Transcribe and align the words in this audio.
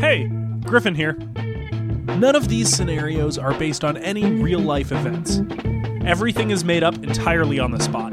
Hey, 0.00 0.26
Griffin 0.64 0.94
here. 0.94 1.12
None 2.18 2.34
of 2.34 2.48
these 2.48 2.68
scenarios 2.68 3.38
are 3.38 3.54
based 3.54 3.84
on 3.84 3.96
any 3.96 4.24
real 4.42 4.60
life 4.60 4.90
events. 4.92 5.40
Everything 6.04 6.50
is 6.50 6.64
made 6.64 6.82
up 6.82 6.96
entirely 7.04 7.58
on 7.58 7.70
the 7.70 7.80
spot. 7.80 8.12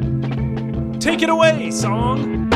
Take 1.02 1.22
it 1.22 1.30
away, 1.30 1.72
song! 1.72 2.49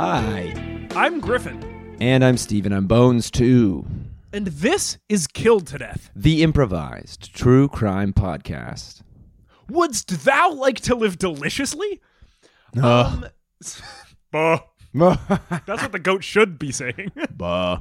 Hi. 0.00 0.52
I'm 0.94 1.20
Griffin, 1.20 1.96
And 2.02 2.22
I'm 2.22 2.36
Steven. 2.36 2.70
I'm 2.70 2.86
Bones 2.86 3.30
too. 3.30 3.86
and 4.30 4.46
this 4.46 4.98
is 5.08 5.26
Killed 5.26 5.66
to 5.68 5.78
Death. 5.78 6.10
The 6.14 6.42
improvised 6.42 7.34
true 7.34 7.66
crime 7.66 8.12
podcast. 8.12 9.00
Wouldst 9.70 10.22
thou 10.26 10.52
like 10.52 10.80
to 10.80 10.94
live 10.94 11.16
deliciously? 11.18 12.02
Uh, 12.78 13.20
Um, 13.22 13.26
buh. 14.30 14.58
That's 15.64 15.80
what 15.82 15.92
the 15.92 15.98
goat 15.98 16.22
should 16.22 16.58
be 16.58 16.72
saying. 16.72 17.12
Buh. 17.34 17.80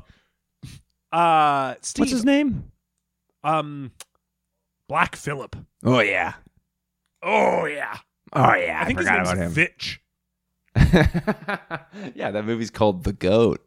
Uh, 1.11 1.75
Steve, 1.81 1.99
What's 1.99 2.11
his 2.13 2.23
name? 2.23 2.71
Um, 3.43 3.91
Black 4.87 5.17
Philip. 5.17 5.57
Oh 5.83 5.99
yeah. 5.99 6.35
Oh 7.21 7.65
yeah, 7.65 7.97
Oh 8.31 8.53
yeah. 8.55 8.79
I 8.81 8.85
think 8.85 8.99
his 8.99 9.05
forgot 9.07 9.17
name's 9.17 9.31
about 9.31 9.43
him. 9.47 9.51
Vitch. 9.51 9.99
yeah, 12.15 12.31
that 12.31 12.43
movie's 12.45 12.69
called 12.71 13.03
The 13.03 13.13
Goat. 13.13 13.65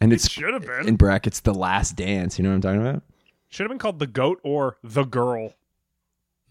And 0.00 0.12
it's 0.12 0.30
should 0.30 0.54
have 0.54 0.64
been. 0.66 0.88
in 0.88 0.96
brackets 0.96 1.40
The 1.40 1.52
Last 1.54 1.94
Dance. 1.96 2.38
You 2.38 2.42
know 2.44 2.50
what 2.50 2.54
I'm 2.56 2.60
talking 2.62 2.80
about? 2.80 3.02
Should 3.48 3.64
have 3.64 3.70
been 3.70 3.78
called 3.78 3.98
the 3.98 4.06
goat 4.06 4.40
or 4.42 4.78
the 4.82 5.04
girl. 5.04 5.52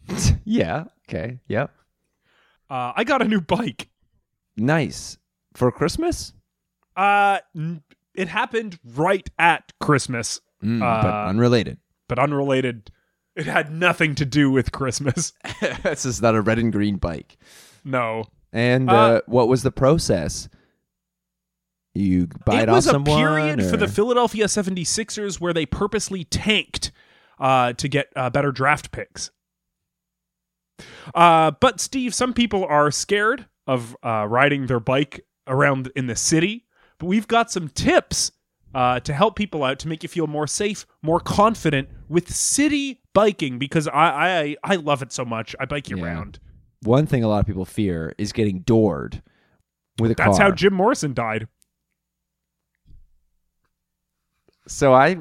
yeah. 0.45 0.85
Okay. 1.07 1.39
Yep. 1.47 1.71
Uh, 2.69 2.93
I 2.95 3.03
got 3.03 3.21
a 3.21 3.25
new 3.25 3.41
bike. 3.41 3.89
Nice. 4.57 5.17
For 5.55 5.71
Christmas? 5.71 6.33
Uh, 6.95 7.39
it 8.13 8.27
happened 8.27 8.77
right 8.83 9.27
at 9.39 9.71
Christmas, 9.79 10.41
Mm, 10.63 10.83
Uh, 10.83 11.01
but 11.01 11.27
unrelated. 11.29 11.77
but 12.09 12.19
unrelated. 12.19 12.91
It 13.35 13.45
had 13.45 13.71
nothing 13.71 14.13
to 14.15 14.25
do 14.25 14.51
with 14.51 14.73
Christmas. 14.73 15.31
this 15.83 16.05
is 16.05 16.21
not 16.21 16.35
a 16.35 16.41
red 16.41 16.59
and 16.59 16.71
green 16.73 16.97
bike. 16.97 17.37
No, 17.85 18.25
And 18.51 18.89
Uh, 18.89 18.93
uh, 18.93 19.21
what 19.27 19.47
was 19.47 19.63
the 19.63 19.71
process? 19.71 20.49
You 21.93 22.27
buy 22.45 22.59
it, 22.59 22.63
it 22.63 22.69
off 22.69 22.75
was 22.75 22.87
a 22.87 22.91
someone? 22.91 23.17
period 23.17 23.63
for 23.69 23.77
the 23.77 23.87
Philadelphia 23.87 24.45
76ers 24.45 25.39
where 25.39 25.53
they 25.53 25.65
purposely 25.65 26.23
tanked 26.23 26.91
uh, 27.39 27.73
to 27.73 27.87
get 27.87 28.07
uh, 28.15 28.29
better 28.29 28.51
draft 28.51 28.91
picks. 28.91 29.31
Uh, 31.13 31.51
but 31.59 31.79
Steve, 31.79 32.13
some 32.13 32.33
people 32.33 32.63
are 32.65 32.91
scared 32.91 33.45
of 33.67 33.95
uh, 34.03 34.25
riding 34.29 34.67
their 34.67 34.79
bike 34.79 35.25
around 35.47 35.91
in 35.95 36.07
the 36.07 36.15
city. 36.15 36.65
But 36.99 37.07
we've 37.07 37.27
got 37.27 37.51
some 37.51 37.69
tips 37.69 38.31
uh, 38.73 38.99
to 39.01 39.13
help 39.13 39.35
people 39.35 39.63
out 39.63 39.79
to 39.79 39.87
make 39.87 40.03
you 40.03 40.09
feel 40.09 40.27
more 40.27 40.47
safe, 40.47 40.85
more 41.01 41.19
confident 41.19 41.89
with 42.07 42.33
city 42.33 43.01
biking 43.13 43.57
because 43.57 43.87
I 43.87 44.55
I, 44.63 44.73
I 44.73 44.75
love 44.75 45.01
it 45.01 45.11
so 45.11 45.25
much. 45.25 45.55
I 45.59 45.65
bike 45.65 45.89
year 45.89 45.97
Yeah. 45.99 46.05
round. 46.05 46.39
One 46.83 47.05
thing 47.05 47.23
a 47.23 47.27
lot 47.27 47.39
of 47.39 47.45
people 47.45 47.65
fear 47.65 48.13
is 48.17 48.31
getting 48.31 48.59
doored 48.61 49.21
with 49.99 50.11
a 50.11 50.15
That's 50.15 50.37
car. 50.37 50.47
how 50.49 50.51
Jim 50.55 50.73
Morrison 50.73 51.13
died. 51.13 51.47
so 54.67 54.93
I 54.93 55.17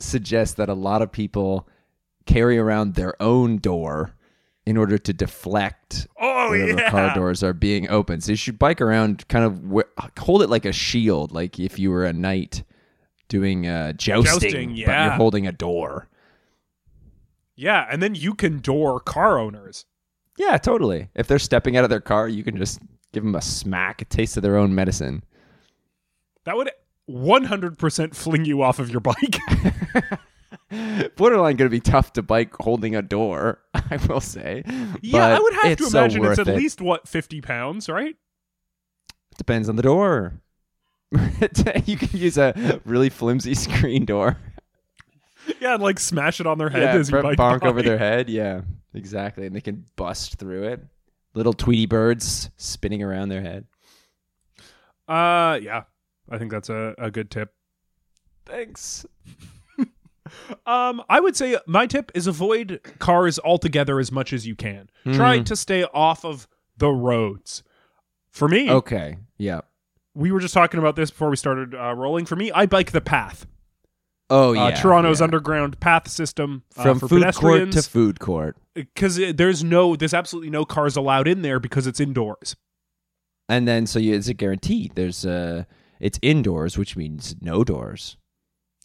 suggest 0.00 0.56
that 0.56 0.68
a 0.68 0.74
lot 0.74 1.02
of 1.02 1.12
people 1.12 1.68
carry 2.26 2.58
around 2.58 2.94
their 2.94 3.20
own 3.22 3.58
door 3.58 4.12
in 4.66 4.76
order 4.76 4.98
to 4.98 5.12
deflect 5.12 6.06
Oh 6.20 6.52
yeah. 6.52 6.90
car 6.90 7.14
doors 7.14 7.42
are 7.42 7.52
being 7.52 7.88
opened. 7.88 8.24
So 8.24 8.32
you 8.32 8.36
should 8.36 8.58
bike 8.58 8.80
around, 8.80 9.26
kind 9.28 9.44
of 9.44 9.84
hold 10.18 10.42
it 10.42 10.50
like 10.50 10.64
a 10.64 10.72
shield, 10.72 11.32
like 11.32 11.58
if 11.58 11.78
you 11.78 11.90
were 11.90 12.04
a 12.04 12.12
knight 12.12 12.64
doing 13.28 13.66
uh, 13.66 13.92
jousting, 13.92 14.24
Jousting, 14.40 14.68
but 14.70 14.76
yeah. 14.78 15.04
you're 15.06 15.14
holding 15.14 15.46
a 15.46 15.52
door. 15.52 16.08
Yeah, 17.56 17.86
and 17.90 18.02
then 18.02 18.14
you 18.14 18.34
can 18.34 18.58
door 18.60 19.00
car 19.00 19.38
owners. 19.38 19.84
Yeah, 20.38 20.56
totally. 20.56 21.08
If 21.14 21.26
they're 21.26 21.38
stepping 21.40 21.76
out 21.76 21.84
of 21.84 21.90
their 21.90 22.00
car, 22.00 22.28
you 22.28 22.44
can 22.44 22.56
just 22.56 22.80
give 23.12 23.24
them 23.24 23.34
a 23.34 23.42
smack, 23.42 24.00
a 24.00 24.04
taste 24.04 24.36
of 24.36 24.42
their 24.42 24.56
own 24.56 24.74
medicine. 24.74 25.24
That 26.44 26.56
would 26.56 26.70
100% 27.10 28.14
fling 28.14 28.44
you 28.44 28.62
off 28.62 28.78
of 28.78 28.88
your 28.88 29.00
bike. 29.00 29.36
Borderline 31.16 31.56
going 31.56 31.68
to 31.68 31.70
be 31.70 31.80
tough 31.80 32.12
to 32.14 32.22
bike 32.22 32.54
holding 32.60 32.94
a 32.94 33.02
door, 33.02 33.58
I 33.74 33.98
will 34.08 34.20
say. 34.20 34.62
yeah, 35.02 35.26
I 35.26 35.40
would 35.40 35.54
have 35.54 35.62
to 35.62 35.70
it's 35.84 35.90
so 35.90 35.98
imagine 35.98 36.24
it's 36.24 36.38
at 36.38 36.48
it. 36.48 36.56
least, 36.56 36.80
what, 36.80 37.08
50 37.08 37.40
pounds, 37.40 37.88
right? 37.88 38.14
Depends 39.36 39.68
on 39.68 39.76
the 39.76 39.82
door. 39.82 40.40
you 41.86 41.96
can 41.96 42.18
use 42.18 42.38
a 42.38 42.80
really 42.84 43.08
flimsy 43.08 43.54
screen 43.54 44.04
door. 44.04 44.36
Yeah, 45.60 45.74
and 45.74 45.82
like 45.82 45.98
smash 45.98 46.40
it 46.40 46.46
on 46.46 46.58
their 46.58 46.68
head 46.68 46.82
yeah, 46.82 47.00
as 47.00 47.10
you 47.10 47.22
bike 47.22 47.38
bonk 47.38 47.60
by. 47.60 47.68
over 47.68 47.82
their 47.82 47.96
head. 47.98 48.28
Yeah, 48.28 48.60
exactly. 48.98 49.46
And 49.46 49.54
they 49.56 49.60
can 49.60 49.84
bust 49.96 50.36
through 50.38 50.64
it. 50.64 50.80
Little 51.34 51.52
Tweety 51.54 51.86
birds 51.86 52.50
spinning 52.56 53.02
around 53.02 53.28
their 53.30 53.40
head. 53.42 53.64
Uh, 55.06 55.58
yeah, 55.62 55.84
I 56.28 56.36
think 56.38 56.50
that's 56.50 56.68
a, 56.68 56.94
a 56.98 57.10
good 57.10 57.30
tip. 57.30 57.52
Thanks. 58.44 59.06
Um, 60.66 61.02
I 61.08 61.20
would 61.20 61.36
say 61.36 61.56
my 61.66 61.86
tip 61.86 62.12
is 62.14 62.26
avoid 62.26 62.80
cars 62.98 63.38
altogether 63.38 63.98
as 63.98 64.12
much 64.12 64.34
as 64.34 64.46
you 64.46 64.54
can. 64.54 64.90
Try 65.14 65.38
Hmm. 65.38 65.44
to 65.44 65.56
stay 65.56 65.84
off 65.84 66.22
of 66.22 66.46
the 66.76 66.90
roads. 66.90 67.62
For 68.30 68.46
me, 68.46 68.70
Okay. 68.70 69.16
Yeah. 69.38 69.62
we 70.14 70.30
were 70.30 70.40
just 70.40 70.52
talking 70.52 70.78
about 70.80 70.96
this 70.96 71.10
before 71.10 71.30
we 71.30 71.36
started 71.36 71.74
uh, 71.74 71.94
rolling. 71.94 72.26
For 72.26 72.36
me, 72.36 72.52
I 72.52 72.66
bike 72.66 72.92
the 72.92 73.00
path. 73.00 73.46
Oh 74.30 74.50
uh, 74.50 74.68
yeah. 74.68 74.74
Toronto's 74.74 75.20
yeah. 75.20 75.24
underground 75.24 75.80
path 75.80 76.08
system 76.08 76.62
uh, 76.76 76.82
from 76.82 77.00
food 77.00 77.20
pedestrians. 77.20 77.74
court 77.74 77.84
to 77.84 77.90
food 77.90 78.20
court. 78.20 78.56
because 78.74 79.16
there's 79.34 79.64
no 79.64 79.96
there's 79.96 80.14
absolutely 80.14 80.50
no 80.50 80.64
cars 80.64 80.96
allowed 80.96 81.26
in 81.26 81.42
there 81.42 81.58
because 81.58 81.86
it's 81.86 82.00
indoors 82.00 82.54
And 83.48 83.66
then 83.66 83.86
so 83.86 83.98
you, 83.98 84.14
it's 84.14 84.28
a 84.28 84.34
guarantee. 84.34 84.90
There's 84.94 85.24
uh 85.24 85.64
it's 86.00 86.18
indoors, 86.22 86.78
which 86.78 86.96
means 86.96 87.36
no 87.40 87.64
doors. 87.64 88.16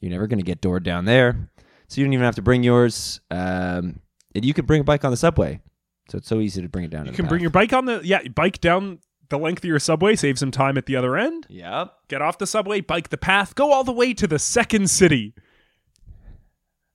You're 0.01 0.11
never 0.11 0.27
gonna 0.27 0.43
get 0.43 0.61
doored 0.61 0.83
down 0.83 1.05
there. 1.05 1.49
So 1.89 1.99
you 1.99 2.07
don't 2.07 2.13
even 2.13 2.25
have 2.25 2.35
to 2.35 2.41
bring 2.41 2.63
yours. 2.63 3.19
Um 3.29 4.00
and 4.35 4.44
you 4.44 4.53
can 4.53 4.65
bring 4.65 4.81
a 4.81 4.83
bike 4.85 5.03
on 5.06 5.12
the 5.12 5.18
subway. 5.18 5.62
So 6.09 6.18
it's 6.18 6.27
so 6.27 6.39
easy 6.39 6.62
to 6.62 6.69
bring 6.69 6.85
it 6.85 6.91
down. 6.91 7.06
you 7.06 7.12
can 7.12 7.27
bring 7.27 7.41
your 7.41 7.50
bike 7.50 7.73
on 7.73 7.85
the 7.85 8.01
yeah 8.03 8.27
bike 8.29 8.62
down 8.62 9.00
the 9.29 9.37
length 9.39 9.59
of 9.63 9.67
your 9.67 9.79
subway 9.79 10.15
save 10.15 10.37
some 10.37 10.51
time 10.51 10.77
at 10.77 10.85
the 10.85 10.95
other 10.95 11.17
end 11.17 11.45
Yep. 11.49 11.93
get 12.09 12.21
off 12.21 12.37
the 12.37 12.47
subway 12.47 12.81
bike 12.81 13.09
the 13.09 13.17
path 13.17 13.55
go 13.55 13.71
all 13.71 13.83
the 13.83 13.91
way 13.91 14.13
to 14.13 14.27
the 14.27 14.37
second 14.39 14.89
city 14.89 15.33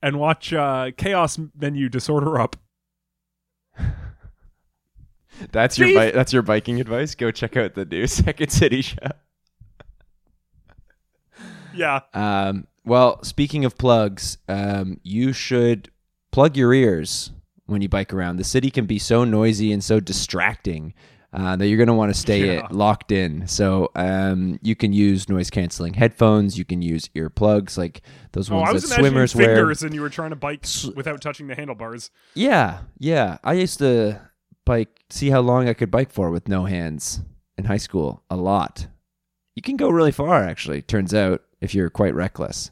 and 0.03 0.19
watch 0.19 0.53
uh 0.53 0.91
chaos 0.97 1.39
menu 1.59 1.89
disorder 1.89 2.39
up 2.41 2.57
That's 5.53 5.79
your 5.79 5.95
bi- 5.95 6.11
that's 6.11 6.33
your 6.33 6.43
biking 6.43 6.81
advice. 6.81 7.15
Go 7.15 7.31
check 7.31 7.57
out 7.57 7.75
the 7.75 7.85
new 7.85 8.07
Second 8.09 8.51
City 8.51 8.83
show. 8.83 8.97
yeah 11.75 12.01
Um, 12.13 12.67
well, 12.85 13.23
speaking 13.23 13.65
of 13.65 13.79
plugs, 13.79 14.39
um, 14.49 14.99
you 15.05 15.33
should 15.33 15.91
plug 16.33 16.57
your 16.57 16.73
ears 16.75 17.31
when 17.67 17.83
you 17.83 17.89
bike 17.89 18.13
around. 18.13 18.37
The 18.39 18.45
city 18.45 18.71
can 18.71 18.87
be 18.87 18.99
so 18.99 19.25
noisy 19.25 19.71
and 19.73 19.85
so 19.85 20.01
distracting. 20.01 20.93
Uh, 21.33 21.57
that 21.57 21.67
you're 21.69 21.77
going 21.77 21.89
to 21.89 21.95
want 21.95 22.13
to 22.13 22.19
stay 22.19 22.47
Yeah. 22.47 22.65
it 22.67 22.73
locked 22.73 23.13
in. 23.13 23.47
So 23.47 23.91
um, 23.95 24.59
you 24.63 24.75
can 24.75 24.93
use 24.93 25.29
noise 25.29 25.51
canceling 25.51 25.95
headphones. 25.95 26.57
You 26.57 26.65
can 26.65 26.81
use 26.83 27.09
earplugs 27.15 27.77
like 27.77 28.03
those 28.33 28.51
Oh, 28.51 28.57
ones 28.57 28.69
I 28.69 28.73
was 28.73 28.89
that 28.89 28.99
swimmers 28.99 29.35
wear. 29.35 29.57
fingers, 29.57 29.83
and 29.83 29.95
you 29.95 30.01
were 30.01 30.09
trying 30.11 30.31
to 30.31 30.37
bike 30.37 30.65
without 30.97 31.21
touching 31.21 31.47
the 31.49 31.55
handlebars. 31.55 32.11
Yeah, 32.35 32.81
yeah. 32.99 33.39
I 33.45 33.53
used 33.55 33.79
to 33.79 34.21
bike, 34.65 35.01
see 35.11 35.31
how 35.31 35.41
long 35.41 35.69
I 35.69 35.75
could 35.75 35.91
bike 35.91 36.11
for 36.11 36.31
with 36.31 36.49
no 36.49 36.65
hands 36.65 37.21
in 37.57 37.65
high 37.65 37.77
school. 37.79 38.23
A 38.31 38.37
lot. 38.37 38.87
You 39.55 39.63
can 39.63 39.77
go 39.77 39.89
really 39.91 40.13
far, 40.13 40.43
actually. 40.45 40.83
Turns 40.83 41.13
out, 41.13 41.43
if 41.61 41.75
you're 41.75 41.91
quite 41.91 42.15
reckless. 42.15 42.71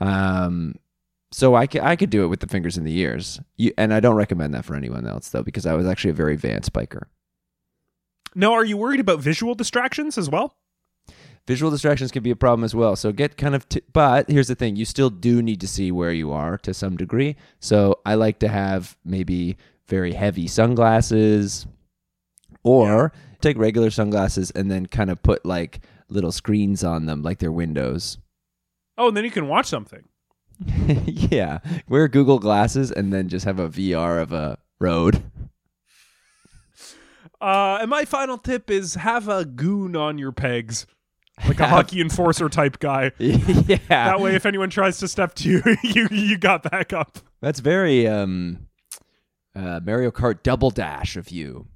Um, 0.00 0.76
so 1.32 1.54
I 1.56 1.66
could, 1.66 1.82
I 1.82 1.96
could 1.96 2.10
do 2.10 2.22
it 2.24 2.28
with 2.28 2.40
the 2.40 2.46
fingers 2.46 2.78
in 2.78 2.84
the 2.84 2.96
ears. 2.98 3.40
You, 3.56 3.72
and 3.76 3.92
I 3.92 4.00
don't 4.00 4.14
recommend 4.16 4.54
that 4.54 4.64
for 4.64 4.74
anyone 4.76 5.06
else 5.06 5.28
though, 5.28 5.42
because 5.42 5.66
I 5.66 5.74
was 5.74 5.86
actually 5.86 6.10
a 6.10 6.14
very 6.14 6.34
advanced 6.34 6.72
biker. 6.72 7.02
Now, 8.34 8.52
are 8.52 8.64
you 8.64 8.76
worried 8.76 9.00
about 9.00 9.20
visual 9.20 9.54
distractions 9.54 10.18
as 10.18 10.28
well? 10.28 10.54
Visual 11.46 11.70
distractions 11.70 12.10
can 12.10 12.22
be 12.22 12.30
a 12.30 12.36
problem 12.36 12.62
as 12.62 12.74
well. 12.74 12.94
So 12.94 13.10
get 13.10 13.38
kind 13.38 13.54
of, 13.54 13.66
t- 13.68 13.80
but 13.92 14.28
here's 14.30 14.48
the 14.48 14.54
thing: 14.54 14.76
you 14.76 14.84
still 14.84 15.08
do 15.08 15.40
need 15.40 15.60
to 15.62 15.68
see 15.68 15.90
where 15.90 16.12
you 16.12 16.30
are 16.30 16.58
to 16.58 16.74
some 16.74 16.96
degree. 16.96 17.36
So 17.58 18.00
I 18.04 18.14
like 18.14 18.38
to 18.40 18.48
have 18.48 18.96
maybe 19.04 19.56
very 19.86 20.12
heavy 20.12 20.46
sunglasses, 20.46 21.66
or 22.62 23.12
take 23.40 23.56
regular 23.56 23.90
sunglasses 23.90 24.50
and 24.50 24.70
then 24.70 24.86
kind 24.86 25.10
of 25.10 25.22
put 25.22 25.46
like 25.46 25.80
little 26.08 26.32
screens 26.32 26.84
on 26.84 27.06
them, 27.06 27.22
like 27.22 27.38
they're 27.38 27.52
windows. 27.52 28.18
Oh, 28.96 29.08
and 29.08 29.16
then 29.16 29.24
you 29.24 29.30
can 29.30 29.48
watch 29.48 29.66
something. 29.66 30.04
yeah, 30.86 31.60
wear 31.88 32.08
Google 32.08 32.38
glasses 32.38 32.90
and 32.90 33.12
then 33.12 33.28
just 33.28 33.44
have 33.44 33.58
a 33.58 33.68
VR 33.68 34.20
of 34.20 34.32
a 34.32 34.58
road. 34.80 35.22
Uh, 37.40 37.78
and 37.80 37.90
my 37.90 38.04
final 38.04 38.36
tip 38.38 38.70
is 38.70 38.94
have 38.96 39.28
a 39.28 39.44
goon 39.44 39.94
on 39.94 40.18
your 40.18 40.32
pegs, 40.32 40.86
like 41.46 41.60
a 41.60 41.68
hockey 41.68 42.00
enforcer 42.00 42.48
type 42.48 42.78
guy. 42.80 43.12
yeah, 43.18 43.78
That 43.88 44.20
way, 44.20 44.34
if 44.34 44.44
anyone 44.44 44.70
tries 44.70 44.98
to 44.98 45.08
step 45.08 45.34
to 45.36 45.48
you, 45.48 45.62
you 45.82 46.08
you 46.10 46.36
got 46.38 46.68
back 46.68 46.92
up. 46.92 47.18
that's 47.40 47.60
very 47.60 48.06
um, 48.08 48.66
uh, 49.54 49.80
Mario 49.84 50.10
Kart 50.10 50.42
double 50.42 50.70
dash 50.70 51.16
of 51.16 51.30
you. 51.30 51.66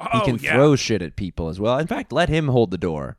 He 0.00 0.08
Oh 0.12 0.24
can 0.24 0.36
yeah. 0.38 0.54
throw 0.54 0.74
shit 0.74 1.02
at 1.02 1.14
people 1.14 1.48
as 1.48 1.60
well. 1.60 1.78
In 1.78 1.86
fact, 1.86 2.12
let 2.12 2.28
him 2.28 2.48
hold 2.48 2.72
the 2.72 2.78
door. 2.78 3.16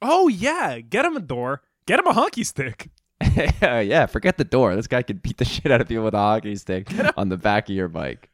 Oh 0.00 0.26
yeah. 0.26 0.80
Get 0.80 1.04
him 1.04 1.16
a 1.16 1.20
door. 1.20 1.62
Get 1.86 2.00
him 2.00 2.06
a 2.08 2.12
hockey 2.12 2.42
stick. 2.42 2.90
yeah, 3.62 4.06
forget 4.06 4.36
the 4.36 4.44
door. 4.44 4.74
This 4.74 4.88
guy 4.88 5.02
could 5.02 5.22
beat 5.22 5.36
the 5.36 5.44
shit 5.44 5.70
out 5.70 5.80
of 5.80 5.86
people 5.86 6.02
with 6.02 6.14
a 6.14 6.18
hockey 6.18 6.56
stick 6.56 6.88
on 7.16 7.28
the 7.28 7.36
back 7.36 7.68
of 7.68 7.76
your 7.76 7.86
bike. 7.86 8.28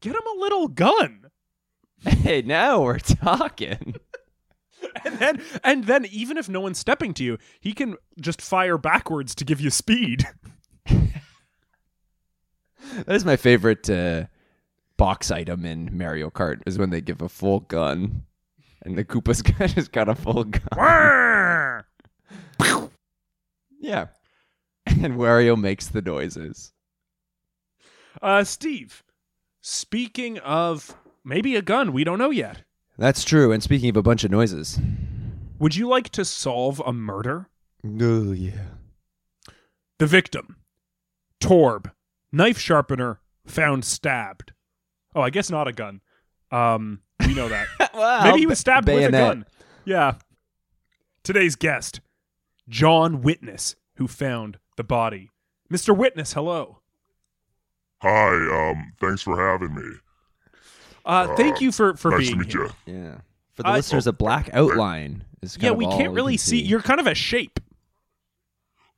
Get 0.00 0.14
him 0.14 0.26
a 0.36 0.40
little 0.40 0.66
gun. 0.66 1.27
Hey, 2.04 2.42
now 2.42 2.82
we're 2.82 2.98
talking. 2.98 3.94
And 5.04 5.18
then 5.18 5.42
and 5.64 5.84
then 5.84 6.06
even 6.06 6.36
if 6.36 6.48
no 6.48 6.60
one's 6.60 6.78
stepping 6.78 7.12
to 7.14 7.24
you, 7.24 7.38
he 7.60 7.72
can 7.72 7.96
just 8.20 8.40
fire 8.40 8.78
backwards 8.78 9.34
to 9.36 9.44
give 9.44 9.60
you 9.60 9.70
speed. 9.70 10.26
That 13.04 13.14
is 13.14 13.24
my 13.24 13.36
favorite 13.36 13.88
uh, 13.90 14.24
box 14.96 15.30
item 15.30 15.64
in 15.66 15.90
Mario 15.96 16.30
Kart 16.30 16.62
is 16.66 16.78
when 16.78 16.90
they 16.90 17.00
give 17.00 17.20
a 17.20 17.28
full 17.28 17.60
gun, 17.60 18.22
and 18.82 18.96
the 18.96 19.04
Koopa's 19.04 19.42
gun 19.42 19.68
has 19.70 19.88
got 19.88 20.08
a 20.08 20.14
full 20.14 20.44
gun. 20.44 21.84
Yeah, 23.80 24.06
and 24.86 25.14
Wario 25.16 25.60
makes 25.60 25.88
the 25.88 26.02
noises. 26.02 26.72
uh 28.22 28.42
Steve, 28.44 29.04
speaking 29.60 30.38
of 30.38 30.96
maybe 31.28 31.54
a 31.56 31.62
gun, 31.62 31.92
we 31.92 32.02
don't 32.04 32.18
know 32.18 32.30
yet. 32.30 32.62
That's 32.96 33.22
true. 33.22 33.52
And 33.52 33.62
speaking 33.62 33.90
of 33.90 33.96
a 33.96 34.02
bunch 34.02 34.24
of 34.24 34.30
noises, 34.30 34.80
Would 35.58 35.76
you 35.76 35.86
like 35.88 36.08
to 36.10 36.24
solve 36.24 36.80
a 36.84 36.92
murder? 36.92 37.48
oh 37.84 38.32
yeah, 38.32 38.64
The 39.98 40.06
victim, 40.06 40.56
Torb, 41.40 41.92
knife 42.32 42.58
sharpener, 42.58 43.20
found 43.46 43.84
stabbed. 43.84 44.52
Oh, 45.14 45.20
I 45.20 45.30
guess 45.30 45.50
not 45.50 45.68
a 45.68 45.72
gun. 45.72 46.00
Um, 46.50 47.00
we 47.26 47.34
know 47.34 47.48
that. 47.48 47.66
well, 47.94 48.24
Maybe 48.24 48.40
he 48.40 48.46
was 48.46 48.58
stabbed 48.58 48.88
with 48.88 49.08
a 49.08 49.10
gun. 49.12 49.44
Yeah. 49.84 50.14
Today's 51.22 51.56
guest, 51.56 52.00
John 52.68 53.20
Witness, 53.22 53.76
who 53.96 54.06
found 54.08 54.58
the 54.76 54.84
body. 54.84 55.30
Mr. 55.70 55.96
Witness, 55.96 56.32
hello. 56.32 56.78
Hi, 58.00 58.70
um, 58.70 58.92
thanks 59.00 59.22
for 59.22 59.36
having 59.36 59.74
me. 59.74 59.82
Uh, 61.08 61.34
thank 61.36 61.60
you 61.60 61.72
for 61.72 61.96
for 61.96 62.10
nice 62.10 62.20
being 62.28 62.32
to 62.32 62.44
meet 62.44 62.52
here. 62.52 62.68
you. 62.86 62.94
Yeah. 63.02 63.14
For 63.54 63.62
the 63.62 63.70
Uh, 63.70 63.76
listeners, 63.76 64.06
a 64.06 64.12
black 64.12 64.50
outline 64.52 65.24
is 65.42 65.56
kind 65.56 65.62
Yeah, 65.64 65.70
of 65.70 65.76
we 65.78 65.86
all 65.86 65.96
can't 65.98 66.12
really 66.12 66.34
can 66.34 66.38
see. 66.38 66.60
You're 66.62 66.82
kind 66.82 67.00
of 67.00 67.06
a 67.06 67.14
shape. 67.14 67.58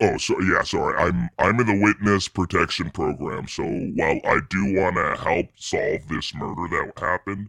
Oh, 0.03 0.17
so 0.17 0.39
yeah, 0.41 0.63
sorry. 0.63 0.97
I'm 0.99 1.31
I'm 1.39 1.61
in 1.61 1.67
the 1.67 1.81
witness 1.81 2.27
protection 2.27 2.91
program. 2.91 3.47
So 3.47 3.63
while 3.65 4.19
I 4.25 4.41
do 4.51 4.75
want 4.75 4.97
to 4.97 5.23
help 5.23 5.47
solve 5.57 6.09
this 6.09 6.35
murder 6.35 6.69
that 6.69 6.99
happened, 6.99 7.49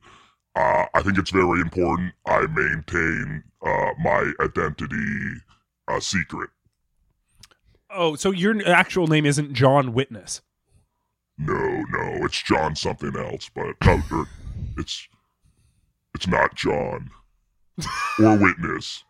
uh, 0.55 0.85
I 0.93 1.01
think 1.01 1.17
it's 1.17 1.31
very 1.31 1.59
important 1.61 2.13
I 2.25 2.45
maintain 2.47 3.43
uh, 3.65 3.91
my 3.99 4.31
identity 4.41 5.41
uh, 5.87 5.99
secret. 5.99 6.49
Oh, 7.89 8.15
so 8.15 8.31
your 8.31 8.55
actual 8.67 9.07
name 9.07 9.25
isn't 9.25 9.53
John 9.53 9.93
Witness. 9.93 10.41
No, 11.37 11.53
no, 11.89 12.25
it's 12.25 12.41
John 12.43 12.75
something 12.75 13.15
else, 13.17 13.49
but 13.53 13.75
no, 13.83 14.01
er, 14.11 14.25
it's 14.81 15.07
it's 16.13 16.27
not 16.27 16.55
John 16.55 17.11
or 18.19 18.37
witness. 18.37 19.03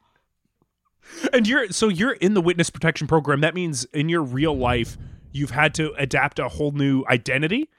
And 1.34 1.48
you're 1.48 1.70
so 1.70 1.88
you're 1.88 2.14
in 2.14 2.36
the 2.36 2.42
witness 2.42 2.70
protection 2.70 3.08
program. 3.08 3.42
That 3.42 3.56
means 3.56 3.86
in 3.86 4.10
your 4.10 4.22
real 4.22 4.56
life 4.56 4.98
you've 5.32 5.52
had 5.52 5.74
to 5.76 5.94
adapt 5.98 6.40
a 6.40 6.48
whole 6.48 6.72
new 6.72 7.04
identity. 7.10 7.70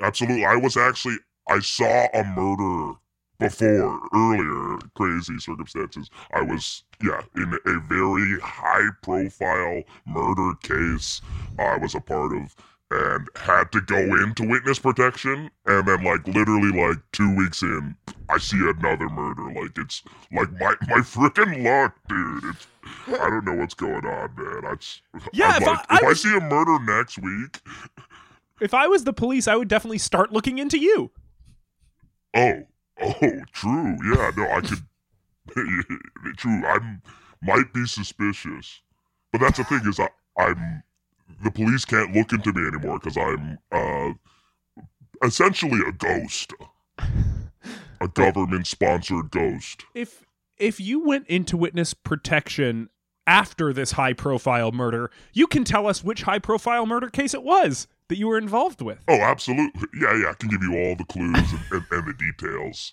Absolutely. 0.00 0.44
I 0.44 0.56
was 0.56 0.76
actually 0.76 1.16
I 1.48 1.60
saw 1.60 2.06
a 2.12 2.24
murder 2.24 2.98
before 3.38 4.00
earlier 4.14 4.78
crazy 4.94 5.38
circumstances. 5.38 6.08
I 6.32 6.42
was 6.42 6.84
yeah, 7.02 7.20
in 7.34 7.58
a 7.66 7.80
very 7.80 8.40
high 8.40 8.88
profile 9.02 9.82
murder 10.06 10.54
case 10.62 11.20
I 11.58 11.76
was 11.78 11.94
a 11.94 12.00
part 12.00 12.36
of 12.36 12.54
and 12.90 13.28
had 13.36 13.72
to 13.72 13.80
go 13.80 13.96
into 14.22 14.46
witness 14.48 14.78
protection 14.78 15.50
and 15.66 15.88
then 15.88 16.04
like 16.04 16.26
literally 16.28 16.70
like 16.70 16.98
2 17.12 17.36
weeks 17.36 17.62
in 17.62 17.96
I 18.28 18.38
see 18.38 18.58
another 18.58 19.08
murder 19.08 19.52
like 19.52 19.76
it's 19.76 20.02
like 20.32 20.52
my 20.52 20.74
my 20.88 21.00
freaking 21.00 21.64
luck 21.64 21.96
dude 22.08 22.44
it's 22.44 22.66
I 23.08 23.28
don't 23.28 23.44
know 23.44 23.54
what's 23.54 23.74
going 23.74 24.06
on 24.06 24.30
man 24.36 24.72
it's 24.72 25.02
Yeah, 25.32 25.48
I'm 25.56 25.62
if 25.62 25.68
I- 25.68 25.70
like, 25.72 25.86
I 25.88 25.96
if 25.96 26.02
I 26.04 26.06
was- 26.06 26.22
see 26.22 26.36
a 26.36 26.40
murder 26.40 26.78
next 26.80 27.18
week 27.18 27.60
If 28.60 28.72
I 28.72 28.86
was 28.86 29.04
the 29.04 29.12
police, 29.12 29.46
I 29.48 29.56
would 29.56 29.68
definitely 29.68 29.98
start 29.98 30.32
looking 30.32 30.58
into 30.58 30.78
you. 30.78 31.10
Oh, 32.32 32.62
oh, 33.02 33.40
true. 33.52 33.96
Yeah, 34.10 34.30
no, 34.34 34.48
I 34.50 34.60
could. 34.62 34.78
true. 36.38 36.64
I'm 36.66 37.02
might 37.42 37.70
be 37.74 37.84
suspicious, 37.86 38.80
but 39.30 39.42
that's 39.42 39.58
the 39.58 39.64
thing 39.64 39.82
is 39.86 40.00
I, 40.00 40.08
I'm 40.38 40.82
the 41.42 41.50
police 41.50 41.84
can't 41.84 42.14
look 42.14 42.32
into 42.32 42.52
me 42.52 42.66
anymore 42.66 42.98
because 42.98 43.16
I'm 43.16 43.58
uh 43.72 44.12
essentially 45.24 45.80
a 45.86 45.92
ghost, 45.92 46.52
a 48.00 48.08
government 48.08 48.66
sponsored 48.66 49.30
ghost. 49.30 49.84
If 49.94 50.24
if 50.58 50.80
you 50.80 51.04
went 51.04 51.26
into 51.26 51.56
witness 51.56 51.94
protection 51.94 52.88
after 53.26 53.72
this 53.72 53.92
high 53.92 54.12
profile 54.12 54.72
murder, 54.72 55.10
you 55.32 55.46
can 55.46 55.64
tell 55.64 55.86
us 55.86 56.04
which 56.04 56.22
high 56.22 56.38
profile 56.38 56.86
murder 56.86 57.08
case 57.08 57.34
it 57.34 57.42
was 57.42 57.86
that 58.08 58.18
you 58.18 58.28
were 58.28 58.38
involved 58.38 58.80
with. 58.80 58.98
Oh, 59.08 59.20
absolutely. 59.20 59.88
Yeah, 60.00 60.16
yeah. 60.16 60.30
I 60.30 60.34
can 60.34 60.48
give 60.48 60.62
you 60.62 60.74
all 60.78 60.96
the 60.96 61.04
clues 61.04 61.34
and, 61.36 61.60
and, 61.72 61.84
and 61.90 62.06
the 62.08 62.14
details. 62.14 62.92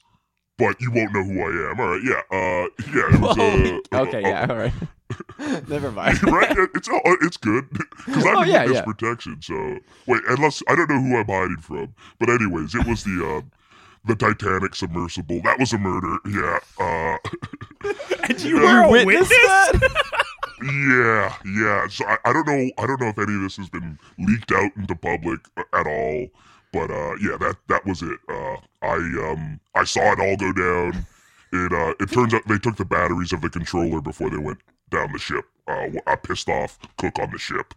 But 0.57 0.79
you 0.81 0.91
won't 0.91 1.13
know 1.13 1.23
who 1.23 1.39
I 1.39 1.71
am. 1.71 1.79
All 1.79 1.87
right, 1.87 2.01
yeah, 2.03 2.21
uh, 2.31 2.67
yeah. 2.93 3.15
It 3.15 3.21
was, 3.21 3.81
uh, 3.91 4.01
okay, 4.01 4.23
uh, 4.23 4.27
yeah, 4.27 4.47
all 4.49 4.57
right. 4.57 4.73
Never 5.67 5.91
mind. 5.91 6.22
right? 6.31 6.55
It's 6.75 6.88
oh, 6.91 7.17
it's 7.22 7.38
good 7.38 7.69
because 8.05 8.25
I'm 8.25 8.38
Oh, 8.38 8.43
yeah, 8.43 8.62
witness 8.62 8.77
yeah. 8.77 8.83
protection. 8.86 9.41
So 9.41 9.79
wait, 10.07 10.22
unless 10.29 10.63
I 10.67 10.75
don't 10.75 10.89
know 10.89 11.01
who 11.01 11.17
I'm 11.17 11.27
hiding 11.27 11.57
from, 11.62 11.93
but 12.19 12.29
anyways, 12.29 12.74
it 12.75 12.86
was 12.88 13.03
the 13.03 13.24
uh, 13.25 13.41
the 14.05 14.15
Titanic 14.15 14.75
submersible. 14.75 15.41
That 15.43 15.60
was 15.60 15.72
a 15.74 15.77
murder. 15.77 16.17
Yeah, 16.27 16.60
uh, 16.79 17.17
And 18.29 18.41
you 18.41 18.57
You 18.57 18.62
were 18.63 18.83
a 18.83 18.89
witnessed 18.91 19.31
witness? 19.31 19.91
yeah, 20.63 21.36
yeah. 21.45 21.88
So 21.89 22.05
I, 22.05 22.17
I 22.25 22.33
don't 22.33 22.48
know. 22.48 22.72
I 22.77 22.88
don't 22.88 23.00
know 23.01 23.07
if 23.10 23.17
any 23.19 23.36
of 23.36 23.41
this 23.41 23.57
has 23.57 23.69
been 23.69 23.98
leaked 24.19 24.51
out 24.51 24.72
into 24.77 24.95
public 24.95 25.39
at 25.74 25.88
all. 25.88 26.27
But 26.72 26.89
uh, 26.89 27.15
yeah, 27.22 27.38
that 27.39 27.55
that 27.69 27.86
was 27.86 28.01
it. 28.01 28.19
Uh, 28.29 28.55
I 28.81 28.95
um 28.95 29.60
I 29.75 29.83
saw 29.83 30.12
it 30.13 30.19
all 30.19 30.36
go 30.38 30.51
down. 30.53 31.05
It 31.51 31.72
uh 31.72 31.93
it 32.00 32.12
turns 32.12 32.33
out 32.33 32.41
they 32.48 32.57
took 32.57 32.77
the 32.77 32.86
batteries 32.86 33.31
of 33.31 33.41
the 33.41 33.50
controller 33.50 34.01
before 34.01 34.29
they 34.31 34.38
went 34.38 34.60
down 34.93 35.12
the 35.12 35.19
ship. 35.19 35.43
Uh, 35.67 35.89
a 36.07 36.17
pissed 36.17 36.50
off 36.50 36.77
cook 36.97 37.17
on 37.19 37.31
the 37.31 37.38
ship, 37.38 37.73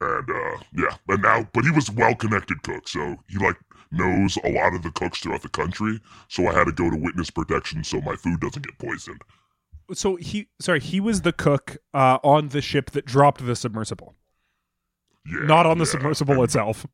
and 0.00 0.30
uh 0.30 0.56
yeah, 0.74 0.96
and 1.08 1.22
now 1.22 1.46
but 1.52 1.64
he 1.64 1.70
was 1.70 1.90
well 1.90 2.14
connected 2.14 2.62
cook, 2.62 2.88
so 2.88 3.16
he 3.28 3.36
like 3.38 3.56
knows 3.92 4.38
a 4.44 4.50
lot 4.52 4.74
of 4.74 4.82
the 4.82 4.90
cooks 4.92 5.18
throughout 5.20 5.42
the 5.42 5.48
country, 5.50 6.00
so 6.28 6.46
I 6.46 6.54
had 6.54 6.64
to 6.64 6.72
go 6.72 6.88
to 6.88 6.96
witness 6.96 7.28
protection 7.30 7.84
so 7.84 8.00
my 8.00 8.16
food 8.16 8.40
doesn't 8.40 8.64
get 8.64 8.78
poisoned. 8.78 9.20
So 9.92 10.16
he, 10.16 10.48
sorry, 10.60 10.80
he 10.80 10.98
was 11.00 11.22
the 11.22 11.32
cook 11.32 11.76
uh, 11.92 12.18
on 12.22 12.48
the 12.48 12.62
ship 12.62 12.92
that 12.92 13.04
dropped 13.04 13.44
the 13.44 13.54
submersible, 13.56 14.14
Yeah, 15.26 15.40
not 15.44 15.66
on 15.66 15.76
the 15.76 15.84
yeah. 15.84 15.90
submersible 15.90 16.34
And- 16.36 16.44
itself. 16.44 16.86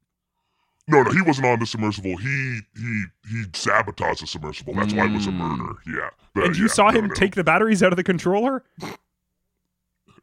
No, 0.88 1.02
no, 1.02 1.10
he 1.12 1.20
wasn't 1.20 1.46
on 1.46 1.58
the 1.60 1.66
submersible. 1.66 2.16
He 2.16 2.60
he 2.76 3.04
he 3.28 3.44
sabotaged 3.54 4.22
the 4.22 4.26
submersible. 4.28 4.72
That's 4.74 4.94
why 4.94 5.06
it 5.06 5.12
was 5.12 5.26
a 5.26 5.30
Mm. 5.30 5.58
murder. 5.58 5.72
Yeah. 5.86 6.10
But, 6.34 6.44
and 6.44 6.56
you 6.56 6.66
yeah, 6.66 6.72
saw 6.72 6.90
no, 6.90 6.98
him 7.00 7.06
no. 7.08 7.14
take 7.14 7.34
the 7.34 7.42
batteries 7.44 7.82
out 7.82 7.92
of 7.92 7.96
the 7.96 8.04
controller. 8.04 8.62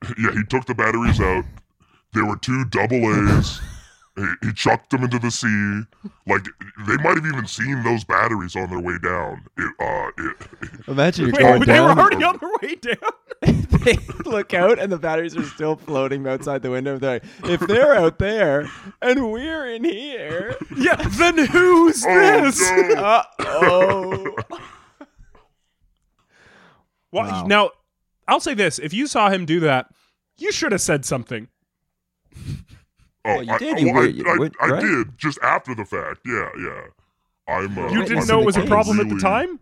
Yeah, 0.18 0.32
he 0.32 0.44
took 0.50 0.66
the 0.66 0.76
batteries 0.76 1.20
out. 1.22 1.46
There 2.14 2.26
were 2.26 2.38
two 2.38 2.66
double 2.66 2.98
A's. 2.98 3.60
he, 4.16 4.26
he 4.44 4.54
chucked 4.54 4.90
them 4.92 5.04
into 5.04 5.18
the 5.20 5.32
sea. 5.32 5.82
Like 6.28 6.46
they 6.88 6.98
might 6.98 7.16
have 7.18 7.26
even 7.26 7.48
seen 7.48 7.82
those 7.84 8.04
batteries 8.04 8.56
on 8.56 8.70
their 8.70 8.80
way 8.80 8.98
down. 9.02 9.44
It, 9.58 9.74
uh, 9.80 10.10
it, 10.18 10.38
Imagine 10.88 11.26
you're 11.28 11.34
Wait, 11.34 11.40
going 11.42 11.60
they 11.62 11.80
were 11.80 11.88
down. 11.88 12.00
already 12.00 12.24
on 12.24 12.38
their 12.40 12.52
way 12.62 12.76
down. 12.76 13.12
they 13.84 13.98
look 14.30 14.54
out 14.54 14.78
and 14.80 14.92
the 14.92 14.98
batteries 15.00 15.36
are 15.36 15.44
still 15.44 15.76
floating 15.76 16.28
outside 16.28 16.62
the 16.62 16.70
window. 16.70 16.98
They're 17.00 17.14
like, 17.14 17.24
if 17.46 17.60
they're 17.62 17.96
out 17.96 18.20
there 18.20 18.70
and 19.02 19.32
we're 19.32 19.66
in 19.74 19.84
here, 19.84 20.56
yeah, 20.78 20.96
then 20.96 21.38
who's 21.48 22.06
oh 22.08 22.42
this? 22.44 22.62
no! 22.62 22.94
uh 22.96 23.24
oh. 23.40 24.36
Well, 27.12 27.26
Wow. 27.26 27.46
now 27.48 27.72
I'll 28.28 28.40
say 28.40 28.54
this: 28.54 28.80
if 28.80 28.94
you 28.94 29.08
saw 29.08 29.30
him 29.30 29.46
do 29.46 29.60
that, 29.62 29.88
you 30.38 30.52
should 30.52 30.72
have 30.72 30.82
said 30.82 31.06
something. 31.06 31.48
Oh, 33.26 33.36
Well, 33.36 33.44
you 33.44 33.52
I, 33.54 33.58
did, 33.58 33.76
I- 33.76 33.80
you 33.80 33.86
well, 33.88 33.96
were- 33.96 34.02
I, 34.04 34.08
you 34.08 34.26
I, 34.28 34.38
went- 34.38 34.56
I 34.62 34.68
right? 34.70 34.82
did 34.82 35.18
just 35.18 35.40
after 35.42 35.74
the 35.76 35.86
fact. 35.86 36.20
Yeah, 36.26 36.50
yeah. 36.60 36.82
I'm. 37.48 37.78
Uh, 37.78 37.90
You 37.92 38.02
didn't 38.04 38.16
that's 38.16 38.28
know 38.30 38.42
it 38.42 38.46
was 38.46 38.58
a 38.58 38.62
case. 38.62 38.70
problem 38.70 39.00
at 39.00 39.10
the 39.10 39.18
time. 39.20 39.60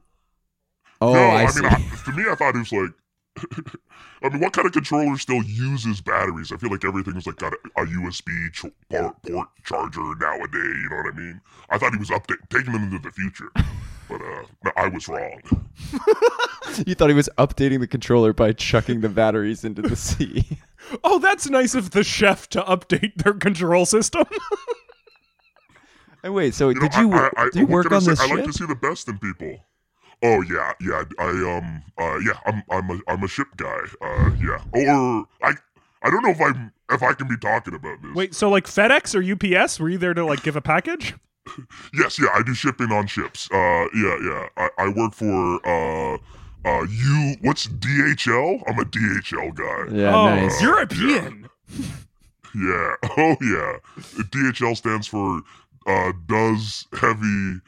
Oh, 1.01 1.13
no, 1.13 1.19
I, 1.19 1.43
I, 1.43 1.45
see. 1.47 1.61
mean, 1.61 1.71
I, 1.71 1.77
to 2.05 2.11
me, 2.11 2.23
I 2.29 2.35
thought 2.35 2.55
it 2.55 2.59
was 2.59 2.71
like. 2.71 2.91
I 4.23 4.29
mean, 4.29 4.39
what 4.39 4.53
kind 4.53 4.67
of 4.67 4.71
controller 4.73 5.17
still 5.17 5.41
uses 5.43 5.99
batteries? 5.99 6.51
I 6.51 6.57
feel 6.57 6.69
like 6.69 6.85
everything's 6.85 7.25
like 7.25 7.37
got 7.37 7.53
a, 7.53 7.81
a 7.81 7.85
USB 7.87 8.51
ch- 8.53 8.65
port, 8.89 9.15
port 9.23 9.47
charger 9.63 10.15
nowadays. 10.19 10.75
You 10.83 10.89
know 10.91 10.97
what 10.97 11.13
I 11.13 11.17
mean? 11.17 11.41
I 11.71 11.77
thought 11.79 11.93
he 11.93 11.97
was 11.97 12.09
update 12.09 12.37
taking 12.51 12.71
them 12.73 12.83
into 12.83 12.99
the 12.99 13.09
future, 13.11 13.49
but 14.11 14.21
uh, 14.21 14.71
I 14.75 14.87
was 14.89 15.07
wrong. 15.07 15.41
you 16.85 16.95
thought 16.95 17.09
he 17.09 17.15
was 17.15 17.29
updating 17.37 17.79
the 17.79 17.87
controller 17.87 18.33
by 18.33 18.51
chucking 18.51 19.01
the 19.01 19.09
batteries 19.09 19.63
into 19.63 19.81
the 19.81 19.95
sea. 19.95 20.45
Oh, 21.05 21.19
that's 21.19 21.47
nice 21.49 21.73
of 21.75 21.91
the 21.91 22.03
chef 22.03 22.49
to 22.49 22.61
update 22.63 23.15
their 23.23 23.33
control 23.33 23.85
system. 23.85 24.23
and 26.23 26.33
wait, 26.33 26.53
so 26.53 26.69
You 26.69 26.75
know, 26.75 26.81
did 26.81 26.95
you 26.95 27.13
I, 27.13 27.17
I, 27.17 27.29
I, 27.37 27.43
did 27.45 27.55
you 27.55 27.65
work 27.67 27.91
I 27.91 27.95
on 27.95 28.01
say? 28.01 28.11
this 28.11 28.19
I 28.19 28.27
ship? 28.27 28.35
like 28.37 28.45
to 28.47 28.53
see 28.53 28.65
the 28.65 28.75
best 28.75 29.07
in 29.07 29.17
people. 29.19 29.63
Oh 30.23 30.41
yeah, 30.41 30.73
yeah. 30.81 31.03
I 31.17 31.29
um 31.55 31.83
uh 31.97 32.17
yeah. 32.25 32.33
I'm 32.45 32.63
I'm 32.69 32.89
a 32.89 32.99
I'm 33.07 33.23
a 33.23 33.27
ship 33.27 33.47
guy. 33.55 33.79
Uh 34.01 34.31
yeah. 34.41 34.59
Or 34.73 35.25
I 35.43 35.53
I 36.01 36.09
don't 36.09 36.23
know 36.23 36.31
if 36.31 36.41
I'm 36.41 36.73
if 36.89 37.03
I 37.03 37.13
can 37.13 37.27
be 37.27 37.37
talking 37.37 37.75
about 37.75 38.01
this. 38.01 38.13
Wait, 38.15 38.35
so 38.35 38.49
like 38.49 38.65
FedEx 38.65 39.15
or 39.15 39.21
UPS? 39.61 39.79
Were 39.79 39.87
you 39.87 39.97
there 39.99 40.15
to 40.15 40.25
like 40.25 40.43
give 40.43 40.55
a 40.55 40.61
package? 40.61 41.13
Yes, 41.93 42.19
yeah. 42.19 42.29
I 42.33 42.43
do 42.43 42.53
shipping 42.53 42.91
on 42.91 43.07
ships. 43.07 43.49
Uh 43.51 43.85
yeah, 43.95 44.17
yeah. 44.23 44.47
I, 44.57 44.69
I 44.77 44.87
work 44.89 45.13
for 45.13 45.59
uh 45.67 46.17
uh 46.65 46.83
you. 46.83 47.35
What's 47.41 47.67
DHL? 47.67 48.61
I'm 48.67 48.79
a 48.79 48.85
DHL 48.85 49.53
guy. 49.55 49.95
yeah, 49.95 50.15
oh, 50.15 50.25
nice. 50.35 50.61
European. 50.61 51.47
Yeah. 52.55 52.95
Oh 53.17 53.35
yeah. 53.41 53.77
DHL 54.31 54.75
stands 54.77 55.07
for 55.07 55.41
uh 55.87 56.11
does 56.27 56.87
heavy 56.93 57.59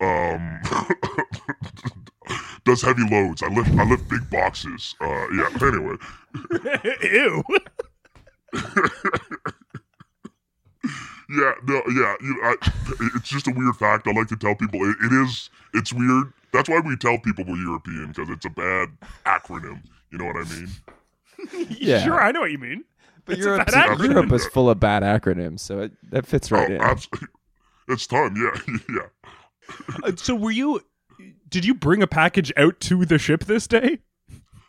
um 0.00 0.60
does 2.64 2.82
heavy 2.82 3.02
loads. 3.10 3.42
I 3.42 3.48
lift 3.48 3.70
I 3.78 3.84
lift 3.84 4.08
big 4.08 4.28
boxes. 4.30 4.94
Uh 5.00 5.26
yeah. 5.34 5.48
Anyway. 5.60 5.96
Ew. 7.02 7.42
Yeah, 11.30 11.52
no, 11.64 11.82
yeah. 11.88 12.14
You, 12.20 12.40
I, 12.42 12.56
it's 13.16 13.28
just 13.28 13.46
a 13.46 13.52
weird 13.52 13.76
fact. 13.76 14.06
I 14.06 14.12
like 14.12 14.28
to 14.28 14.36
tell 14.36 14.54
people 14.54 14.80
it, 14.82 14.96
it 15.02 15.12
is. 15.12 15.50
It's 15.74 15.92
weird. 15.92 16.32
That's 16.52 16.68
why 16.68 16.80
we 16.84 16.96
tell 16.96 17.18
people 17.18 17.44
we're 17.46 17.56
European 17.56 18.08
because 18.08 18.28
it's 18.28 18.44
a 18.44 18.50
bad 18.50 18.88
acronym. 19.24 19.82
You 20.10 20.18
know 20.18 20.26
what 20.26 20.36
I 20.36 20.44
mean? 20.44 20.68
Yeah. 21.68 22.04
Sure, 22.04 22.22
I 22.22 22.30
know 22.30 22.42
what 22.42 22.52
you 22.52 22.58
mean. 22.58 22.84
But 23.24 23.38
It's 23.38 23.46
a 23.46 23.64
bad. 23.64 23.98
Europe 23.98 24.30
is 24.30 24.46
full 24.46 24.70
of 24.70 24.78
bad 24.78 25.02
acronyms, 25.02 25.58
so 25.58 25.80
it, 25.80 25.92
that 26.10 26.24
fits 26.24 26.52
right 26.52 26.70
oh, 26.70 26.74
in. 26.74 26.80
absolutely. 26.80 27.28
It's 27.88 28.06
time. 28.06 28.36
Yeah, 28.36 28.76
yeah. 28.88 30.04
Uh, 30.04 30.12
so 30.16 30.36
were 30.36 30.52
you? 30.52 30.80
Did 31.48 31.64
you 31.64 31.74
bring 31.74 32.02
a 32.02 32.06
package 32.06 32.52
out 32.56 32.78
to 32.80 33.04
the 33.04 33.18
ship 33.18 33.44
this 33.44 33.66
day? 33.66 33.98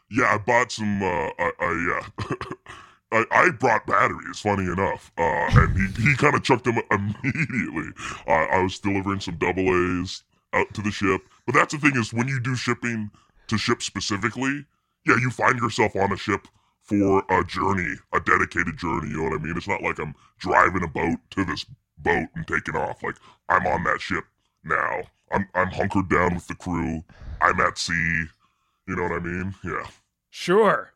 Yeah, 0.10 0.26
I 0.26 0.38
bought 0.40 0.72
some. 0.72 1.02
Uh, 1.02 1.30
I, 1.40 1.52
I 1.60 2.02
yeah. 2.20 2.36
I, 3.14 3.26
I 3.32 3.50
brought 3.52 3.86
batteries, 3.86 4.40
funny 4.40 4.64
enough, 4.64 5.12
uh, 5.18 5.48
and 5.52 5.78
he, 5.78 6.10
he 6.10 6.16
kind 6.18 6.36
of 6.36 6.44
chucked 6.44 6.64
them 6.64 6.80
immediately. 6.92 7.92
Uh, 8.28 8.32
I 8.32 8.64
was 8.64 8.80
delivering 8.80 9.20
some 9.20 9.36
double 9.38 9.64
A's 10.02 10.24
out 10.54 10.74
to 10.74 10.82
the 10.82 10.92
ship, 10.92 11.22
but 11.46 11.54
that's 11.54 11.74
the 11.74 11.80
thing 11.80 11.96
is 11.96 12.14
when 12.14 12.28
you 12.28 12.40
do 12.40 12.56
shipping 12.56 13.12
to 13.48 13.58
ship 13.58 13.82
specifically, 13.82 14.66
yeah, 15.06 15.18
you 15.20 15.30
find 15.30 15.60
yourself 15.60 15.96
on 15.96 16.12
a 16.12 16.18
ship 16.18 16.48
for 16.82 17.24
a 17.30 17.44
journey, 17.46 17.96
a 18.14 18.20
dedicated 18.20 18.78
journey. 18.78 19.10
You 19.10 19.18
know 19.18 19.30
what 19.30 19.40
I 19.40 19.44
mean? 19.44 19.58
It's 19.58 19.68
not 19.68 19.82
like 19.82 20.00
I'm 20.00 20.16
driving 20.40 20.84
a 20.84 20.88
boat 20.88 21.20
to 21.32 21.46
this 21.46 21.66
boat 21.98 22.28
and 22.36 22.48
taking 22.48 22.76
off. 22.76 23.04
Like 23.04 23.16
I'm 23.50 23.66
on 23.68 23.84
that 23.84 24.02
ship 24.02 24.24
now. 24.64 25.02
I'm 25.32 25.48
I'm 25.56 25.70
hunkered 25.70 26.10
down 26.10 26.36
with 26.36 26.48
the 26.48 26.56
crew. 26.56 27.04
I'm 27.42 27.60
at 27.60 27.78
sea. 27.78 28.26
You 28.88 28.96
know 28.96 29.04
what 29.04 29.14
I 29.14 29.20
mean? 29.20 29.56
Yeah. 29.64 29.88
Sure. 30.30 30.93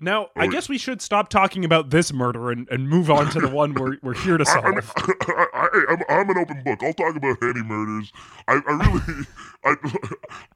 Now, 0.00 0.28
I 0.34 0.48
guess 0.48 0.68
we 0.68 0.76
should 0.76 1.00
stop 1.00 1.28
talking 1.28 1.64
about 1.64 1.90
this 1.90 2.12
murder 2.12 2.50
and, 2.50 2.68
and 2.68 2.88
move 2.88 3.10
on 3.10 3.30
to 3.30 3.40
the 3.40 3.48
one 3.48 3.74
we're, 3.74 3.96
we're 4.02 4.14
here 4.14 4.36
to 4.36 4.44
I, 4.48 4.60
I 4.60 4.70
mean, 4.72 4.82
solve. 4.82 5.08
I, 5.22 5.46
I, 5.54 5.84
I'm, 5.88 6.02
I'm 6.08 6.30
an 6.30 6.38
open 6.38 6.62
book. 6.64 6.82
I'll 6.82 6.92
talk 6.92 7.14
about 7.16 7.36
any 7.42 7.62
murders. 7.62 8.12
I, 8.48 8.60
I 8.66 8.72
really, 8.72 9.26
I, 9.64 9.76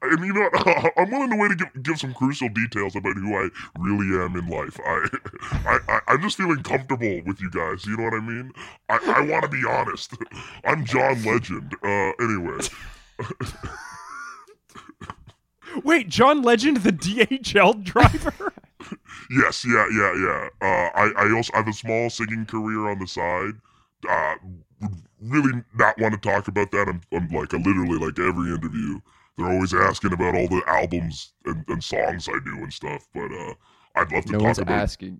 and 0.01 0.25
you 0.25 0.33
know, 0.33 0.49
what? 0.51 0.93
I'm 0.97 1.09
willing 1.09 1.29
to 1.29 1.37
wait 1.37 1.49
to 1.49 1.55
give, 1.55 1.83
give 1.83 1.97
some 1.99 2.13
crucial 2.13 2.49
details 2.49 2.95
about 2.97 3.15
who 3.15 3.33
I 3.33 3.49
really 3.79 4.23
am 4.23 4.35
in 4.35 4.47
life. 4.47 4.77
I, 4.85 5.07
I, 5.65 5.79
I 5.87 5.99
I'm 6.09 6.21
just 6.21 6.35
feeling 6.37 6.61
comfortable 6.61 7.21
with 7.25 7.41
you 7.41 7.49
guys. 7.49 7.85
You 7.85 7.95
know 7.95 8.03
what 8.03 8.13
I 8.15 8.19
mean? 8.19 8.51
I, 8.89 8.99
I 9.05 9.21
want 9.21 9.43
to 9.43 9.49
be 9.49 9.63
honest. 9.67 10.13
I'm 10.65 10.85
John 10.85 11.23
Legend. 11.23 11.75
Uh, 11.81 12.11
anyway, 12.19 12.59
Wait, 15.83 16.09
John 16.09 16.41
Legend, 16.41 16.77
the 16.77 16.91
DHL 16.91 17.83
driver? 17.83 18.53
Yes, 19.29 19.65
yeah, 19.65 19.87
yeah, 19.91 20.13
yeah. 20.15 20.49
Uh, 20.61 20.89
I, 20.95 21.11
I 21.17 21.31
also 21.35 21.51
have 21.53 21.67
a 21.67 21.73
small 21.73 22.09
singing 22.09 22.45
career 22.45 22.89
on 22.89 22.99
the 22.99 23.07
side. 23.07 23.53
Uh, 24.09 24.35
would 24.81 24.91
really 25.21 25.61
not 25.77 25.97
want 25.99 26.13
to 26.13 26.29
talk 26.29 26.47
about 26.47 26.71
that. 26.71 26.87
I'm, 26.87 27.01
I'm 27.11 27.27
like, 27.29 27.53
I 27.53 27.57
literally 27.57 27.97
like 27.99 28.17
every 28.19 28.53
interview. 28.53 28.99
They're 29.37 29.51
always 29.51 29.73
asking 29.73 30.13
about 30.13 30.35
all 30.35 30.47
the 30.47 30.61
albums 30.67 31.33
and, 31.45 31.63
and 31.67 31.83
songs 31.83 32.27
I 32.29 32.37
do 32.45 32.55
and 32.63 32.71
stuff. 32.73 33.07
But 33.13 33.31
uh, 33.31 33.53
I'd 33.95 34.11
love 34.11 34.25
to 34.25 34.31
no 34.33 34.37
talk 34.39 34.45
one's 34.45 34.59
about 34.59 34.79
asking. 34.79 35.19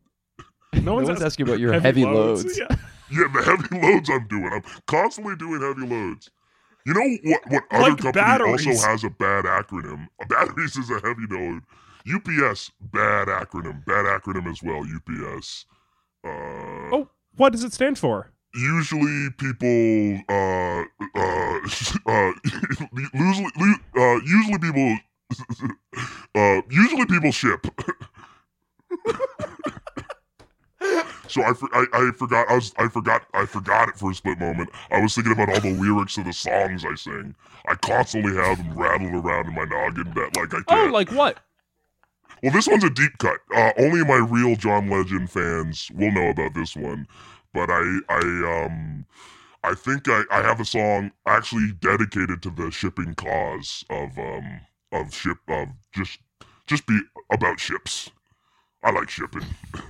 No 0.74 0.82
No 0.82 0.94
one's 0.96 1.08
one's 1.10 1.20
ask- 1.20 1.26
asking 1.28 1.48
about 1.48 1.60
your 1.60 1.80
heavy, 1.80 2.06
loads. 2.06 2.58
Yeah. 2.58 2.68
yeah 3.12 3.28
the 3.34 3.42
heavy 3.44 3.82
loads 3.82 4.10
I'm 4.10 4.28
doing. 4.28 4.50
I'm 4.54 4.64
constantly 4.88 5.36
doing 5.36 5.62
heavy 5.62 5.86
loads. 5.88 6.30
You 6.86 6.94
know 6.94 7.18
what? 7.32 7.42
What 7.52 7.64
other 7.72 7.90
Like 7.92 7.98
company 7.98 8.12
batteries. 8.24 8.68
also 8.68 8.88
has 8.88 9.04
a 9.04 9.10
bad 9.10 9.46
acronym? 9.46 10.08
Batteries 10.30 10.78
is 10.78 10.90
a 10.90 10.96
heavy 10.96 11.26
load. 11.30 11.62
UPS 12.08 12.72
bad 12.94 13.28
acronym. 13.28 13.84
Bad 13.86 14.06
acronym 14.06 14.50
as 14.52 14.62
well. 14.64 14.84
UPS. 14.84 15.66
Uh, 16.24 16.30
Oh, 16.92 17.08
what 17.38 17.52
does 17.52 17.64
it 17.64 17.74
stand 17.74 17.98
for? 17.98 18.32
usually 18.56 19.30
people 19.38 20.20
uh 20.28 20.82
uh 21.16 21.60
uh 22.08 22.32
usually 23.14 23.74
uh 23.96 24.20
usually 24.26 24.58
people 24.58 24.98
uh 26.36 26.62
usually 26.72 27.06
people 27.06 27.32
ship 27.32 27.68
so 31.28 31.44
I, 31.44 31.54
for- 31.54 31.70
I 31.76 31.86
I 31.94 32.12
forgot 32.18 32.50
I 32.50 32.56
was 32.56 32.74
I 32.78 32.88
forgot 32.88 33.22
I 33.36 33.46
forgot 33.46 33.90
it 33.90 33.98
for 33.98 34.10
a 34.12 34.16
split 34.16 34.40
moment 34.40 34.70
I 34.90 35.00
was 35.00 35.14
thinking 35.14 35.34
about 35.34 35.50
all 35.50 35.60
the 35.60 35.74
lyrics 35.74 36.18
of 36.18 36.26
the 36.26 36.34
songs 36.34 36.84
I 36.84 36.96
sing 36.96 37.36
I 37.68 37.76
constantly 37.76 38.34
have 38.36 38.58
them 38.58 38.74
rattled 38.76 39.14
around 39.26 39.48
in 39.48 39.54
my 39.54 39.66
noggin 39.66 40.12
that 40.16 40.36
like 40.36 40.54
I 40.54 40.58
Oh, 40.58 40.64
can't 40.76 40.92
like 40.92 41.12
what? 41.12 41.38
Well, 42.44 42.52
this 42.52 42.68
one's 42.68 42.84
a 42.84 42.90
deep 42.90 43.18
cut. 43.20 43.38
Uh, 43.56 43.72
only 43.78 44.04
my 44.04 44.18
real 44.18 44.56
John 44.56 44.90
Legend 44.90 45.30
fans 45.30 45.90
will 45.94 46.12
know 46.12 46.30
about 46.30 46.54
this 46.54 46.76
one. 46.76 47.08
But 47.54 47.70
I, 47.72 48.00
I, 48.10 48.66
um, 48.66 49.06
I 49.64 49.74
think 49.76 50.08
I, 50.08 50.24
I 50.32 50.42
have 50.42 50.60
a 50.60 50.66
song 50.66 51.12
actually 51.26 51.72
dedicated 51.80 52.42
to 52.44 52.50
the 52.52 52.72
shipping 52.72 53.14
cause 53.16 53.84
of, 53.90 54.18
um, 54.18 54.62
of 54.92 55.14
ship, 55.14 55.38
of 55.48 55.70
just, 55.94 56.20
just 56.68 56.86
be 56.88 57.00
about 57.32 57.60
ships. 57.60 58.10
I 58.84 58.92
like 58.92 59.10
shipping. 59.10 59.46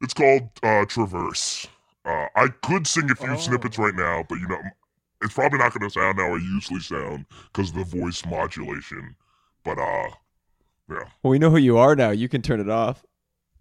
it's 0.00 0.14
called 0.14 0.48
uh, 0.62 0.84
Traverse. 0.86 1.66
Uh, 2.04 2.26
I 2.36 2.48
could 2.62 2.86
sing 2.86 3.10
a 3.10 3.14
few 3.14 3.32
Oh. 3.32 3.36
snippets 3.36 3.78
right 3.78 3.94
now, 3.94 4.24
but 4.28 4.38
you 4.38 4.46
know, 4.48 4.60
it's 5.22 5.34
probably 5.34 5.58
not 5.58 5.72
going 5.72 5.88
to 5.88 5.92
sound 5.92 6.18
how 6.18 6.34
I 6.34 6.38
usually 6.38 6.80
sound 6.80 7.26
because 7.52 7.72
the 7.72 7.84
voice 7.84 8.24
modulation. 8.26 9.16
But 9.64 9.78
uh, 9.78 10.08
Well, 10.88 11.06
we 11.22 11.38
know 11.38 11.50
who 11.50 11.56
you 11.56 11.78
are 11.78 11.96
now. 11.96 12.10
You 12.10 12.28
can 12.28 12.42
turn 12.42 12.60
it 12.60 12.68
off. 12.68 13.04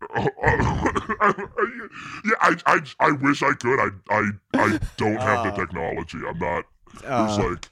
yeah, 0.15 0.25
I, 2.41 2.55
I, 2.65 2.79
I 2.99 3.11
wish 3.11 3.41
I 3.41 3.53
could. 3.53 3.79
I, 3.79 3.89
I, 4.09 4.29
I 4.55 4.79
don't 4.97 5.15
have 5.19 5.43
the 5.45 5.51
Ah. 5.53 5.55
technology. 5.55 6.17
I'm 6.27 6.39
not. 6.39 6.65
There's 7.01 7.37
Uh, 7.39 7.49
like 7.49 7.69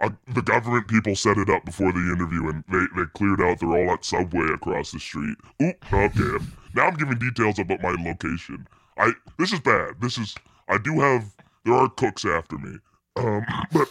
uh, 0.00 0.10
the 0.34 0.42
government 0.42 0.88
people 0.88 1.16
set 1.16 1.38
it 1.38 1.48
up 1.48 1.64
before 1.64 1.92
the 1.92 1.98
interview, 2.00 2.48
and 2.48 2.64
they, 2.70 2.84
they 2.96 3.06
cleared 3.14 3.40
out. 3.40 3.60
They're 3.60 3.70
all 3.70 3.94
at 3.94 4.04
Subway 4.04 4.46
across 4.52 4.92
the 4.92 5.00
street. 5.00 5.36
Oop, 5.62 5.92
okay. 5.92 6.44
now 6.74 6.86
I'm 6.88 6.94
giving 6.94 7.18
details 7.18 7.58
about 7.58 7.80
my 7.80 7.94
location. 8.04 8.66
I 8.98 9.12
this 9.38 9.52
is 9.52 9.60
bad. 9.60 9.94
This 10.00 10.18
is 10.18 10.34
I 10.68 10.78
do 10.78 11.00
have 11.00 11.24
there 11.64 11.74
are 11.74 11.88
cooks 11.88 12.24
after 12.24 12.58
me. 12.58 12.78
Um, 13.16 13.44
but 13.72 13.88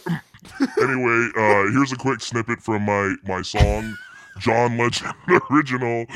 anyway, 0.80 1.28
uh, 1.36 1.70
here's 1.72 1.92
a 1.92 1.96
quick 1.96 2.20
snippet 2.20 2.60
from 2.62 2.82
my 2.82 3.14
my 3.26 3.42
song, 3.42 3.96
John 4.38 4.78
Legend 4.78 5.14
original, 5.50 6.06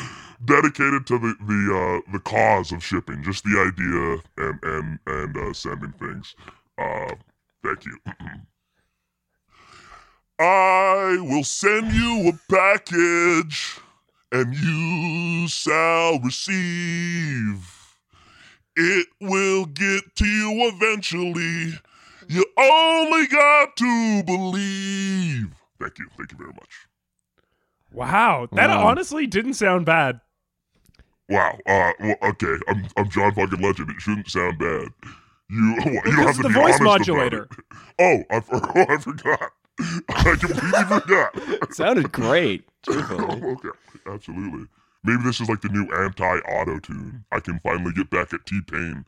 dedicated 0.44 1.06
to 1.06 1.18
the 1.18 1.34
the 1.40 2.02
uh, 2.06 2.12
the 2.12 2.20
cause 2.20 2.72
of 2.72 2.84
shipping, 2.84 3.22
just 3.22 3.44
the 3.44 3.58
idea 3.58 4.22
and 4.38 4.58
and 4.62 4.98
and 5.06 5.36
uh, 5.36 5.52
sending 5.52 5.92
things. 5.92 6.34
Uh, 6.78 7.14
thank 7.62 7.84
you. 7.84 7.98
I 10.38 11.18
will 11.20 11.44
send 11.44 11.92
you 11.92 12.28
a 12.28 12.52
package, 12.52 13.78
and 14.32 14.54
you 14.54 15.48
shall 15.48 16.18
receive. 16.20 17.72
It 18.76 19.06
will 19.20 19.64
get 19.64 20.14
to 20.16 20.26
you 20.26 20.70
eventually. 20.74 21.80
You 22.28 22.44
only 22.58 23.26
got 23.28 23.76
to 23.76 24.22
believe. 24.24 25.54
Thank 25.80 25.98
you. 25.98 26.08
Thank 26.18 26.32
you 26.32 26.38
very 26.38 26.52
much. 26.52 26.86
Wow, 27.96 28.46
that 28.52 28.68
Wow. 28.68 28.86
honestly 28.86 29.26
didn't 29.26 29.54
sound 29.54 29.86
bad. 29.86 30.20
Wow. 31.28 31.58
Uh. 31.66 31.92
Well, 31.98 32.16
okay. 32.22 32.54
I'm 32.68 32.86
I'm 32.96 33.08
John 33.10 33.34
fucking 33.34 33.60
Legend. 33.60 33.90
It 33.90 34.00
shouldn't 34.00 34.28
sound 34.30 34.58
bad. 34.58 34.88
You 35.50 35.76
you 35.84 36.00
don't 36.02 36.26
have 36.26 36.36
to 36.36 36.42
the 36.42 36.48
be 36.48 36.54
voice 36.54 36.78
honest 36.80 36.80
about 36.80 36.98
modulator. 37.00 37.48
it. 37.50 37.78
Oh, 37.98 38.22
I, 38.30 38.42
oh, 38.52 38.86
I 38.88 38.98
forgot. 38.98 39.50
I 40.10 40.36
completely 40.36 40.84
forgot. 41.00 41.74
sounded 41.74 42.12
great. 42.12 42.64
Oh, 42.88 43.56
okay, 43.56 43.70
absolutely. 44.06 44.66
Maybe 45.04 45.22
this 45.24 45.40
is 45.40 45.48
like 45.48 45.60
the 45.62 45.68
new 45.68 45.84
anti-auto 45.92 46.78
tune. 46.80 47.24
I 47.32 47.40
can 47.40 47.58
finally 47.60 47.92
get 47.92 48.10
back 48.10 48.32
at 48.34 48.44
T 48.46 48.60
Pain. 48.70 49.04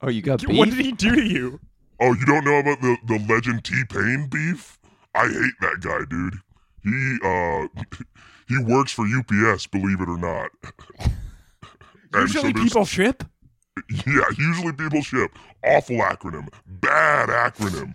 Oh, 0.00 0.08
you 0.10 0.20
got 0.22 0.40
beef? 0.46 0.56
What 0.58 0.68
did 0.70 0.78
he 0.84 0.92
do 0.92 1.14
to 1.14 1.22
you? 1.24 1.60
Oh, 2.00 2.12
you 2.14 2.24
don't 2.26 2.44
know 2.44 2.58
about 2.58 2.80
the 2.80 2.96
the 3.06 3.18
legend 3.32 3.64
T 3.64 3.74
Pain 3.88 4.28
beef? 4.30 4.78
I 5.14 5.28
hate 5.28 5.54
that 5.60 5.80
guy, 5.80 6.00
dude. 6.10 6.34
He 6.84 7.18
uh 7.24 7.66
he 8.48 8.58
works 8.58 8.92
for 8.92 9.04
UPS, 9.06 9.66
believe 9.66 10.00
it 10.00 10.08
or 10.08 10.18
not. 10.18 10.50
And 12.14 12.28
so 12.28 12.40
Usually 12.44 12.52
people 12.52 12.84
ship. 12.84 13.24
Yeah, 14.06 14.20
usually 14.36 14.72
people 14.74 15.00
ship. 15.00 15.30
Awful 15.64 15.96
acronym. 15.96 16.46
Bad 16.66 17.30
acronym. 17.30 17.94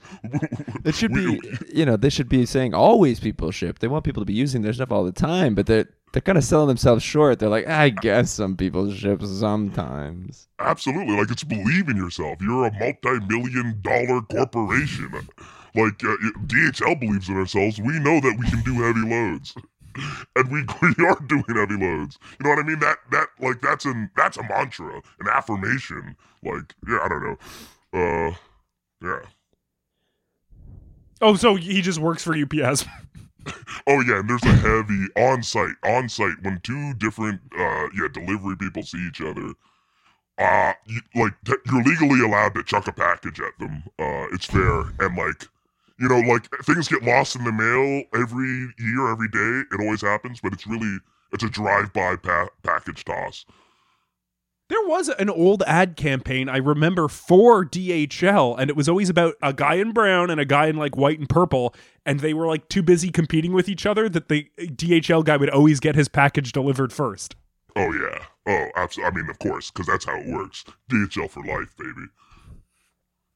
It 0.84 0.96
should 0.96 1.12
We- 1.14 1.40
be, 1.40 1.50
you 1.72 1.86
know, 1.86 1.98
they 1.98 2.10
should 2.10 2.28
be 2.28 2.44
saying 2.48 2.74
always 2.74 3.20
people 3.20 3.52
ship. 3.52 3.78
They 3.78 3.88
want 3.88 4.04
people 4.06 4.22
to 4.22 4.26
be 4.26 4.34
using 4.34 4.64
their 4.64 4.74
stuff 4.74 4.92
all 4.92 5.04
the 5.04 5.12
time, 5.12 5.54
but 5.54 5.68
they're 5.68 5.88
they're 6.14 6.22
kind 6.24 6.38
of 6.38 6.44
selling 6.44 6.68
themselves 6.70 7.04
short. 7.04 7.38
They're 7.38 7.48
like, 7.50 7.68
I 7.68 7.90
guess 7.90 8.32
some 8.32 8.58
people 8.58 8.92
ship 8.92 9.22
sometimes. 9.22 10.48
Absolutely. 10.58 11.16
Like 11.16 11.30
it's 11.30 11.44
believe 11.44 11.90
in 11.90 11.98
yourself. 11.98 12.40
You're 12.42 12.66
a 12.68 12.72
multi-million 12.80 13.80
dollar 13.84 14.22
corporation. 14.22 15.12
Like 15.78 16.04
uh, 16.04 16.18
DHL 16.48 17.00
believes 17.00 17.30
in 17.30 17.38
ourselves. 17.38 17.80
We 17.80 18.00
know 18.00 18.20
that 18.20 18.36
we 18.40 18.50
can 18.50 18.62
do 18.62 18.82
heavy 18.82 19.08
loads. 19.08 19.56
And 20.36 20.52
we, 20.52 20.60
we 20.84 21.06
are 21.08 21.20
doing 21.26 21.44
heavy 21.48 21.76
loads. 21.76 22.20
You 22.40 22.44
know 22.44 22.52
what 22.52 22.60
I 22.60 22.68
mean? 22.68 22.78
That 22.78 22.98
that 23.10 23.30
like 23.40 23.62
that's 23.62 23.84
an 23.86 24.12
that's 24.16 24.38
a 24.38 24.44
mantra, 24.44 25.02
an 25.20 25.28
affirmation. 25.28 26.16
Like 26.44 26.76
yeah, 26.88 27.00
I 27.02 27.08
don't 27.10 27.24
know. 27.24 27.38
Uh, 27.94 28.36
yeah. 29.02 29.20
Oh, 31.20 31.36
so 31.36 31.56
he 31.56 31.82
just 31.82 31.98
works 31.98 32.24
for 32.24 32.36
UPS. 32.36 32.86
Oh 33.88 34.02
yeah, 34.02 34.20
and 34.20 34.30
there's 34.30 34.44
a 34.44 34.54
heavy 34.56 35.06
on 35.16 35.42
site 35.42 35.76
on 35.86 36.10
site 36.10 36.36
when 36.42 36.60
two 36.64 36.94
different 36.96 37.40
uh 37.58 37.88
yeah 37.96 38.10
delivery 38.12 38.58
people 38.58 38.84
see 38.84 39.08
each 39.08 39.22
other. 39.22 39.54
Uh, 40.38 40.74
you, 40.86 41.00
like 41.16 41.34
t- 41.46 41.56
you're 41.72 41.84
legally 41.84 42.20
allowed 42.20 42.54
to 42.56 42.64
chuck 42.64 42.88
a 42.88 42.92
package 42.92 43.40
at 43.40 43.58
them. 43.58 43.84
Uh, 43.98 44.28
it's 44.34 44.46
fair 44.46 44.82
and 45.00 45.16
like 45.16 45.48
you 46.00 46.08
know 46.08 46.20
like 46.20 46.48
things 46.64 46.88
get 46.88 47.04
lost 47.04 47.36
in 47.36 47.44
the 47.44 47.52
mail 47.52 48.04
every 48.14 48.74
year, 48.80 49.12
every 49.12 49.30
day. 49.30 49.64
It 49.72 49.82
always 49.82 50.02
happens, 50.02 50.40
but 50.42 50.54
it's 50.54 50.68
really 50.68 50.98
it's 51.34 51.44
a 51.44 51.50
drive-by 51.50 52.18
pa- 52.18 52.50
package 52.64 53.04
toss. 53.04 53.46
There 54.70 54.86
was 54.86 55.08
an 55.08 55.30
old 55.30 55.64
ad 55.66 55.96
campaign 55.96 56.50
I 56.50 56.58
remember 56.58 57.08
for 57.08 57.64
DHL, 57.66 58.60
and 58.60 58.70
it 58.70 58.76
was 58.76 58.90
always 58.90 59.10
about 59.10 59.36
a 59.42 59.54
guy 59.54 59.76
in 59.76 59.92
brown 59.94 60.30
and 60.30 60.42
a 60.42 60.46
guy 60.46 60.68
in 60.68 60.76
like 60.76 60.98
white 60.98 61.20
and 61.20 61.30
purple, 61.30 61.74
and 62.06 62.20
they 62.20 62.34
were 62.34 62.48
like 62.48 62.68
too 62.68 62.84
busy 62.84 63.10
competing 63.10 63.54
with 63.54 63.70
each 63.70 63.86
other 63.86 64.10
that 64.10 64.28
the 64.28 64.50
DHL 64.58 65.24
guy 65.24 65.38
would 65.38 65.50
always 65.50 65.80
get 65.80 65.96
his 65.96 66.10
package 66.10 66.52
delivered 66.52 66.92
first. 66.92 67.36
Oh 67.78 67.94
yeah. 67.94 68.26
Oh, 68.46 68.68
absolutely. 68.76 69.12
I 69.12 69.22
mean, 69.22 69.30
of 69.30 69.40
course, 69.40 69.72
because 69.72 69.88
that's 69.88 70.06
how 70.06 70.18
it 70.18 70.28
works. 70.28 70.66
DHL 70.92 71.30
for 71.30 71.44
life, 71.46 71.74
baby. 71.78 72.08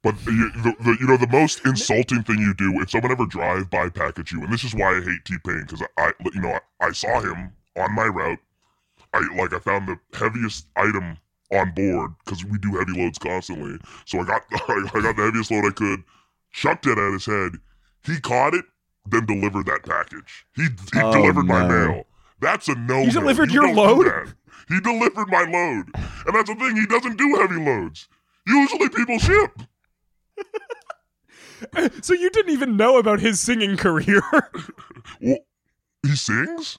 But 0.03 0.15
you, 0.25 0.49
the, 0.51 0.73
the, 0.79 0.97
you 0.99 1.05
know, 1.07 1.17
the 1.17 1.27
most 1.27 1.63
insulting 1.65 2.23
thing 2.23 2.39
you 2.39 2.53
do 2.55 2.81
if 2.81 2.89
someone 2.89 3.11
ever 3.11 3.25
drive 3.27 3.69
by 3.69 3.89
package 3.89 4.31
you, 4.31 4.43
and 4.43 4.51
this 4.51 4.63
is 4.63 4.73
why 4.73 4.97
I 4.97 5.01
hate 5.01 5.23
T 5.25 5.35
Pain 5.45 5.61
because 5.67 5.83
I, 5.97 6.11
you 6.33 6.41
know, 6.41 6.57
I, 6.81 6.87
I 6.87 6.91
saw 6.91 7.19
him 7.19 7.53
on 7.77 7.93
my 7.93 8.05
route. 8.05 8.39
I 9.13 9.19
like 9.35 9.53
I 9.53 9.59
found 9.59 9.87
the 9.87 9.99
heaviest 10.17 10.67
item 10.75 11.17
on 11.51 11.71
board 11.71 12.11
because 12.23 12.43
we 12.45 12.57
do 12.57 12.77
heavy 12.77 12.93
loads 12.99 13.19
constantly. 13.19 13.77
So 14.05 14.19
I 14.21 14.23
got 14.23 14.41
I 14.51 15.01
got 15.01 15.15
the 15.17 15.23
heaviest 15.23 15.51
load 15.51 15.65
I 15.65 15.71
could, 15.71 16.03
chucked 16.51 16.87
it 16.87 16.97
at 16.97 17.13
his 17.13 17.25
head. 17.25 17.51
He 18.05 18.19
caught 18.19 18.55
it, 18.55 18.65
then 19.07 19.25
delivered 19.27 19.67
that 19.67 19.83
package. 19.83 20.45
He 20.55 20.63
he 20.63 21.01
Oh, 21.01 21.11
delivered 21.11 21.45
my 21.45 21.67
mail. 21.67 22.05
That's 22.39 22.67
a 22.69 22.75
no. 22.75 23.03
He 23.03 23.11
delivered 23.11 23.51
your 23.51 23.71
load? 23.71 24.33
He 24.67 24.79
delivered 24.79 25.27
my 25.27 25.43
load, 25.43 25.91
and 26.25 26.33
that's 26.35 26.49
the 26.49 26.55
thing. 26.55 26.75
He 26.75 26.87
doesn't 26.87 27.17
do 27.17 27.35
heavy 27.35 27.63
loads. 27.63 28.07
Usually 28.47 28.89
people 28.89 29.19
ship. 29.19 29.51
So 32.01 32.13
you 32.13 32.29
didn't 32.31 32.51
even 32.53 32.75
know 32.75 32.97
about 32.97 33.19
his 33.19 33.39
singing 33.39 33.77
career. 33.77 34.21
Well, 35.21 35.37
he 36.03 36.15
sings. 36.15 36.77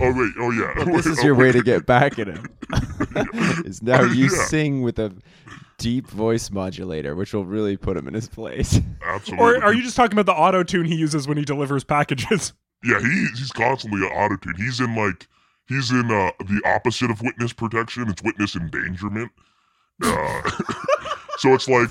Oh 0.00 0.12
wait. 0.12 0.32
Oh 0.38 0.50
yeah. 0.50 0.72
But 0.76 0.86
this 0.92 1.06
Wait, 1.06 1.12
is 1.12 1.18
oh, 1.20 1.24
your 1.24 1.34
way 1.34 1.46
wait. 1.46 1.52
to 1.52 1.62
get 1.62 1.84
back 1.86 2.18
at 2.18 2.28
him. 2.28 2.46
is 3.64 3.82
now 3.82 4.02
you 4.02 4.24
Yeah. 4.24 4.44
sing 4.46 4.82
with 4.82 4.98
a 4.98 5.12
deep 5.78 6.06
voice 6.08 6.50
modulator, 6.50 7.14
which 7.14 7.34
will 7.34 7.44
really 7.44 7.76
put 7.76 7.96
him 7.96 8.08
in 8.08 8.14
his 8.14 8.28
place. 8.28 8.78
Absolutely. 9.04 9.44
or 9.46 9.62
are 9.62 9.74
you 9.74 9.82
just 9.82 9.96
talking 9.96 10.18
about 10.18 10.26
the 10.26 10.38
auto 10.38 10.62
tune 10.62 10.86
he 10.86 10.94
uses 10.96 11.26
when 11.28 11.36
he 11.36 11.44
delivers 11.44 11.84
packages? 11.84 12.52
Yeah, 12.84 13.00
he 13.00 13.26
he's 13.36 13.52
constantly 13.52 14.00
an 14.06 14.12
auto 14.12 14.36
tune. 14.36 14.54
He's 14.56 14.80
in 14.80 14.94
like 14.96 15.28
he's 15.66 15.90
in 15.90 16.10
uh 16.10 16.30
the 16.40 16.60
opposite 16.64 17.10
of 17.10 17.20
witness 17.22 17.52
protection. 17.52 18.08
It's 18.08 18.22
witness 18.22 18.54
endangerment. 18.56 19.30
Uh, 20.02 20.42
so 21.42 21.54
it's 21.54 21.68
like 21.68 21.90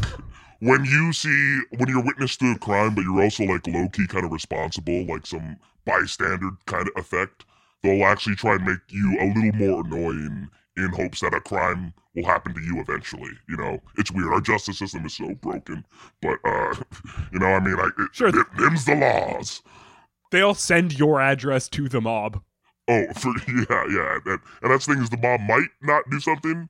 when 0.59 0.85
you 0.85 1.11
see 1.11 1.59
when 1.77 1.89
you're 1.89 2.03
witness 2.03 2.37
to 2.37 2.51
a 2.51 2.57
crime, 2.57 2.95
but 2.95 3.01
you're 3.03 3.21
also 3.21 3.43
like 3.43 3.67
low 3.67 3.89
key 3.89 4.07
kind 4.07 4.25
of 4.25 4.31
responsible, 4.31 5.05
like 5.07 5.25
some 5.27 5.57
bystander 5.85 6.51
kind 6.67 6.87
of 6.87 6.93
effect. 6.95 7.43
They'll 7.83 8.05
actually 8.05 8.35
try 8.35 8.55
and 8.55 8.65
make 8.65 8.79
you 8.87 9.17
a 9.19 9.25
little 9.25 9.51
more 9.53 9.83
annoying 9.85 10.49
in 10.77 10.87
hopes 10.89 11.19
that 11.19 11.33
a 11.33 11.41
crime 11.41 11.93
will 12.15 12.25
happen 12.25 12.53
to 12.53 12.61
you 12.61 12.79
eventually. 12.79 13.31
You 13.49 13.57
know, 13.57 13.79
it's 13.97 14.09
weird. 14.11 14.31
Our 14.31 14.39
justice 14.39 14.79
system 14.79 15.05
is 15.05 15.17
so 15.17 15.33
broken, 15.35 15.83
but 16.21 16.37
uh, 16.45 16.75
you 17.33 17.39
know, 17.39 17.47
I 17.47 17.59
mean, 17.59 17.75
like 17.75 17.91
it, 17.99 18.09
Sure. 18.13 18.29
it, 18.29 18.47
them's 18.57 18.85
the 18.85 18.95
laws. 18.95 19.61
They'll 20.31 20.53
send 20.55 20.97
your 20.97 21.19
address 21.19 21.67
to 21.69 21.89
the 21.89 21.99
mob. 21.99 22.41
Oh, 22.87 23.05
for 23.17 23.33
yeah, 23.49 23.85
yeah, 23.91 24.19
and, 24.25 24.39
and 24.61 24.71
that's 24.71 24.85
the 24.85 24.93
thing 24.93 25.03
is 25.03 25.09
the 25.09 25.17
mob 25.17 25.41
might 25.41 25.69
not 25.81 26.03
do 26.09 26.21
something. 26.21 26.69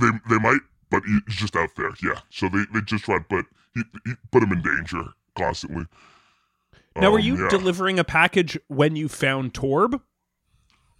They 0.00 0.10
they 0.28 0.38
might, 0.38 0.60
but 0.94 1.02
he's 1.26 1.36
just 1.36 1.56
out 1.56 1.70
there. 1.76 1.90
Yeah, 2.02 2.20
so 2.30 2.48
they, 2.48 2.64
they 2.72 2.80
just 2.82 3.04
try 3.04 3.18
to 3.18 3.24
put 3.24 3.46
he, 3.74 3.82
he 4.04 4.12
put 4.30 4.42
him 4.42 4.52
in 4.52 4.62
danger 4.62 5.02
constantly. 5.36 5.86
Now, 6.96 7.10
were 7.10 7.18
Um, 7.18 7.24
you 7.24 7.42
yeah. 7.42 7.48
delivering 7.48 7.98
a 7.98 8.04
package 8.04 8.56
when 8.68 8.94
you 8.94 9.08
found 9.08 9.52
Torb? 9.52 10.00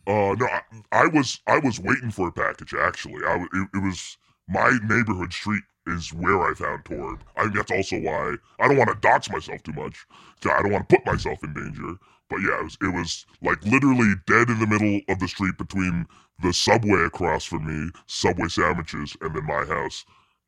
Uh, 0.06 0.34
no, 0.38 0.46
I, 0.46 0.60
I 0.92 1.06
was 1.06 1.40
I 1.46 1.58
was 1.58 1.78
waiting 1.80 2.10
for 2.10 2.28
a 2.28 2.32
package. 2.32 2.74
Actually, 2.74 3.24
I 3.24 3.36
it, 3.52 3.68
it 3.74 3.82
was 3.82 4.18
my 4.48 4.78
neighborhood 4.82 5.32
street 5.32 5.62
is 5.86 6.12
where 6.12 6.42
I 6.42 6.54
found 6.54 6.84
Torb. 6.84 7.20
I 7.36 7.42
think 7.42 7.54
that's 7.54 7.70
also 7.70 8.00
why 8.00 8.34
I 8.58 8.68
don't 8.68 8.76
want 8.76 8.90
to 8.90 8.98
dox 9.00 9.30
myself 9.30 9.62
too 9.62 9.72
much. 9.72 10.04
So 10.42 10.50
I 10.50 10.62
don't 10.62 10.72
want 10.72 10.88
to 10.88 10.96
put 10.96 11.06
myself 11.06 11.42
in 11.44 11.54
danger. 11.54 11.94
But 12.30 12.38
yeah, 12.38 12.58
it 12.58 12.64
was, 12.64 12.78
it 12.80 12.94
was 12.94 13.26
like 13.42 13.64
literally 13.64 14.14
dead 14.26 14.48
in 14.48 14.58
the 14.58 14.66
middle 14.66 15.00
of 15.08 15.18
the 15.20 15.28
street 15.28 15.56
between 15.58 16.06
the 16.42 16.52
subway 16.52 17.02
across 17.04 17.44
from 17.44 17.66
me, 17.66 17.90
Subway 18.06 18.48
sandwiches, 18.48 19.16
and 19.20 19.34
then 19.34 19.44
my 19.46 19.64
house. 19.64 20.04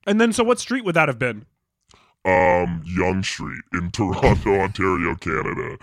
And 0.07 0.21
then, 0.21 0.33
so 0.33 0.45
what 0.45 0.59
street 0.61 0.85
would 0.85 0.95
that 0.97 1.09
have 1.09 1.19
been? 1.19 1.47
Um, 2.25 2.83
Yonge 2.85 3.25
Street 3.25 3.63
in 3.73 3.91
Toronto, 3.93 4.61
Ontario, 4.61 5.15
Canada. 5.17 5.77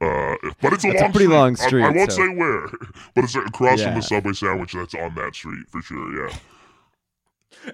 Uh, 0.00 0.36
but 0.62 0.72
it's 0.72 0.84
a 0.84 0.88
That's 0.88 1.00
a 1.00 1.04
long 1.04 1.12
pretty 1.12 1.24
street. 1.26 1.28
long 1.28 1.52
I- 1.52 1.54
street, 1.66 1.82
I, 1.84 1.90
won't 1.90 2.12
so- 2.12 2.18
say 2.18 2.28
where, 2.34 2.68
but 3.14 3.24
it's 3.24 3.34
across 3.34 3.82
from 3.82 3.94
the 3.94 4.00
Subway 4.02 4.32
sandwich 4.32 4.72
that's 4.74 4.94
on 4.94 5.14
that 5.16 5.34
street 5.34 5.66
for 5.70 5.82
sure. 5.82 6.28
Yeah. 6.28 6.36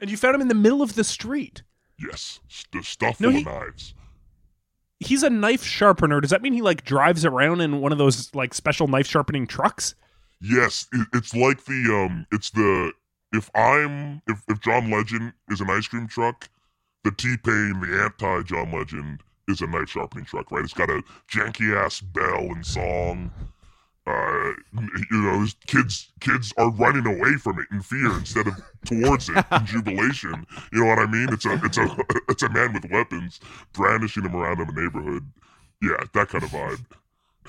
And 0.00 0.10
you 0.10 0.16
found 0.16 0.34
him 0.36 0.40
in 0.40 0.48
the 0.48 0.54
middle 0.54 0.80
of 0.82 0.94
the 0.94 1.04
street. 1.04 1.62
Yes. 1.98 2.40
The 2.72 2.82
stuff 2.82 3.20
No, 3.20 3.28
full 3.28 3.36
he- 3.36 3.40
of 3.40 3.46
knives. 3.46 3.94
He's 5.00 5.22
a 5.22 5.28
knife 5.28 5.64
sharpener. 5.64 6.20
Does 6.22 6.30
that 6.30 6.40
mean 6.40 6.54
he 6.54 6.62
like 6.62 6.84
drives 6.84 7.26
around 7.26 7.60
in 7.60 7.80
one 7.80 7.92
of 7.92 7.98
those 7.98 8.34
like 8.34 8.54
special 8.54 8.86
knife 8.88 9.06
sharpening 9.06 9.46
trucks? 9.46 9.94
Yes, 10.40 10.86
it, 10.92 11.06
it's 11.12 11.34
like 11.34 11.64
the 11.64 12.06
um, 12.06 12.26
it's 12.32 12.50
the 12.50 12.92
if 13.32 13.50
I'm 13.54 14.22
if 14.26 14.42
if 14.48 14.60
John 14.60 14.90
Legend 14.90 15.32
is 15.48 15.60
an 15.60 15.70
ice 15.70 15.88
cream 15.88 16.06
truck, 16.06 16.48
the 17.02 17.10
T 17.10 17.36
Pain, 17.36 17.80
the 17.80 18.02
anti 18.02 18.42
John 18.42 18.72
Legend, 18.72 19.22
is 19.48 19.60
a 19.60 19.66
knife 19.66 19.90
sharpening 19.90 20.24
truck, 20.24 20.50
right? 20.50 20.64
It's 20.64 20.72
got 20.72 20.90
a 20.90 21.02
janky 21.30 21.76
ass 21.76 22.00
bell 22.00 22.40
and 22.40 22.64
song. 22.64 23.30
Uh, 24.06 24.52
you 25.10 25.22
know, 25.22 25.46
kids 25.66 26.12
kids 26.20 26.52
are 26.58 26.70
running 26.72 27.06
away 27.06 27.34
from 27.36 27.58
it 27.58 27.66
in 27.70 27.80
fear 27.80 28.12
instead 28.18 28.46
of 28.46 28.54
towards 28.84 29.30
it 29.30 29.44
in 29.50 29.66
jubilation. 29.66 30.46
You 30.72 30.80
know 30.80 30.86
what 30.86 30.98
I 30.98 31.06
mean? 31.06 31.32
It's 31.32 31.46
a 31.46 31.58
it's 31.64 31.78
a 31.78 31.96
it's 32.28 32.42
a 32.42 32.50
man 32.50 32.74
with 32.74 32.90
weapons 32.90 33.40
brandishing 33.72 34.24
them 34.24 34.36
around 34.36 34.60
in 34.60 34.66
the 34.66 34.80
neighborhood. 34.82 35.24
Yeah, 35.80 36.04
that 36.12 36.28
kind 36.28 36.44
of 36.44 36.50
vibe. 36.50 36.84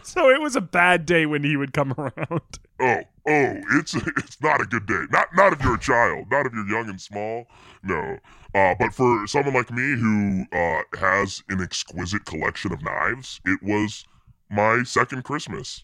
So 0.13 0.29
it 0.29 0.39
was 0.39 0.55
a 0.55 0.61
bad 0.61 1.07
day 1.07 1.25
when 1.25 1.43
he 1.43 1.57
would 1.57 1.73
come 1.73 1.91
around. 1.97 2.59
Oh, 2.79 3.01
oh, 3.27 3.55
it's 3.71 3.95
it's 3.95 4.39
not 4.41 4.61
a 4.61 4.65
good 4.65 4.85
day. 4.85 5.03
Not 5.09 5.29
not 5.35 5.51
if 5.53 5.63
you're 5.63 5.75
a 5.75 5.79
child, 5.79 6.27
not 6.29 6.45
if 6.45 6.53
you're 6.53 6.67
young 6.69 6.89
and 6.89 7.01
small. 7.01 7.47
No. 7.83 8.19
Uh, 8.53 8.75
but 8.79 8.93
for 8.93 9.25
someone 9.27 9.53
like 9.55 9.71
me 9.71 9.95
who 9.99 10.45
uh, 10.51 10.81
has 10.99 11.41
an 11.49 11.61
exquisite 11.61 12.23
collection 12.25 12.71
of 12.71 12.83
knives, 12.83 13.41
it 13.45 13.61
was 13.63 14.05
my 14.49 14.83
second 14.83 15.23
Christmas. 15.23 15.83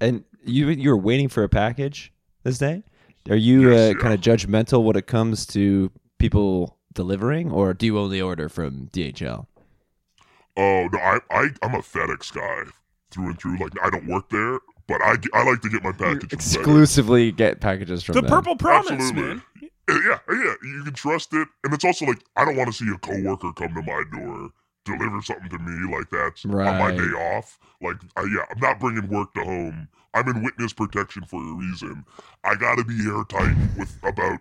And 0.00 0.24
you 0.44 0.68
you 0.68 0.90
were 0.90 0.96
waiting 0.98 1.28
for 1.28 1.42
a 1.42 1.48
package 1.48 2.12
this 2.42 2.58
day? 2.58 2.82
Are 3.30 3.36
you 3.36 3.70
Yes, 3.70 3.80
uh, 3.80 3.94
yeah. 3.96 4.02
kind 4.02 4.14
of 4.14 4.20
judgmental 4.20 4.84
when 4.84 4.96
it 4.96 5.06
comes 5.06 5.46
to 5.48 5.90
people 6.18 6.76
delivering, 6.92 7.50
or 7.50 7.72
do 7.72 7.86
you 7.86 7.98
only 7.98 8.20
order 8.20 8.48
from 8.48 8.88
DHL? 8.92 9.46
Oh 10.56 10.88
no, 10.92 10.98
I 10.98 11.18
I 11.30 11.48
I'm 11.62 11.74
a 11.74 11.78
FedEx 11.78 12.32
guy 12.32 12.70
through 13.10 13.26
and 13.26 13.40
through. 13.40 13.58
Like 13.58 13.72
I 13.82 13.90
don't 13.90 14.06
work 14.06 14.28
there, 14.30 14.58
but 14.86 15.00
I 15.02 15.16
I 15.34 15.44
like 15.44 15.60
to 15.62 15.68
get 15.68 15.82
my 15.82 15.92
package 15.92 16.30
from 16.30 16.38
Exclusively 16.38 17.32
get 17.32 17.60
packages 17.60 18.02
from 18.02 18.14
the 18.14 18.22
them. 18.22 18.30
Purple 18.30 18.56
Promise, 18.56 18.90
Absolutely. 18.92 19.22
man. 19.22 19.42
Uh, 19.88 20.00
Yeah, 20.04 20.18
yeah, 20.28 20.54
you 20.62 20.82
can 20.84 20.94
trust 20.94 21.32
it, 21.32 21.48
and 21.64 21.72
it's 21.72 21.84
also 21.84 22.06
like 22.06 22.18
I 22.36 22.44
don't 22.44 22.56
want 22.56 22.72
to 22.72 22.72
see 22.72 22.90
a 22.92 22.98
coworker 22.98 23.52
come 23.52 23.74
to 23.74 23.82
my 23.82 24.02
door 24.12 24.50
deliver 24.86 25.20
something 25.20 25.50
to 25.50 25.58
me 25.58 25.92
like 25.92 26.08
that 26.10 26.32
on 26.46 26.78
my 26.78 26.90
day 26.92 27.36
off. 27.36 27.58
Like, 27.82 27.96
I, 28.16 28.22
yeah, 28.22 28.44
I'm 28.50 28.60
not 28.60 28.80
bringing 28.80 29.08
work 29.08 29.34
to 29.34 29.44
home. 29.44 29.88
I'm 30.14 30.28
in 30.28 30.42
witness 30.42 30.72
protection 30.72 31.24
for 31.24 31.42
a 31.42 31.54
reason. 31.54 32.04
I 32.44 32.54
got 32.54 32.76
to 32.78 32.84
be 32.84 32.96
airtight 33.06 33.56
with 33.76 33.98
about 34.02 34.38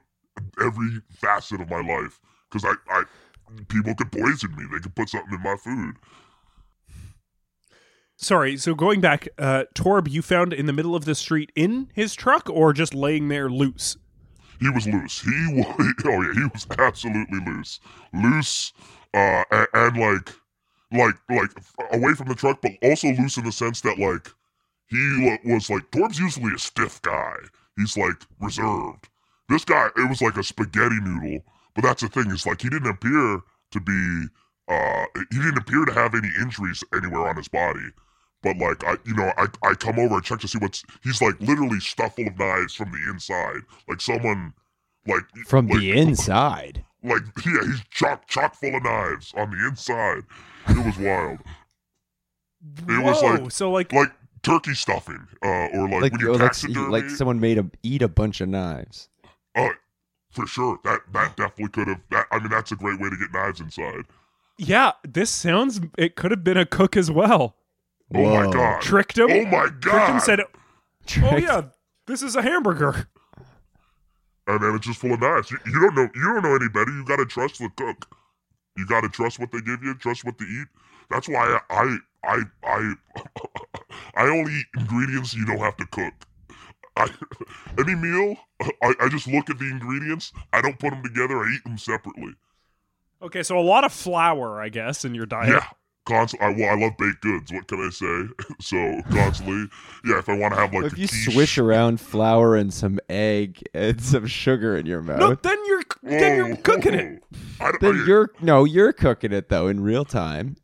every 0.61 1.01
facet 1.09 1.59
of 1.59 1.69
my 1.69 1.81
life 1.81 2.19
because 2.49 2.63
I, 2.63 2.93
I, 2.93 3.03
people 3.67 3.95
could 3.95 4.11
poison 4.11 4.55
me. 4.55 4.65
They 4.71 4.79
could 4.79 4.95
put 4.95 5.09
something 5.09 5.33
in 5.33 5.41
my 5.41 5.57
food. 5.57 5.95
Sorry, 8.17 8.57
so 8.57 8.73
going 8.75 9.01
back, 9.01 9.27
uh, 9.37 9.65
Torb, 9.73 10.09
you 10.09 10.21
found 10.21 10.53
in 10.53 10.65
the 10.65 10.73
middle 10.73 10.95
of 10.95 11.05
the 11.05 11.15
street 11.15 11.51
in 11.55 11.89
his 11.93 12.15
truck 12.15 12.49
or 12.49 12.73
just 12.73 12.93
laying 12.93 13.27
there 13.27 13.49
loose? 13.49 13.97
He 14.59 14.69
was 14.69 14.87
loose. 14.87 15.21
He 15.21 15.31
was, 15.53 15.93
oh 16.05 16.21
yeah, 16.21 16.33
he 16.33 16.45
was 16.53 16.65
absolutely 16.79 17.39
loose, 17.45 17.79
loose, 18.13 18.73
uh, 19.13 19.43
and, 19.51 19.67
and 19.73 19.97
like, 19.97 20.29
like, 20.91 21.15
like 21.29 21.49
away 21.91 22.13
from 22.13 22.29
the 22.29 22.35
truck, 22.35 22.61
but 22.61 22.71
also 22.81 23.09
loose 23.09 23.37
in 23.37 23.43
the 23.43 23.51
sense 23.51 23.81
that 23.81 23.99
like 23.99 24.29
he 24.87 25.39
was 25.45 25.69
like 25.69 25.89
Torb's 25.91 26.19
usually 26.19 26.53
a 26.53 26.59
stiff 26.59 27.01
guy. 27.01 27.35
He's 27.77 27.97
like 27.97 28.21
reserved. 28.39 29.09
This 29.49 29.65
guy, 29.65 29.89
it 29.97 30.09
was 30.09 30.21
like 30.21 30.37
a 30.37 30.43
spaghetti 30.43 30.99
noodle. 31.01 31.41
But 31.75 31.83
that's 31.83 32.01
the 32.01 32.07
thing. 32.07 32.31
Is 32.31 32.45
like 32.45 32.61
he 32.61 32.69
didn't 32.69 32.89
appear 32.89 33.41
to 33.71 33.79
be, 33.79 34.27
uh, 34.67 35.05
he 35.31 35.37
didn't 35.39 35.57
appear 35.57 35.85
to 35.85 35.93
have 35.93 36.15
any 36.15 36.29
injuries 36.39 36.83
anywhere 36.93 37.27
on 37.27 37.35
his 37.35 37.47
body. 37.47 37.89
But 38.45 38.57
like 38.59 38.83
I, 38.85 38.95
you 39.05 39.13
know, 39.15 39.31
I 39.37 39.47
I 39.63 39.73
come 39.73 39.99
over 39.99 40.15
and 40.15 40.23
check 40.23 40.39
to 40.39 40.47
see 40.47 40.59
what's. 40.59 40.83
He's 41.03 41.21
like 41.21 41.33
literally 41.41 41.79
stuffed 41.81 42.15
full 42.15 42.27
of 42.27 42.37
knives 42.39 42.75
from 42.75 42.91
the 42.91 43.11
inside. 43.11 43.61
Like 43.89 43.99
someone, 43.99 44.53
like 45.07 45.23
from 45.47 45.67
like, 45.67 45.79
the 45.79 45.91
inside. 45.91 46.85
Like 47.03 47.23
yeah, 47.45 47.61
he's 47.65 47.81
chock 47.89 48.27
chock 48.27 48.55
full 48.55 48.75
of 48.75 48.83
knives 48.83 49.33
on 49.35 49.49
the 49.51 49.67
inside. 49.67 50.23
It 50.69 50.85
was 50.85 50.97
wild. 50.97 51.39
It 52.87 53.03
was 53.03 53.21
like- 53.21 53.51
so 53.51 53.71
like, 53.71 53.91
Like 53.93 54.11
turkey 54.43 54.73
stuffing, 54.73 55.27
uh, 55.43 55.67
or 55.73 55.89
like, 55.89 56.01
Like 56.03 56.11
when 56.13 56.21
you 56.21 56.29
or 56.29 56.33
like, 56.33 56.41
taxidermy. 56.41 56.87
like 56.89 57.09
someone 57.09 57.39
made 57.39 57.57
him 57.57 57.71
eat 57.83 58.01
a 58.01 58.07
bunch 58.07 58.41
of 58.41 58.49
knives. 58.49 59.09
Oh, 59.55 59.71
for 60.31 60.45
sure. 60.47 60.79
That 60.83 61.01
that 61.13 61.35
definitely 61.35 61.69
could 61.69 61.87
have. 61.87 62.01
That 62.11 62.27
I 62.31 62.39
mean, 62.39 62.49
that's 62.49 62.71
a 62.71 62.75
great 62.75 62.99
way 62.99 63.09
to 63.09 63.17
get 63.17 63.31
knives 63.33 63.59
inside. 63.59 64.05
yeah, 64.57 64.93
this 65.03 65.29
sounds. 65.29 65.81
It 65.97 66.15
could 66.15 66.31
have 66.31 66.43
been 66.43 66.57
a 66.57 66.65
cook 66.65 66.95
as 66.97 67.09
well. 67.11 67.55
Oh 68.13 68.45
my 68.45 68.51
god. 68.51 68.81
Tricked 68.81 69.17
him. 69.17 69.31
Oh 69.31 69.45
my 69.45 69.69
god! 69.79 69.81
Tricked 69.81 70.07
him. 70.07 70.17
god. 70.17 70.19
Said, 70.19 70.39
"Oh 71.23 71.37
yeah, 71.37 71.61
this 72.07 72.21
is 72.21 72.35
a 72.35 72.41
hamburger." 72.41 73.07
and 74.47 74.61
then 74.61 74.75
it's 74.75 74.85
just 74.85 74.99
full 74.99 75.13
of 75.13 75.21
knives. 75.21 75.51
You, 75.51 75.57
you 75.65 75.79
don't 75.79 75.95
know. 75.95 76.07
You 76.13 76.23
don't 76.23 76.43
know 76.43 76.55
any 76.55 76.69
better. 76.69 76.91
You 76.91 77.05
got 77.05 77.17
to 77.17 77.25
trust 77.25 77.59
the 77.59 77.69
cook. 77.75 78.15
You 78.77 78.85
got 78.85 79.01
to 79.01 79.09
trust 79.09 79.39
what 79.39 79.51
they 79.51 79.61
give 79.61 79.83
you. 79.83 79.95
Trust 79.95 80.25
what 80.25 80.37
they 80.37 80.45
eat. 80.45 80.67
That's 81.09 81.27
why 81.27 81.59
I 81.69 81.75
I 81.75 81.97
I 82.23 82.41
I, 82.63 82.93
I 84.15 84.23
only 84.27 84.53
eat 84.53 84.65
ingredients 84.77 85.33
you 85.33 85.45
don't 85.45 85.59
have 85.59 85.77
to 85.77 85.85
cook. 85.87 86.13
I, 86.97 87.09
any 87.79 87.95
meal, 87.95 88.37
I, 88.81 88.93
I 89.01 89.09
just 89.09 89.27
look 89.27 89.49
at 89.49 89.59
the 89.59 89.65
ingredients. 89.65 90.31
I 90.53 90.61
don't 90.61 90.79
put 90.79 90.91
them 90.91 91.03
together. 91.03 91.37
I 91.37 91.53
eat 91.55 91.63
them 91.63 91.77
separately. 91.77 92.33
Okay, 93.21 93.43
so 93.43 93.57
a 93.57 93.61
lot 93.61 93.83
of 93.83 93.91
flour, 93.91 94.61
I 94.61 94.69
guess, 94.69 95.03
in 95.05 95.15
your 95.15 95.25
diet. 95.25 95.49
Yeah. 95.49 95.65
Constantly, 96.05 96.47
I, 96.47 96.57
well, 96.57 96.77
I 96.77 96.81
love 96.85 96.97
baked 96.97 97.21
goods. 97.21 97.51
What 97.51 97.67
can 97.67 97.79
I 97.85 97.89
say? 97.89 98.53
so 98.61 99.01
constantly, 99.11 99.67
yeah. 100.05 100.19
If 100.19 100.29
I 100.29 100.37
want 100.37 100.53
to 100.53 100.59
have 100.59 100.73
like 100.73 100.85
if 100.85 100.91
the 100.93 101.01
you 101.01 101.07
quiche- 101.07 101.33
swish 101.33 101.57
around 101.57 101.99
flour 101.99 102.55
and 102.55 102.73
some 102.73 102.99
egg 103.09 103.63
and 103.73 103.99
some 104.03 104.27
sugar 104.27 104.77
in 104.77 104.85
your 104.85 105.01
mouth, 105.01 105.19
No, 105.19 105.35
then 105.35 105.57
you're 105.65 105.81
then 106.03 106.35
you're 106.37 106.55
cooking 106.57 106.93
it. 106.93 107.23
I 107.59 107.71
don't- 107.71 107.81
then 107.81 107.95
I- 108.01 108.05
you're 108.05 108.29
no, 108.41 108.63
you're 108.65 108.93
cooking 108.93 109.31
it 109.31 109.49
though 109.49 109.67
in 109.67 109.81
real 109.81 110.05
time 110.05 110.57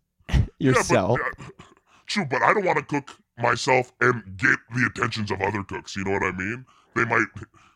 yourself. 0.59 1.19
Yeah, 1.21 1.29
but, 1.37 1.45
uh, 1.59 1.63
true, 2.05 2.25
but 2.29 2.41
I 2.43 2.53
don't 2.53 2.65
want 2.65 2.77
to 2.77 2.83
cook 2.85 3.17
myself 3.39 3.91
and 4.01 4.23
get 4.37 4.59
the 4.75 4.89
attentions 4.93 5.31
of 5.31 5.41
other 5.41 5.63
cooks. 5.63 5.95
You 5.95 6.03
know 6.03 6.11
what 6.11 6.23
I 6.23 6.31
mean? 6.31 6.65
They 6.95 7.05
might, 7.05 7.25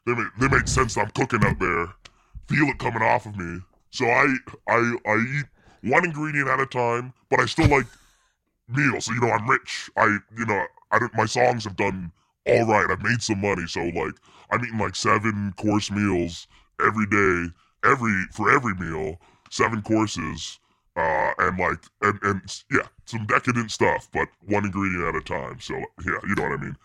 they 0.05 0.13
might, 0.13 0.27
they 0.39 0.47
might 0.47 0.69
sense 0.69 0.93
that 0.95 1.05
I'm 1.05 1.11
cooking 1.11 1.43
out 1.43 1.57
there, 1.59 1.87
feel 2.47 2.67
it 2.69 2.77
coming 2.77 3.01
off 3.01 3.25
of 3.25 3.35
me. 3.37 3.59
So 3.89 4.05
I, 4.05 4.35
I, 4.67 4.95
I 5.07 5.15
eat 5.39 5.45
one 5.85 6.05
ingredient 6.05 6.49
at 6.49 6.59
a 6.59 6.65
time, 6.65 7.13
but 7.29 7.39
I 7.39 7.45
still 7.45 7.69
like 7.69 7.87
meals. 8.67 9.05
So 9.05 9.13
you 9.13 9.21
know, 9.21 9.29
I'm 9.29 9.49
rich. 9.49 9.89
I, 9.97 10.17
you 10.37 10.45
know, 10.45 10.65
I 10.91 10.99
don't. 10.99 11.13
My 11.15 11.25
songs 11.25 11.63
have 11.63 11.75
done 11.75 12.11
all 12.47 12.65
right. 12.65 12.87
I've 12.89 13.03
made 13.03 13.21
some 13.21 13.41
money, 13.41 13.67
so 13.67 13.81
like 13.81 14.15
I'm 14.51 14.63
eating 14.63 14.79
like 14.79 14.95
seven 14.95 15.53
course 15.57 15.91
meals 15.91 16.47
every 16.85 17.05
day, 17.07 17.53
every 17.83 18.23
for 18.33 18.51
every 18.51 18.75
meal, 18.75 19.19
seven 19.49 19.81
courses 19.81 20.59
uh, 20.95 21.31
and 21.39 21.57
like 21.57 21.83
and 22.01 22.19
and 22.23 22.63
yeah, 22.71 22.87
some 23.05 23.25
decadent 23.25 23.71
stuff, 23.71 24.07
but 24.13 24.27
one 24.45 24.65
ingredient 24.65 25.03
at 25.03 25.15
a 25.15 25.21
time. 25.21 25.59
So 25.59 25.73
yeah, 25.73 26.19
you 26.27 26.35
know 26.35 26.43
what 26.43 26.59
I 26.59 26.63
mean. 26.63 26.77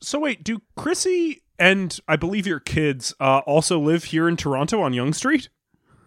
So 0.00 0.18
wait, 0.18 0.44
do 0.44 0.60
Chrissy 0.76 1.42
and 1.58 1.98
I 2.08 2.16
believe 2.16 2.46
your 2.46 2.60
kids 2.60 3.14
uh, 3.20 3.38
also 3.46 3.78
live 3.78 4.04
here 4.04 4.28
in 4.28 4.36
Toronto 4.36 4.82
on 4.82 4.92
Yonge 4.92 5.14
Street? 5.14 5.48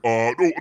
Uh, 0.03 0.31
no, 0.37 0.51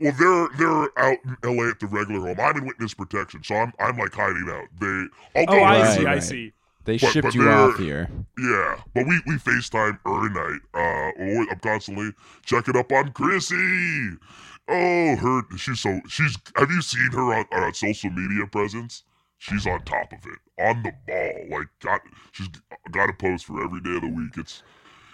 well 0.00 0.12
they're 0.18 0.48
they're 0.58 0.98
out 0.98 1.18
in 1.24 1.36
L.A. 1.58 1.70
at 1.70 1.80
the 1.80 1.86
regular 1.86 2.20
home. 2.20 2.40
I'm 2.40 2.56
in 2.58 2.66
witness 2.66 2.94
protection, 2.94 3.42
so 3.44 3.54
I'm 3.54 3.72
I'm 3.78 3.96
like 3.98 4.12
hiding 4.14 4.48
out. 4.50 4.66
They 4.80 5.40
I'll 5.46 5.54
Oh, 5.58 5.62
I 5.62 5.80
right, 5.82 5.98
see, 5.98 6.06
I 6.06 6.18
see. 6.18 6.52
They 6.84 6.98
But- 6.98 7.12
shipped 7.12 7.24
but 7.24 7.34
you 7.34 7.48
off 7.48 7.78
here. 7.78 8.08
Yeah, 8.38 8.76
but 8.94 9.06
we 9.06 9.20
we 9.26 9.34
FaceTime 9.36 9.98
every 10.06 10.30
night. 10.30 10.60
Uh, 10.74 11.22
or 11.22 11.46
I'm 11.50 11.58
constantly 11.60 12.12
checking 12.44 12.76
up 12.76 12.92
on 12.92 13.12
Chrissy. 13.12 14.16
Oh, 14.68 15.16
her 15.16 15.42
she's 15.56 15.80
so 15.80 16.00
she's. 16.08 16.36
Have 16.56 16.70
you 16.70 16.80
seen 16.82 17.10
her 17.12 17.34
on, 17.34 17.46
on 17.52 17.74
social 17.74 18.10
media 18.10 18.46
presence? 18.46 19.04
She's 19.38 19.66
on 19.66 19.82
top 19.84 20.10
of 20.12 20.18
it, 20.26 20.38
on 20.62 20.82
the 20.82 20.92
ball. 21.06 21.58
Like 21.58 21.68
got 21.80 22.00
she's 22.32 22.48
got 22.90 23.10
a 23.10 23.12
post 23.12 23.44
for 23.46 23.62
every 23.62 23.80
day 23.80 23.96
of 23.96 24.02
the 24.02 24.08
week. 24.08 24.32
It's 24.38 24.62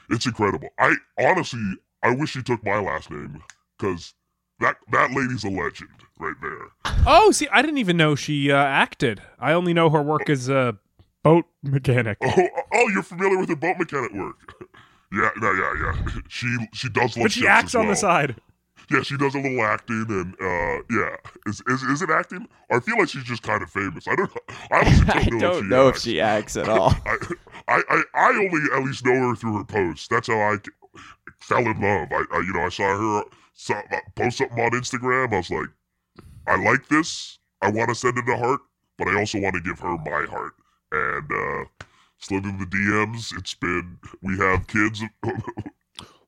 it's 0.09 0.26
incredible. 0.26 0.68
I 0.78 0.94
honestly 1.18 1.61
I 2.02 2.14
wish 2.14 2.30
she 2.30 2.42
took 2.42 2.64
my 2.64 2.78
last 2.80 3.11
name 3.11 3.42
because 3.78 4.14
that 4.61 4.77
that 4.92 5.11
lady's 5.12 5.44
a 5.44 5.51
legend 5.51 5.90
right 6.18 6.35
there. 6.42 6.94
Oh, 7.07 7.31
see, 7.31 7.49
I 7.49 7.62
didn't 7.62 7.79
even 7.79 7.96
know 7.96 8.14
she 8.14 8.51
uh, 8.51 8.57
acted. 8.57 9.23
I 9.38 9.53
only 9.53 9.73
know 9.73 9.90
her 9.90 10.03
work 10.03 10.29
as 10.29 10.49
a 10.49 10.77
boat 11.23 11.46
mechanic. 11.62 12.18
Oh, 12.23 12.49
oh, 12.75 12.88
you're 12.88 13.03
familiar 13.03 13.38
with 13.38 13.49
her 13.49 13.57
boat 13.57 13.77
mechanic 13.79 14.12
work? 14.12 14.55
yeah, 15.12 15.31
no, 15.40 15.53
yeah, 15.53 15.75
yeah. 15.83 16.20
She 16.29 16.57
she 16.73 16.88
does 16.88 17.16
look. 17.16 17.25
But 17.25 17.33
she 17.33 17.46
acts 17.46 17.75
on 17.75 17.88
the 17.88 17.96
side. 17.96 18.37
Yeah, 18.90 19.03
she 19.03 19.16
does 19.16 19.37
a 19.37 19.38
little 19.38 19.62
acting, 19.62 20.05
and 20.09 20.35
uh, 20.35 20.83
yeah, 20.90 21.14
is, 21.46 21.62
is 21.68 21.83
is 21.85 22.03
it 22.03 22.11
acting? 22.11 22.49
I 22.73 22.81
feel 22.81 22.99
like 22.99 23.09
she's 23.09 23.23
just 23.23 23.42
kind 23.42 23.62
of 23.62 23.70
famous. 23.70 24.09
I 24.09 24.16
don't. 24.16 24.31
I 24.49 24.79
honestly 24.81 25.05
don't 25.07 25.16
I 25.16 25.29
know, 25.31 25.38
don't 25.38 25.55
if, 25.55 25.62
she 25.62 25.68
know 25.68 25.88
if 25.88 25.94
acts. 25.94 26.03
she 26.03 26.20
acts 26.20 26.57
at 26.57 26.68
all. 26.68 26.92
I, 27.07 27.16
I, 27.68 27.83
I, 27.88 28.03
I 28.14 28.29
only 28.31 28.61
at 28.75 28.83
least 28.83 29.05
know 29.07 29.12
her 29.29 29.37
through 29.37 29.59
her 29.59 29.64
posts. 29.64 30.09
That's 30.09 30.27
how 30.27 30.40
I 30.40 30.57
fell 31.38 31.61
in 31.61 31.81
love. 31.81 32.09
I, 32.11 32.25
I 32.33 32.38
you 32.40 32.53
know, 32.53 32.62
I 32.62 32.68
saw 32.68 32.96
her 32.99 33.23
saw, 33.53 33.79
uh, 33.79 33.99
post 34.15 34.39
something 34.39 34.59
on 34.59 34.71
Instagram. 34.73 35.33
I 35.33 35.37
was 35.37 35.51
like, 35.51 35.69
I 36.47 36.57
like 36.57 36.89
this. 36.89 37.39
I 37.63 37.71
want 37.71 37.89
to 37.91 37.95
send 37.95 38.19
it 38.19 38.29
a 38.29 38.37
heart, 38.37 38.61
but 38.99 39.09
I 39.09 39.19
also 39.19 39.41
want 39.41 39.55
to 39.55 39.61
give 39.61 39.79
her 39.81 39.97
my 39.99 40.27
heart. 40.29 40.55
And 40.93 41.31
uh, 41.31 41.85
slid 42.19 42.45
in 42.45 42.59
the 42.59 42.67
DMs. 42.67 43.37
It's 43.37 43.55
been 43.55 43.99
we 44.23 44.37
have 44.39 44.67
kids. 44.67 45.03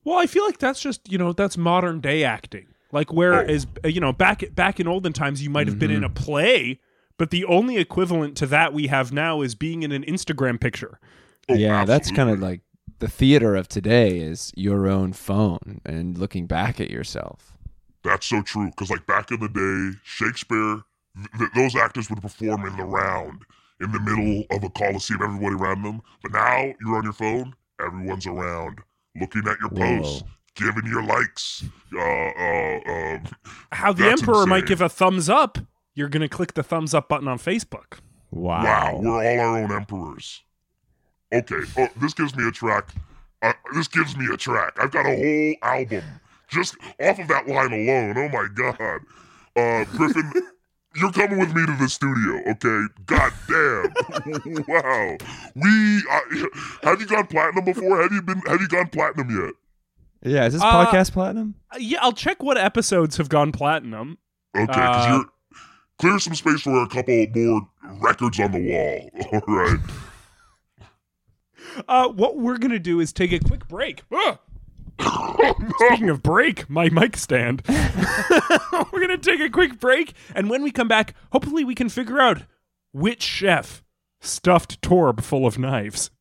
Well, 0.05 0.19
I 0.19 0.25
feel 0.25 0.45
like 0.45 0.57
that's 0.57 0.81
just 0.81 1.09
you 1.09 1.17
know 1.17 1.31
that's 1.33 1.57
modern 1.57 2.01
day 2.01 2.23
acting. 2.23 2.67
Like 2.91 3.11
whereas 3.11 3.65
uh, 3.83 3.87
you 3.87 4.01
know 4.01 4.11
back 4.11 4.43
back 4.53 4.79
in 4.79 4.87
olden 4.87 5.13
times 5.13 5.41
you 5.41 5.49
might 5.49 5.67
have 5.67 5.79
been 5.79 5.91
in 5.91 6.03
a 6.03 6.09
play, 6.09 6.79
but 7.17 7.31
the 7.31 7.45
only 7.45 7.77
equivalent 7.77 8.35
to 8.37 8.45
that 8.47 8.73
we 8.73 8.87
have 8.87 9.13
now 9.13 9.41
is 9.41 9.55
being 9.55 9.81
in 9.81 9.91
an 9.91 10.03
Instagram 10.03 10.59
picture. 10.59 10.99
Oh, 11.49 11.53
yeah, 11.53 11.85
that's 11.85 12.11
kind 12.11 12.29
of 12.29 12.39
like 12.39 12.61
the 13.03 13.09
theater 13.09 13.53
of 13.53 13.67
today 13.67 14.17
is 14.17 14.53
your 14.55 14.87
own 14.87 15.11
phone 15.11 15.81
and 15.83 16.17
looking 16.17 16.47
back 16.47 16.79
at 16.79 16.89
yourself. 16.89 17.51
That's 18.01 18.25
so 18.25 18.41
true. 18.41 18.67
Because 18.67 18.89
like 18.89 19.05
back 19.05 19.29
in 19.29 19.41
the 19.41 19.49
day, 19.49 19.99
Shakespeare, 20.05 20.79
th- 21.17 21.27
th- 21.37 21.49
those 21.53 21.75
actors 21.75 22.09
would 22.09 22.21
perform 22.21 22.65
in 22.65 22.77
the 22.77 22.85
round, 22.85 23.41
in 23.81 23.91
the 23.91 23.99
middle 23.99 24.45
of 24.51 24.63
a 24.63 24.69
coliseum, 24.69 25.21
everybody 25.21 25.53
around 25.53 25.83
them. 25.83 26.01
But 26.21 26.31
now 26.31 26.73
you're 26.79 26.95
on 26.95 27.03
your 27.03 27.11
phone, 27.11 27.53
everyone's 27.85 28.25
around, 28.25 28.79
looking 29.19 29.45
at 29.49 29.59
your 29.59 29.69
Whoa. 29.71 29.99
posts, 29.99 30.23
giving 30.55 30.85
your 30.85 31.03
likes. 31.03 31.65
Uh, 31.93 31.99
uh, 31.99 32.79
uh, 32.87 33.19
How 33.73 33.91
the 33.91 34.03
That's 34.03 34.21
emperor 34.21 34.45
might 34.45 34.65
give 34.65 34.79
a 34.79 34.87
thumbs 34.87 35.27
up, 35.27 35.57
you're 35.93 36.07
gonna 36.07 36.29
click 36.29 36.53
the 36.53 36.63
thumbs 36.63 36.93
up 36.93 37.09
button 37.09 37.27
on 37.27 37.37
Facebook. 37.37 37.99
Wow. 38.31 38.63
wow, 38.63 38.97
we're 38.97 39.09
all 39.09 39.39
our 39.41 39.59
own 39.59 39.73
emperors. 39.73 40.41
Okay, 41.33 41.61
oh, 41.77 41.87
this 41.99 42.13
gives 42.13 42.35
me 42.35 42.47
a 42.47 42.51
track. 42.51 42.89
Uh, 43.41 43.53
this 43.73 43.87
gives 43.87 44.15
me 44.15 44.25
a 44.31 44.37
track. 44.37 44.73
I've 44.79 44.91
got 44.91 45.05
a 45.05 45.15
whole 45.15 45.55
album 45.69 46.03
just 46.49 46.75
off 47.01 47.19
of 47.19 47.27
that 47.27 47.47
line 47.47 47.73
alone. 47.73 48.17
Oh 48.17 48.29
my 48.29 48.47
god, 48.53 49.01
uh, 49.55 49.83
Griffin, 49.97 50.31
you're 50.95 51.11
coming 51.11 51.39
with 51.39 51.53
me 51.55 51.65
to 51.65 51.75
the 51.79 51.89
studio, 51.89 52.39
okay? 52.51 52.85
God 53.05 53.33
damn, 53.47 54.63
wow. 54.67 55.17
We 55.55 56.03
uh, 56.09 56.47
have 56.83 57.01
you 57.01 57.07
gone 57.07 57.27
platinum 57.27 57.65
before? 57.65 58.01
Have 58.01 58.11
you 58.11 58.21
been? 58.21 58.39
Have 58.47 58.61
you 58.61 58.67
gone 58.67 58.87
platinum 58.89 59.29
yet? 59.29 59.53
Yeah, 60.25 60.45
is 60.45 60.53
this 60.53 60.61
Uh, 60.61 60.85
podcast 60.85 61.11
platinum? 61.11 61.55
Uh, 61.73 61.77
Yeah, 61.79 61.97
I'll 62.01 62.13
check 62.13 62.41
what 62.43 62.57
episodes 62.57 63.17
have 63.17 63.27
gone 63.27 63.51
platinum. 63.51 64.17
Okay, 64.55 64.67
because 64.67 65.05
Uh, 65.07 65.09
you're 65.15 65.25
clear 65.99 66.19
some 66.19 66.35
space 66.35 66.61
for 66.61 66.81
a 66.83 66.87
couple 66.87 67.25
more 67.35 67.67
records 67.99 68.39
on 68.39 68.51
the 68.53 68.59
wall. 68.71 69.09
All 69.47 69.55
right. 69.55 69.79
Uh, 71.87 72.09
what 72.09 72.37
we're 72.37 72.57
gonna 72.57 72.79
do 72.79 72.99
is 72.99 73.13
take 73.13 73.31
a 73.31 73.39
quick 73.39 73.67
break. 73.67 74.03
Speaking 75.79 76.09
of 76.09 76.21
break, 76.23 76.69
my 76.69 76.89
mic 76.89 77.17
stand. 77.17 77.63
We're 77.67 78.99
going 78.99 79.09
to 79.09 79.17
take 79.17 79.39
a 79.39 79.49
quick 79.49 79.79
break, 79.79 80.13
and 80.35 80.49
when 80.49 80.63
we 80.63 80.71
come 80.71 80.87
back, 80.87 81.15
hopefully 81.31 81.63
we 81.63 81.75
can 81.75 81.89
figure 81.89 82.19
out 82.19 82.43
which 82.91 83.23
chef 83.23 83.83
stuffed 84.21 84.81
Torb 84.81 85.23
full 85.23 85.45
of 85.45 85.57
knives. 85.57 86.11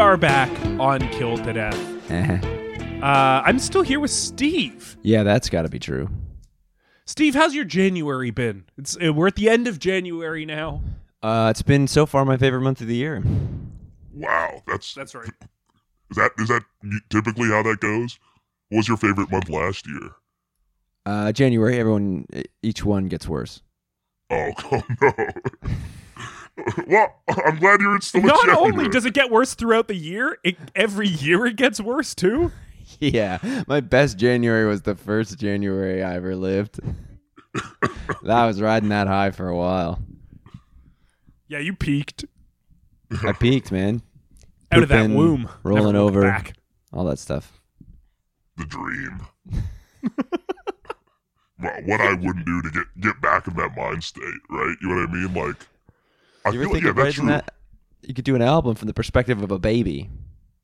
Are 0.00 0.16
back 0.16 0.50
on 0.80 0.98
Kill 1.10 1.36
to 1.36 1.52
Death. 1.52 1.78
Uh, 2.10 3.42
I'm 3.44 3.58
still 3.58 3.82
here 3.82 4.00
with 4.00 4.10
Steve. 4.10 4.96
yeah, 5.02 5.22
that's 5.22 5.50
got 5.50 5.62
to 5.62 5.68
be 5.68 5.78
true. 5.78 6.08
Steve, 7.04 7.34
how's 7.34 7.54
your 7.54 7.66
January 7.66 8.30
been? 8.30 8.64
It's 8.78 8.96
uh, 8.96 9.12
we're 9.12 9.26
at 9.26 9.36
the 9.36 9.50
end 9.50 9.68
of 9.68 9.78
January 9.78 10.46
now. 10.46 10.80
Uh, 11.22 11.48
it's 11.50 11.60
been 11.60 11.86
so 11.86 12.06
far 12.06 12.24
my 12.24 12.38
favorite 12.38 12.62
month 12.62 12.80
of 12.80 12.86
the 12.86 12.94
year. 12.96 13.22
Wow, 14.14 14.62
that's 14.66 14.94
That's 14.94 15.14
right. 15.14 15.28
Is 16.10 16.16
that 16.16 16.30
is 16.38 16.48
that 16.48 16.62
typically 17.10 17.48
how 17.48 17.62
that 17.64 17.80
goes? 17.80 18.18
What 18.70 18.78
was 18.78 18.88
your 18.88 18.96
favorite 18.96 19.30
month 19.30 19.50
last 19.50 19.86
year? 19.86 20.10
Uh, 21.04 21.30
January, 21.32 21.78
everyone, 21.78 22.26
each 22.62 22.84
one 22.86 23.08
gets 23.08 23.28
worse. 23.28 23.60
Oh, 24.30 24.50
oh 24.72 24.82
no. 25.02 25.12
well, 26.86 27.20
I'm 27.44 27.58
glad 27.58 27.80
you're 27.80 28.00
still 28.00 28.22
Not 28.22 28.44
January. 28.46 28.72
only 28.72 28.88
does 28.88 29.04
it 29.04 29.14
get 29.14 29.30
worse 29.30 29.54
throughout 29.54 29.88
the 29.88 29.94
year, 29.94 30.38
it, 30.44 30.56
every 30.74 31.08
year 31.08 31.46
it 31.46 31.56
gets 31.56 31.80
worse 31.80 32.14
too. 32.14 32.52
Yeah, 32.98 33.38
my 33.68 33.80
best 33.80 34.18
January 34.18 34.66
was 34.66 34.82
the 34.82 34.96
first 34.96 35.38
January 35.38 36.02
I 36.02 36.16
ever 36.16 36.34
lived. 36.34 36.80
that 38.24 38.44
was 38.44 38.60
riding 38.60 38.88
that 38.90 39.06
high 39.06 39.30
for 39.30 39.48
a 39.48 39.56
while. 39.56 40.00
Yeah, 41.48 41.60
you 41.60 41.72
peaked 41.74 42.24
I 43.24 43.32
peaked, 43.32 43.72
man. 43.72 44.02
out 44.70 44.82
of 44.82 44.88
that 44.90 45.08
womb, 45.08 45.48
rolling 45.62 45.96
over. 45.96 46.22
Back. 46.22 46.54
All 46.92 47.04
that 47.04 47.18
stuff. 47.18 47.60
the 48.56 48.64
dream. 48.64 49.20
well, 51.62 51.80
what 51.84 52.00
I 52.00 52.12
wouldn't 52.14 52.44
do 52.44 52.62
to 52.62 52.70
get 52.70 53.00
get 53.00 53.20
back 53.20 53.46
in 53.46 53.54
that 53.54 53.76
mind 53.76 54.02
state, 54.04 54.24
right? 54.50 54.76
You 54.82 54.88
know 54.88 54.94
what 54.96 55.08
I 55.08 55.12
mean? 55.12 55.34
Like, 55.34 55.66
I 56.44 56.50
You 56.50 56.60
feel 56.60 56.62
ever 56.62 56.64
like 56.64 56.72
think 56.72 56.84
yeah, 56.84 56.90
of 56.90 56.96
writing 56.96 57.14
true. 57.24 57.28
that? 57.28 57.54
You 58.02 58.14
could 58.14 58.24
do 58.24 58.34
an 58.34 58.42
album 58.42 58.74
from 58.74 58.86
the 58.88 58.94
perspective 58.94 59.42
of 59.42 59.50
a 59.50 59.58
baby. 59.58 60.08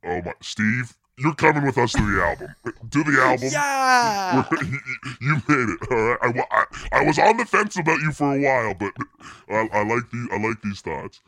Oh 0.05 0.23
my, 0.23 0.33
Steve, 0.41 0.95
you're 1.19 1.35
coming 1.35 1.65
with 1.65 1.77
us 1.79 1.93
to 1.93 2.03
the 2.15 2.23
album. 2.23 2.55
to 2.91 3.05
the 3.05 3.21
album. 3.23 3.49
Yeah. 3.53 4.45
you, 4.63 4.79
you 5.21 5.35
made 5.49 5.69
it. 5.75 5.79
All 5.91 5.97
right. 5.97 6.19
I, 6.51 6.57
I, 6.93 7.01
I 7.01 7.05
was 7.05 7.19
on 7.19 7.37
the 7.37 7.45
fence 7.45 7.79
about 7.79 8.01
you 8.01 8.13
for 8.13 8.35
a 8.37 8.41
while, 8.41 8.75
but 8.75 8.93
I, 9.49 9.69
I 9.73 9.83
like 9.85 10.11
the 10.11 10.29
I 10.33 10.39
like 10.39 10.63
these 10.63 10.81
thoughts. 10.81 11.21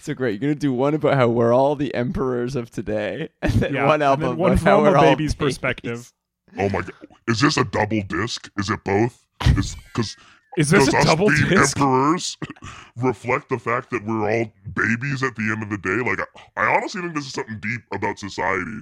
So 0.00 0.14
great. 0.14 0.32
You're 0.40 0.50
gonna 0.50 0.54
do 0.60 0.72
one 0.72 0.94
about 0.94 1.14
how 1.14 1.28
we're 1.28 1.52
all 1.52 1.74
the 1.74 1.94
emperors 1.94 2.54
of 2.56 2.70
today, 2.70 3.30
and 3.42 3.52
then 3.54 3.74
Yeah, 3.74 3.86
one 3.86 4.02
album 4.02 4.28
then 4.30 4.36
one 4.36 4.52
about 4.52 4.64
how 4.64 4.76
from 4.76 4.84
we're 4.84 4.94
a 4.96 4.98
all 4.98 5.04
baby's 5.14 5.34
babies. 5.34 5.54
perspective. 5.56 6.12
Oh 6.58 6.68
my 6.68 6.80
god, 6.82 6.92
is 7.28 7.40
this 7.40 7.56
a 7.56 7.64
double 7.64 8.02
disc? 8.02 8.50
Is 8.58 8.68
it 8.70 8.82
both? 8.84 9.24
Is 9.56 9.74
because 9.86 10.16
Is 10.58 10.70
this 10.70 10.86
does 10.86 10.94
a 10.94 10.98
us 10.98 11.04
double 11.06 11.28
being 11.28 11.48
disc? 11.48 11.78
emperors 11.78 12.36
reflect 12.96 13.48
the 13.48 13.58
fact 13.58 13.90
that 13.90 14.04
we're 14.04 14.28
all 14.30 14.52
babies 14.74 15.22
at 15.22 15.36
the 15.36 15.42
end 15.52 15.62
of 15.62 15.70
the 15.70 15.78
day? 15.78 16.02
Like, 16.04 16.18
I, 16.56 16.62
I 16.62 16.76
honestly 16.76 17.02
think 17.02 17.14
this 17.14 17.26
is 17.26 17.32
something 17.32 17.58
deep 17.60 17.82
about 17.92 18.18
society. 18.18 18.80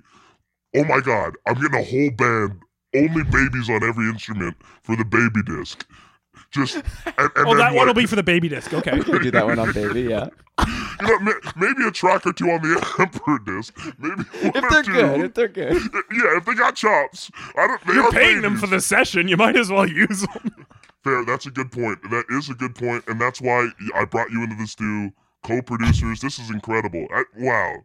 Oh 0.76 0.84
my 0.84 1.00
god, 1.00 1.34
I'm 1.46 1.54
getting 1.60 1.78
a 1.78 1.84
whole 1.84 2.10
band, 2.10 2.60
only 2.94 3.24
babies 3.24 3.68
on 3.70 3.82
every 3.84 4.08
instrument 4.08 4.56
for 4.82 4.96
the 4.96 5.04
baby 5.04 5.42
disc. 5.46 5.86
Just 6.50 6.76
and, 7.06 7.14
and 7.18 7.30
Oh, 7.36 7.44
then 7.50 7.58
that 7.58 7.74
one 7.74 7.86
will 7.86 7.94
be 7.94 8.06
for 8.06 8.16
the 8.16 8.22
baby 8.22 8.48
disc. 8.48 8.72
Okay. 8.72 9.00
We'll 9.06 9.18
do 9.20 9.30
that 9.32 9.44
one 9.46 9.58
on 9.58 9.72
baby. 9.72 10.02
Yeah. 10.02 10.28
you 10.66 11.06
know, 11.06 11.18
ma- 11.20 11.32
maybe 11.56 11.84
a 11.86 11.90
track 11.90 12.26
or 12.26 12.32
two 12.32 12.50
on 12.50 12.62
the 12.62 12.96
emperor 12.98 13.38
disc. 13.44 13.76
Maybe 13.98 14.22
one 14.22 14.52
If 14.54 14.70
they're 14.70 14.82
two. 14.82 14.92
good, 14.92 15.20
if 15.20 15.34
they're 15.34 15.48
good. 15.48 15.72
yeah, 15.74 16.36
if 16.38 16.44
they 16.46 16.54
got 16.54 16.74
chops, 16.76 17.30
I 17.56 17.66
don't. 17.66 17.86
They 17.86 17.92
You're 17.94 18.04
are 18.04 18.10
paying 18.12 18.40
them 18.40 18.56
for 18.56 18.66
the 18.66 18.80
session. 18.80 19.28
You 19.28 19.36
might 19.36 19.56
as 19.56 19.70
well 19.70 19.86
use 19.86 20.22
them. 20.22 20.66
Fair. 21.08 21.24
That's 21.24 21.46
a 21.46 21.50
good 21.50 21.72
point. 21.72 21.98
That 22.10 22.24
is 22.30 22.48
a 22.48 22.54
good 22.54 22.74
point, 22.74 23.04
and 23.08 23.20
that's 23.20 23.40
why 23.40 23.68
I 23.94 24.04
brought 24.04 24.30
you 24.30 24.42
into 24.42 24.56
this 24.56 24.74
too. 24.74 25.12
Co-producers, 25.44 26.20
this 26.20 26.38
is 26.38 26.50
incredible. 26.50 27.06
I, 27.12 27.22
wow. 27.36 27.76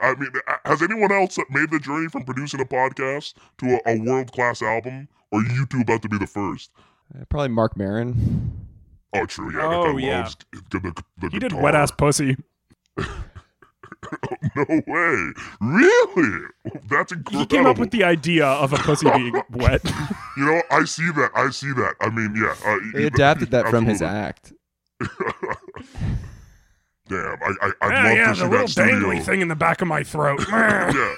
I 0.00 0.14
mean, 0.16 0.30
has 0.64 0.82
anyone 0.82 1.12
else 1.12 1.38
made 1.50 1.70
the 1.70 1.78
journey 1.78 2.08
from 2.08 2.24
producing 2.24 2.60
a 2.60 2.64
podcast 2.64 3.34
to 3.58 3.78
a, 3.86 3.94
a 3.94 3.98
world-class 4.00 4.60
album, 4.60 5.08
or 5.30 5.40
are 5.40 5.44
you 5.44 5.66
two 5.66 5.82
about 5.82 6.02
to 6.02 6.08
be 6.08 6.18
the 6.18 6.26
first? 6.26 6.72
Uh, 7.14 7.24
Probably 7.28 7.48
Marc 7.48 7.76
Maron. 7.76 8.66
Oh, 9.14 9.24
true. 9.26 9.52
Yeah. 9.52 9.66
Oh, 9.66 9.70
that 9.70 9.92
guy 9.92 10.06
yeah. 10.06 10.18
loves 10.18 10.36
the, 10.70 10.80
the, 10.80 11.02
the 11.20 11.28
He 11.30 11.38
did 11.38 11.52
wet 11.52 11.74
ass 11.74 11.90
pussy. 11.90 12.36
No 14.56 14.64
way. 14.86 15.32
Really? 15.60 16.46
That's 16.88 17.12
incredible. 17.12 17.40
He 17.40 17.46
came 17.46 17.66
up 17.66 17.76
with 17.78 17.90
the 17.90 18.04
idea 18.04 18.46
of 18.46 18.72
a 18.72 18.76
pussy 18.76 19.10
being 19.10 19.34
wet. 19.50 19.82
You 20.38 20.46
know, 20.46 20.62
I 20.70 20.84
see 20.84 21.10
that. 21.12 21.30
I 21.34 21.50
see 21.50 21.72
that. 21.74 21.94
I 22.00 22.08
mean, 22.08 22.34
yeah. 22.34 22.54
Uh, 22.64 22.78
They 22.94 23.00
you- 23.02 23.06
adapted 23.08 23.50
that 23.50 23.68
from 23.68 23.84
his 23.84 24.00
act. 24.00 24.52
Damn, 27.08 27.36
I, 27.42 27.52
I, 27.60 27.72
I'd 27.82 27.92
yeah, 27.92 28.02
love 28.08 28.16
yeah, 28.16 28.24
to 28.24 28.30
the 28.30 28.34
see 28.34 28.42
little 28.42 28.58
that 28.66 28.68
studio. 28.68 28.94
dangly 28.94 29.22
thing 29.22 29.40
in 29.40 29.48
the 29.48 29.54
back 29.54 29.80
of 29.80 29.88
my 29.88 30.02
throat. 30.02 30.40
yeah. 30.50 31.14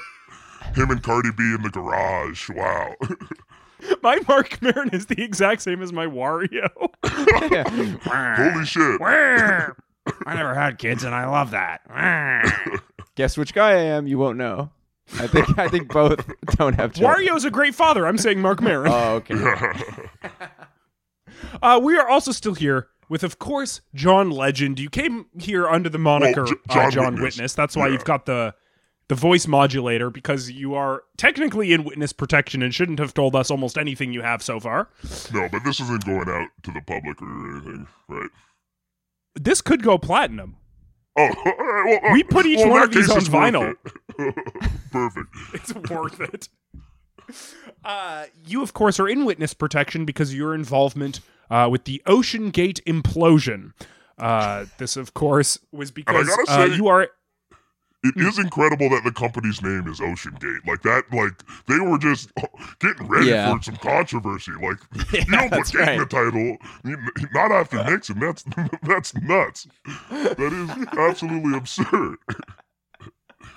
Him 0.75 0.91
and 0.91 1.03
Cardi 1.03 1.31
B 1.31 1.43
in 1.55 1.63
the 1.63 1.71
garage. 1.71 2.51
Wow. 2.51 2.95
my 4.03 4.21
Marc 4.29 4.61
Maron 4.61 4.91
is 4.91 5.07
the 5.07 5.23
exact 5.23 5.63
same 5.63 5.81
as 5.81 5.93
my 5.93 6.05
Wario. 6.07 6.69
Holy 7.05 8.65
shit. 8.67 9.01
I 10.27 10.35
never 10.35 10.55
had 10.55 10.79
kids, 10.79 11.05
and 11.05 11.15
I 11.15 11.27
love 11.27 11.51
that. 11.53 11.81
Guess 13.17 13.37
which 13.37 13.53
guy 13.55 13.71
I 13.73 13.83
am? 13.83 14.07
You 14.07 14.19
won't 14.19 14.39
know. 14.39 14.71
I 15.19 15.27
think 15.27 15.59
I 15.59 15.69
think 15.69 15.91
both 15.93 16.25
don't 16.57 16.75
have 16.75 16.93
children. 16.93 17.27
Wario's 17.27 17.45
a 17.45 17.51
great 17.51 17.75
father. 17.75 18.07
I'm 18.07 18.19
saying 18.19 18.41
Marc 18.41 18.61
Maron. 18.61 18.93
Oh, 18.93 19.15
okay. 19.17 19.35
Uh, 21.63 21.81
we 21.83 21.97
are 21.97 22.09
also 22.09 22.33
still 22.33 22.55
here 22.55 22.89
with, 23.09 23.23
of 23.23 23.39
course, 23.39 23.81
John 23.95 24.31
Legend. 24.31 24.81
You 24.81 24.91
came 24.91 25.27
here 25.39 25.69
under 25.69 25.89
the 25.89 25.99
moniker 25.99 26.45
J- 26.45 26.55
uh, 26.69 26.75
John 26.75 26.91
John, 26.91 27.05
Witness. 27.15 27.23
Witness. 27.37 27.55
That's 27.55 27.77
why 27.77 27.87
Yeah. 27.87 27.93
you've 27.93 28.05
got 28.05 28.27
the 28.27 28.55
the 29.09 29.15
voice 29.15 29.47
modulator 29.47 30.11
because 30.11 30.51
you 30.51 30.75
are 30.75 31.03
technically 31.17 31.73
in 31.73 31.83
witness 31.85 32.13
protection 32.13 32.61
and 32.63 32.75
shouldn't 32.75 32.99
have 32.99 33.15
told 33.15 33.35
us 33.35 33.51
almost 33.51 33.79
anything 33.79 34.13
you 34.13 34.21
have 34.21 34.43
so 34.43 34.61
far. 34.61 34.89
no, 35.33 35.49
but 35.51 35.65
this 35.65 35.81
isn't 35.81 36.05
going 36.05 36.29
out 36.29 36.49
to 36.65 36.71
the 36.73 36.83
public 36.87 37.23
or 37.23 37.57
anything, 37.57 37.87
right? 38.09 38.29
This 39.35 39.61
could 39.61 39.83
go 39.83 39.99
platinum. 39.99 40.57
Oh, 41.17 41.23
all 41.47 41.53
right, 41.55 42.01
well, 42.03 42.13
We 42.13 42.23
put 42.23 42.47
each 42.47 42.59
well, 42.59 42.71
one 42.71 42.83
of 42.83 42.93
these 42.93 43.11
on 43.11 43.21
vinyl. 43.23 43.75
Perfect. 44.93 45.27
It's 45.55 45.75
worth 45.91 46.21
it. 46.21 46.49
Uh, 47.85 48.27
you, 48.47 48.63
of 48.63 48.73
course, 48.73 48.99
are 48.99 49.09
in 49.09 49.25
witness 49.25 49.55
protection 49.55 50.05
because 50.05 50.31
of 50.31 50.37
your 50.37 50.55
involvement 50.55 51.21
uh, 51.51 51.69
with 51.71 51.85
the 51.85 52.03
OceanGate 52.07 52.83
implosion. 52.85 53.73
Uh, 54.17 54.67
this, 54.79 54.97
of 54.97 55.15
course, 55.15 55.59
was 55.73 55.91
because 55.91 56.29
uh, 56.49 56.67
say- 56.69 56.77
you 56.77 56.89
are. 56.89 57.09
It 58.05 58.15
hmm. 58.15 58.27
is 58.27 58.39
incredible 58.39 58.91
that 58.91 59.03
the 59.03 59.11
company's 59.11 59.61
name 59.61 59.89
is 59.89 59.99
OceanGate. 59.99 60.67
Like 60.67 60.83
that, 60.83 61.05
like 61.13 61.43
they 61.67 61.81
were 61.81 61.99
just 61.99 62.31
getting 62.79 63.09
ready 63.09 63.29
Yeah. 63.29 63.57
for 63.57 63.63
some 63.63 63.77
controversy. 63.77 64.53
Like 64.53 64.79
you 65.13 65.25
don't 65.25 65.51
that's 65.51 65.73
put 65.73 65.85
Gate 65.85 65.95
in 65.95 65.99
the 65.99 66.07
title, 66.07 66.57
you- 66.85 67.29
not 67.33 67.51
after 67.51 67.83
Nixon. 67.85 68.21
That's 68.21 68.45
that's 68.83 69.15
nuts. 69.17 69.67
That 70.11 70.53
is 70.53 70.87
absolutely 70.97 71.57
absurd. 71.57 72.19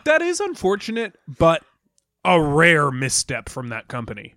That 0.06 0.24
is 0.24 0.40
unfortunate, 0.40 1.16
but 1.28 1.64
a 2.26 2.42
rare 2.42 2.90
misstep 2.90 3.48
from 3.48 3.70
that 3.70 3.88
company. 3.88 4.34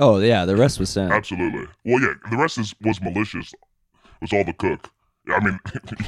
Oh 0.00 0.18
yeah, 0.18 0.44
the 0.44 0.56
rest 0.56 0.80
was 0.80 0.90
sound. 0.90 1.12
Absolutely. 1.12 1.66
Well, 1.84 2.00
yeah, 2.00 2.14
the 2.30 2.36
rest 2.36 2.58
is 2.58 2.74
was 2.80 3.00
malicious. 3.00 3.52
It 3.52 4.22
was 4.22 4.32
all 4.32 4.44
the 4.44 4.54
cook. 4.54 4.90
I 5.28 5.38
mean, 5.38 5.60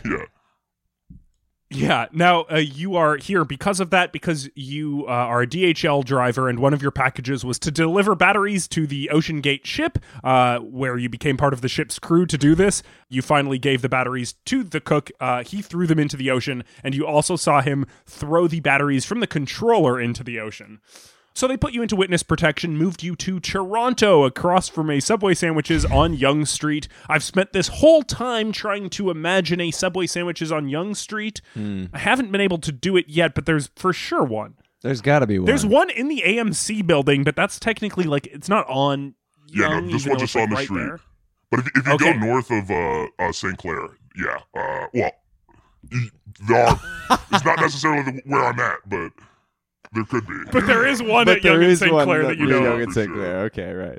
yeah. 0.04 0.24
Yeah. 1.74 2.06
Now 2.12 2.42
uh, 2.50 2.56
you 2.56 2.96
are 2.96 3.16
here 3.16 3.44
because 3.44 3.80
of 3.80 3.90
that, 3.90 4.12
because 4.12 4.48
you 4.54 5.04
uh, 5.06 5.10
are 5.10 5.42
a 5.42 5.46
DHL 5.46 6.04
driver, 6.04 6.48
and 6.48 6.58
one 6.58 6.74
of 6.74 6.82
your 6.82 6.90
packages 6.90 7.44
was 7.44 7.58
to 7.60 7.70
deliver 7.70 8.14
batteries 8.14 8.68
to 8.68 8.86
the 8.86 9.10
OceanGate 9.12 9.64
ship, 9.64 9.98
uh, 10.22 10.58
where 10.58 10.98
you 10.98 11.08
became 11.08 11.36
part 11.36 11.52
of 11.52 11.60
the 11.60 11.68
ship's 11.68 11.98
crew 11.98 12.26
to 12.26 12.36
do 12.36 12.54
this. 12.54 12.82
You 13.08 13.22
finally 13.22 13.58
gave 13.58 13.82
the 13.82 13.88
batteries 13.88 14.34
to 14.46 14.62
the 14.62 14.80
cook. 14.80 15.10
Uh, 15.18 15.44
he 15.44 15.62
threw 15.62 15.86
them 15.86 15.98
into 15.98 16.16
the 16.16 16.30
ocean, 16.30 16.64
and 16.84 16.94
you 16.94 17.06
also 17.06 17.36
saw 17.36 17.60
him 17.62 17.86
throw 18.06 18.46
the 18.46 18.60
batteries 18.60 19.04
from 19.04 19.20
the 19.20 19.26
controller 19.26 20.00
into 20.00 20.22
the 20.22 20.38
ocean. 20.40 20.80
So 21.34 21.48
they 21.48 21.56
put 21.56 21.72
you 21.72 21.82
into 21.82 21.96
witness 21.96 22.22
protection, 22.22 22.76
moved 22.76 23.02
you 23.02 23.16
to 23.16 23.40
Toronto 23.40 24.24
across 24.24 24.68
from 24.68 24.90
a 24.90 25.00
Subway 25.00 25.34
sandwiches 25.34 25.84
on 25.86 26.14
Yonge 26.14 26.46
Street. 26.48 26.88
I've 27.08 27.22
spent 27.24 27.52
this 27.52 27.68
whole 27.68 28.02
time 28.02 28.52
trying 28.52 28.90
to 28.90 29.10
imagine 29.10 29.60
a 29.60 29.70
Subway 29.70 30.06
sandwiches 30.06 30.52
on 30.52 30.68
Yonge 30.68 30.96
Street. 30.96 31.40
I 31.56 31.98
haven't 31.98 32.30
been 32.32 32.40
able 32.42 32.58
to 32.58 32.70
do 32.72 32.96
it 32.96 33.08
yet, 33.08 33.34
but 33.34 33.46
there's 33.46 33.70
for 33.76 33.92
sure 33.92 34.24
one. 34.24 34.54
There's 34.82 35.00
got 35.00 35.20
to 35.20 35.26
be 35.26 35.38
one. 35.38 35.46
There's 35.46 35.64
one 35.64 35.88
in 35.90 36.08
the 36.08 36.22
AMC 36.26 36.86
building, 36.86 37.24
but 37.24 37.34
that's 37.36 37.58
technically 37.58 38.04
like 38.04 38.26
it's 38.26 38.48
not 38.48 38.68
on 38.68 39.14
Yeah, 39.48 39.80
no, 39.80 39.86
this 39.90 40.02
even 40.02 40.10
one's 40.10 40.22
just 40.22 40.34
like, 40.34 40.42
on 40.44 40.50
the 40.50 40.56
right 40.56 40.64
street. 40.64 40.78
there. 40.80 41.00
But 41.50 41.60
if, 41.60 41.66
if 41.76 41.86
you 41.86 41.92
Okay. 41.94 42.12
go 42.12 42.18
north 42.18 42.50
of 42.50 42.70
uh, 42.70 43.06
uh, 43.18 43.32
St. 43.32 43.56
Clair, 43.58 43.88
yeah, 44.16 44.38
uh, 44.54 44.86
well, 44.92 45.12
there 46.48 46.66
are, 46.66 46.80
it's 47.30 47.44
not 47.44 47.58
necessarily 47.60 48.02
the, 48.02 48.22
where 48.26 48.44
I'm 48.44 48.58
at, 48.58 48.78
but 48.86 49.12
there 49.92 50.04
could 50.04 50.26
be. 50.26 50.34
But 50.50 50.66
there 50.66 50.86
is 50.86 51.02
one 51.02 51.26
but 51.26 51.38
at 51.38 51.44
Yonge 51.44 51.54
there 51.54 51.62
and 51.62 51.70
is 51.72 51.78
St. 51.78 51.92
one 51.92 52.06
Clair 52.06 52.24
that 52.24 52.38
you 52.38 52.46
know. 52.46 52.62
Yonge 52.62 52.74
of. 52.74 52.80
and 52.80 52.92
St. 52.92 53.12
Clair. 53.12 53.38
Okay, 53.44 53.72
right. 53.72 53.98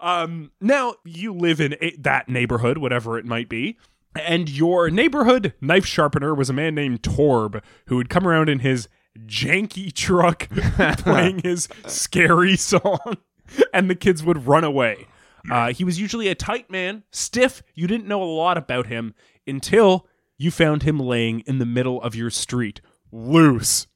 Um, 0.00 0.50
now 0.60 0.94
you 1.04 1.32
live 1.32 1.60
in 1.60 1.76
a, 1.80 1.94
that 1.98 2.28
neighborhood, 2.28 2.78
whatever 2.78 3.18
it 3.18 3.24
might 3.24 3.48
be, 3.48 3.78
and 4.16 4.50
your 4.50 4.90
neighborhood 4.90 5.54
knife 5.60 5.86
sharpener 5.86 6.34
was 6.34 6.50
a 6.50 6.52
man 6.52 6.74
named 6.74 7.02
Torb 7.02 7.62
who 7.86 7.96
would 7.96 8.10
come 8.10 8.26
around 8.26 8.48
in 8.48 8.58
his 8.58 8.88
janky 9.26 9.92
truck 9.92 10.48
playing 10.98 11.40
his 11.40 11.68
scary 11.86 12.56
song, 12.56 13.16
and 13.72 13.88
the 13.88 13.94
kids 13.94 14.22
would 14.24 14.46
run 14.46 14.64
away. 14.64 15.06
Uh, 15.50 15.72
he 15.72 15.84
was 15.84 16.00
usually 16.00 16.28
a 16.28 16.34
tight 16.34 16.70
man, 16.70 17.02
stiff. 17.10 17.62
You 17.74 17.86
didn't 17.86 18.06
know 18.06 18.22
a 18.22 18.24
lot 18.24 18.56
about 18.56 18.86
him 18.86 19.14
until 19.46 20.06
you 20.38 20.50
found 20.50 20.82
him 20.82 20.98
laying 20.98 21.40
in 21.40 21.58
the 21.58 21.66
middle 21.66 22.00
of 22.02 22.14
your 22.14 22.30
street, 22.30 22.80
loose. 23.10 23.86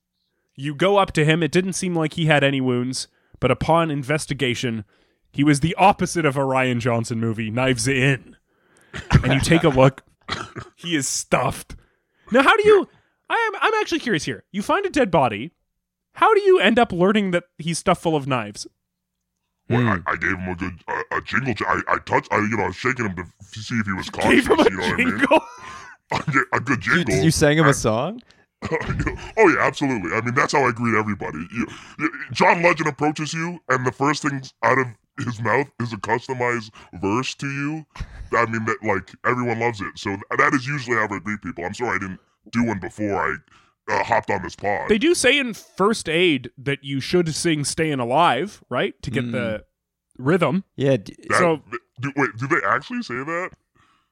You 0.57 0.75
go 0.75 0.97
up 0.97 1.12
to 1.12 1.25
him. 1.25 1.42
It 1.42 1.53
didn't 1.53 1.75
seem 1.75 1.95
like 1.95 2.14
he 2.14 2.27
had 2.27 2.42
any 2.42 2.61
wounds, 2.61 3.09
but 3.40 3.51
upon 3.51 3.90
investigation, 3.90 4.85
he 5.31 5.45
was 5.45 5.61
the 5.61 5.75
opposite 5.77 6.25
of 6.25 6.37
a 6.37 6.40
Rian 6.40 6.81
Johnson 6.81 7.21
movie, 7.21 7.51
Knives 7.51 7.87
In. 7.87 8.37
And 9.23 9.35
you 9.35 9.40
take 9.40 9.64
a 9.64 9.69
look, 9.69 10.03
he 10.77 10.97
is 10.97 11.07
stuffed. 11.07 11.77
Now, 12.33 12.42
how 12.42 12.57
do 12.57 12.66
you? 12.66 12.88
I 13.29 13.51
am. 13.55 13.61
I'm 13.61 13.75
actually 13.81 13.99
curious 14.01 14.25
here. 14.25 14.45
You 14.51 14.62
find 14.62 14.87
a 14.87 14.90
dead 14.90 15.11
body. 15.11 15.53
How 16.14 16.33
do 16.33 16.40
you 16.40 16.59
end 16.59 16.79
up 16.79 16.92
learning 16.92 17.33
that 17.33 17.45
he's 17.59 17.79
stuffed 17.79 18.01
full 18.03 18.16
of 18.16 18.27
knives? 18.27 18.66
Well, 19.69 19.81
Hmm. 19.83 19.88
I, 20.07 20.12
I 20.12 20.16
gave 20.16 20.31
him 20.31 20.49
a 20.49 20.55
good 20.55 20.73
uh, 20.88 21.03
a 21.12 21.21
jingle. 21.21 21.55
I 21.69 21.81
I 21.88 21.99
touched. 21.99 22.33
I 22.33 22.38
you 22.38 22.57
know 22.57 22.62
I 22.62 22.66
was 22.69 22.77
shaking 22.77 23.05
him 23.07 23.16
to 23.16 23.23
f- 23.23 23.33
see 23.53 23.75
if 23.75 23.87
he 23.87 23.92
was 23.92 24.09
conscious. 24.09 24.31
Gave 24.31 24.47
him 24.47 24.61
a 24.61 24.64
you 24.64 24.71
know 24.71 24.83
what 24.83 24.92
I 24.92 24.97
mean? 24.97 25.09
jingle. 25.19 25.40
a 26.53 26.61
good 26.61 26.81
jingle. 26.81 27.05
did 27.05 27.25
you 27.25 27.31
sang 27.31 27.59
him 27.59 27.66
a 27.66 27.75
song? 27.75 28.23
oh 28.71 29.49
yeah, 29.49 29.61
absolutely. 29.61 30.12
I 30.16 30.21
mean, 30.23 30.35
that's 30.35 30.53
how 30.53 30.64
I 30.66 30.73
greet 30.73 30.97
everybody. 30.99 31.38
You, 31.53 31.66
you- 31.99 32.12
John 32.33 32.62
Legend 32.62 32.88
approaches 32.88 33.33
you, 33.35 33.59
and 33.69 33.87
the 33.87 33.92
first 33.92 34.23
thing 34.23 34.42
out 34.62 34.79
of 34.79 34.87
his 35.25 35.40
mouth 35.40 35.71
is 35.81 35.92
a 35.92 35.97
customized 35.97 36.71
verse 37.01 37.35
to 37.37 37.47
you. 37.47 37.87
I 38.33 38.47
mean, 38.47 38.64
that 38.66 38.79
like 38.83 39.11
everyone 39.25 39.61
loves 39.61 39.81
it. 39.81 39.99
So 39.99 40.16
that 40.37 40.53
is 40.55 40.66
usually 40.66 40.97
how 40.97 41.05
I 41.05 41.19
greet 41.19 41.42
people. 41.42 41.64
I'm 41.64 41.75
sorry 41.75 41.97
I 41.97 41.99
didn't 41.99 42.21
do 42.51 42.64
one 42.64 42.79
before 42.81 43.14
I 43.14 43.37
uh, 43.92 44.03
hopped 44.05 44.31
on 44.31 44.42
this 44.42 44.57
pod. 44.57 44.88
They 44.88 44.99
do 44.99 45.14
say 45.14 45.38
in 45.38 45.55
first 45.55 46.09
aid 46.09 46.51
that 46.59 46.83
you 46.83 47.01
should 47.01 47.35
sing 47.35 47.64
"Staying 47.64 48.01
Alive," 48.01 48.62
right, 48.69 49.01
to 49.03 49.11
get 49.11 49.31
the 49.33 49.64
rhythm. 50.19 50.64
Yeah, 50.77 50.97
d- 50.97 51.14
That- 51.29 51.38
so- 51.38 51.62
do, 52.01 52.12
wait, 52.16 52.31
do 52.37 52.47
they 52.47 52.61
actually 52.66 53.03
say 53.03 53.14
that? 53.14 53.51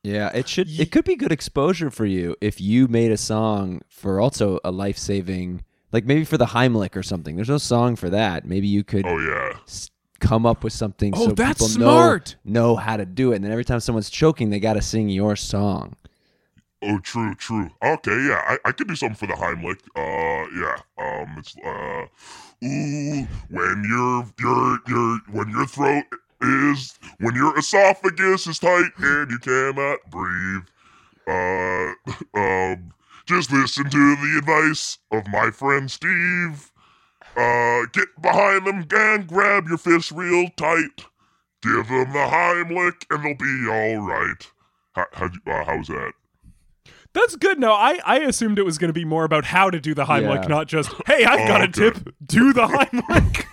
Yeah. 0.04 0.30
It 0.32 0.48
should. 0.48 0.68
It 0.78 0.92
could 0.92 1.04
be 1.04 1.16
good 1.16 1.32
exposure 1.32 1.90
for 1.90 2.06
you 2.06 2.36
if 2.40 2.60
you 2.60 2.86
made 2.86 3.10
a 3.10 3.16
song 3.16 3.82
for 3.88 4.20
also 4.20 4.60
a 4.64 4.70
life 4.70 4.96
saving, 4.98 5.64
like 5.90 6.04
maybe 6.04 6.24
for 6.24 6.38
the 6.38 6.46
Heimlich 6.46 6.94
or 6.94 7.02
something. 7.02 7.34
There's 7.34 7.48
no 7.48 7.58
song 7.58 7.96
for 7.96 8.08
that. 8.10 8.44
Maybe 8.46 8.68
you 8.68 8.84
could 8.84 9.04
Oh 9.06 9.18
yeah. 9.18 9.58
s- 9.66 9.90
come 10.20 10.46
up 10.46 10.62
with 10.62 10.72
something 10.72 11.12
Oh, 11.16 11.26
so 11.28 11.32
that's 11.32 11.54
people 11.58 11.66
smart. 11.68 12.36
know 12.44 12.70
know 12.70 12.76
how 12.76 12.96
to 12.96 13.04
do 13.04 13.32
it. 13.32 13.36
And 13.36 13.44
then 13.44 13.50
every 13.52 13.64
time 13.64 13.80
someone's 13.80 14.10
choking, 14.10 14.50
they 14.50 14.60
got 14.60 14.74
to 14.74 14.82
sing 14.82 15.08
your 15.08 15.34
song. 15.36 15.96
Oh, 16.86 16.98
true, 16.98 17.34
true. 17.36 17.70
Okay, 17.82 18.26
yeah, 18.28 18.42
I, 18.46 18.58
I 18.66 18.72
could 18.72 18.88
do 18.88 18.94
something 18.94 19.16
for 19.16 19.26
the 19.26 19.32
Heimlich. 19.32 19.80
Uh, 19.96 20.46
yeah. 20.60 20.76
Um, 20.98 21.34
it's 21.38 21.56
uh, 21.64 22.04
ooh, 22.66 23.26
when 23.48 23.84
your 23.88 24.26
your 24.38 24.78
your 24.86 25.18
when 25.32 25.48
your 25.48 25.66
throat 25.66 26.04
is 26.42 26.98
when 27.20 27.34
your 27.34 27.56
esophagus 27.58 28.46
is 28.46 28.58
tight 28.58 28.90
and 28.98 29.30
you 29.30 29.38
cannot 29.38 29.98
breathe. 30.10 30.62
Uh, 31.26 31.92
um, 32.38 32.92
just 33.26 33.50
listen 33.52 33.84
to 33.84 34.16
the 34.16 34.36
advice 34.38 34.98
of 35.10 35.26
my 35.28 35.50
friend 35.50 35.90
Steve. 35.90 36.70
Uh, 37.36 37.82
get 37.92 38.08
behind 38.20 38.66
them 38.66 38.86
and 38.92 39.26
grab 39.26 39.66
your 39.68 39.78
fist 39.78 40.12
real 40.12 40.48
tight. 40.56 41.06
Give 41.62 41.88
them 41.88 42.12
the 42.12 42.28
Heimlich 42.30 43.04
and 43.10 43.24
they'll 43.24 43.34
be 43.34 43.68
all 43.70 44.06
right. 44.06 44.46
How, 44.92 45.06
how'd 45.12 45.36
uh, 45.46 45.64
how's 45.64 45.86
that? 45.88 46.12
That's 47.14 47.36
good. 47.36 47.58
No, 47.60 47.72
I, 47.72 48.00
I 48.04 48.18
assumed 48.20 48.58
it 48.58 48.64
was 48.64 48.76
going 48.76 48.88
to 48.88 48.92
be 48.92 49.04
more 49.04 49.24
about 49.24 49.44
how 49.44 49.70
to 49.70 49.80
do 49.80 49.94
the 49.94 50.04
Heimlich, 50.04 50.42
Yeah. 50.42 50.48
not 50.48 50.66
just, 50.66 50.90
hey, 51.06 51.24
I've 51.24 51.40
Oh, 51.40 51.46
got 51.46 51.60
a 51.60 51.64
okay. 51.64 51.72
tip, 51.92 52.14
do 52.26 52.52
the 52.52 52.66
Heimlich. 52.66 53.44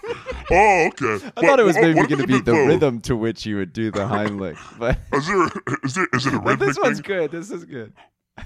Oh, 0.52 0.88
okay. 0.88 1.26
I 1.38 1.42
thought 1.42 1.60
it 1.60 1.64
was 1.64 1.76
maybe 1.76 1.94
going 1.94 2.08
going 2.08 2.22
to 2.22 2.28
be 2.28 2.42
the 2.42 2.54
rhythm 2.54 3.02
to 3.02 3.16
which 3.16 3.46
you 3.46 3.58
would 3.58 3.74
do 3.74 3.92
the 3.92 4.00
Heimlich, 4.08 4.58
but, 4.78 4.98
Is 5.14 5.28
there, 5.28 5.48
is 5.84 5.94
there, 5.96 6.08
is 6.14 6.26
it 6.28 6.34
a 6.34 6.40
but 6.42 6.60
rhythmic 6.60 6.68
this 6.68 6.78
one's 6.80 6.98
thing? 7.00 7.04
good. 7.18 7.32
This 7.32 7.52
is 7.52 7.66
good. 7.66 7.94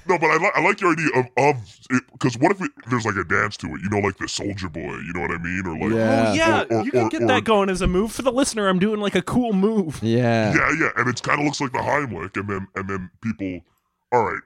No, 0.09 0.17
but 0.17 0.27
I, 0.27 0.37
li- 0.37 0.51
I 0.55 0.61
like 0.61 0.81
your 0.81 0.91
idea 0.93 1.07
of 1.15 1.25
of 1.37 1.79
because 2.11 2.37
what 2.39 2.51
if 2.51 2.59
it, 2.61 2.71
there's 2.89 3.05
like 3.05 3.15
a 3.15 3.23
dance 3.23 3.55
to 3.57 3.67
it? 3.67 3.81
You 3.83 3.89
know, 3.89 3.99
like 3.99 4.17
the 4.17 4.27
Soldier 4.27 4.67
Boy. 4.67 4.81
You 4.81 5.13
know 5.13 5.21
what 5.21 5.31
I 5.31 5.37
mean? 5.37 5.63
Or 5.65 5.77
like, 5.87 5.95
Yeah. 5.95 6.25
oh, 6.27 6.33
yeah, 6.33 6.61
Or- 6.69 6.79
or- 6.79 6.85
you 6.85 6.91
can 6.91 7.01
or- 7.05 7.09
get 7.09 7.21
or- 7.21 7.27
that 7.27 7.43
going 7.43 7.69
as 7.69 7.81
a 7.81 7.87
move 7.87 8.11
for 8.11 8.23
the 8.23 8.31
listener. 8.31 8.67
I'm 8.67 8.79
doing 8.79 8.99
like 8.99 9.15
a 9.15 9.21
cool 9.21 9.53
move. 9.53 9.99
Yeah. 10.01 10.53
yeah, 10.53 10.71
yeah, 10.79 10.89
and 10.97 11.07
it 11.07 11.21
kind 11.21 11.39
of 11.39 11.45
looks 11.45 11.61
like 11.61 11.71
the 11.71 11.77
Heimlich, 11.79 12.35
and 12.35 12.49
then 12.49 12.67
and 12.75 12.89
then 12.89 13.09
people. 13.23 13.61
All 14.11 14.23
right, 14.25 14.41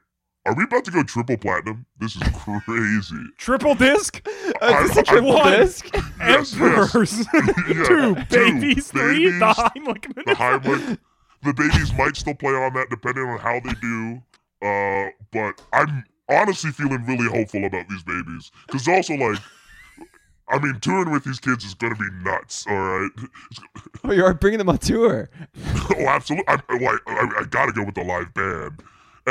are 0.46 0.56
we 0.56 0.64
about 0.64 0.86
to 0.86 0.92
go 0.92 1.04
triple 1.04 1.38
platinum? 1.38 1.86
This 2.00 2.16
is 2.16 2.24
crazy. 2.66 3.24
Triple 3.38 3.76
disc, 3.76 4.26
Uh, 4.62 4.82
this 4.84 4.92
is 4.92 4.98
a 4.98 5.00
I- 5.02 5.04
triple 5.04 5.38
I- 5.38 5.58
disc. 5.58 5.90
Yes, 5.94 6.54
yes. 6.54 6.54
emperors, 6.54 7.26
Yeah, 7.68 7.84
two 7.86 8.16
babies, 8.30 8.88
three, 8.92 9.26
the 9.32 9.40
babies, 9.40 9.42
Heimlich. 9.42 10.14
the 10.16 10.36
Heimlich. 10.36 10.98
The 11.44 11.54
babies 11.54 11.94
might 11.94 12.16
still 12.18 12.36
play 12.36 12.52
on 12.54 12.74
that 12.74 12.88
depending 12.90 13.24
on 13.26 13.40
how 13.40 13.60
they 13.62 13.74
do. 13.82 14.22
Uh, 14.62 15.10
but 15.32 15.62
I'm 15.72 16.04
honestly 16.30 16.72
feeling 16.72 17.06
really 17.06 17.30
hopeful 17.30 17.64
about 17.66 17.88
these 17.90 18.04
babies 18.04 18.52
because 18.68 18.88
also 18.88 19.14
like. 19.16 19.40
I 20.52 20.58
mean, 20.58 20.80
touring 20.80 21.12
with 21.12 21.24
these 21.26 21.40
kids 21.40 21.64
is 21.64 21.76
gonna 21.76 21.94
be 21.96 22.10
nuts. 22.24 22.66
All 22.68 22.76
right, 22.76 23.12
Oh, 24.04 24.12
you're 24.12 24.34
bringing 24.34 24.58
them 24.58 24.70
on 24.70 24.80
tour. 24.80 25.30
oh, 25.96 26.08
absolutely. 26.08 26.46
I, 26.48 26.56
I, 26.70 26.98
I, 27.08 27.30
I 27.42 27.44
gotta 27.52 27.72
go 27.72 27.84
with 27.84 27.94
the 27.94 28.04
live 28.04 28.34
band. 28.34 28.82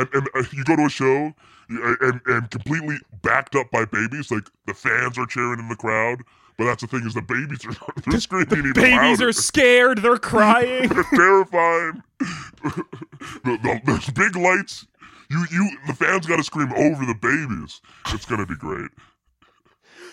And 0.01 0.09
and 0.15 0.29
uh, 0.35 0.43
you 0.53 0.65
go 0.65 0.77
to 0.77 0.85
a 0.87 0.89
show 0.89 1.35
and 1.69 2.21
and 2.27 2.51
completely 2.51 2.97
backed 3.23 3.55
up 3.57 3.71
by 3.71 3.85
babies. 3.85 4.31
Like 4.31 4.45
the 4.67 4.75
fans 4.75 5.19
are 5.19 5.27
cheering 5.27 5.59
in 5.59 5.69
the 5.69 5.77
crowd, 5.77 6.21
but 6.57 6.65
that's 6.65 6.83
the 6.83 6.87
thing 6.89 7.07
is 7.07 7.15
the 7.15 7.23
babies 7.23 7.65
are 7.67 7.93
they're 8.11 8.21
screaming 8.21 8.59
even 8.59 8.73
Babies 8.73 8.93
louder. 9.21 9.29
are 9.29 9.33
scared. 9.33 9.99
They're 9.99 10.19
crying. 10.33 10.89
They're 10.89 11.05
terrifying. 11.15 12.03
the, 12.63 13.59
the, 13.63 13.81
the 13.85 14.13
big 14.15 14.37
lights. 14.37 14.87
You 15.31 15.45
you 15.51 15.71
the 15.87 15.93
fans 15.95 16.27
got 16.27 16.37
to 16.37 16.45
scream 16.45 16.73
over 16.73 17.05
the 17.05 17.15
babies. 17.15 17.81
It's 18.15 18.25
gonna 18.25 18.47
be 18.47 18.57
great. 18.57 18.91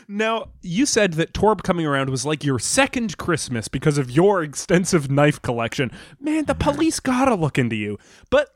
Now, 0.08 0.50
you 0.62 0.86
said 0.86 1.14
that 1.14 1.34
Torb 1.34 1.64
coming 1.64 1.84
around 1.86 2.12
was 2.12 2.26
like 2.28 2.44
your 2.44 2.60
second 2.60 3.18
Christmas 3.18 3.68
because 3.68 3.98
of 3.98 4.12
your 4.12 4.44
extensive 4.44 5.10
knife 5.10 5.42
collection. 5.42 5.92
Man, 6.20 6.46
the 6.46 6.54
police 6.54 7.00
gotta 7.00 7.34
look 7.34 7.58
into 7.58 7.76
you. 7.76 7.98
But 8.30 8.50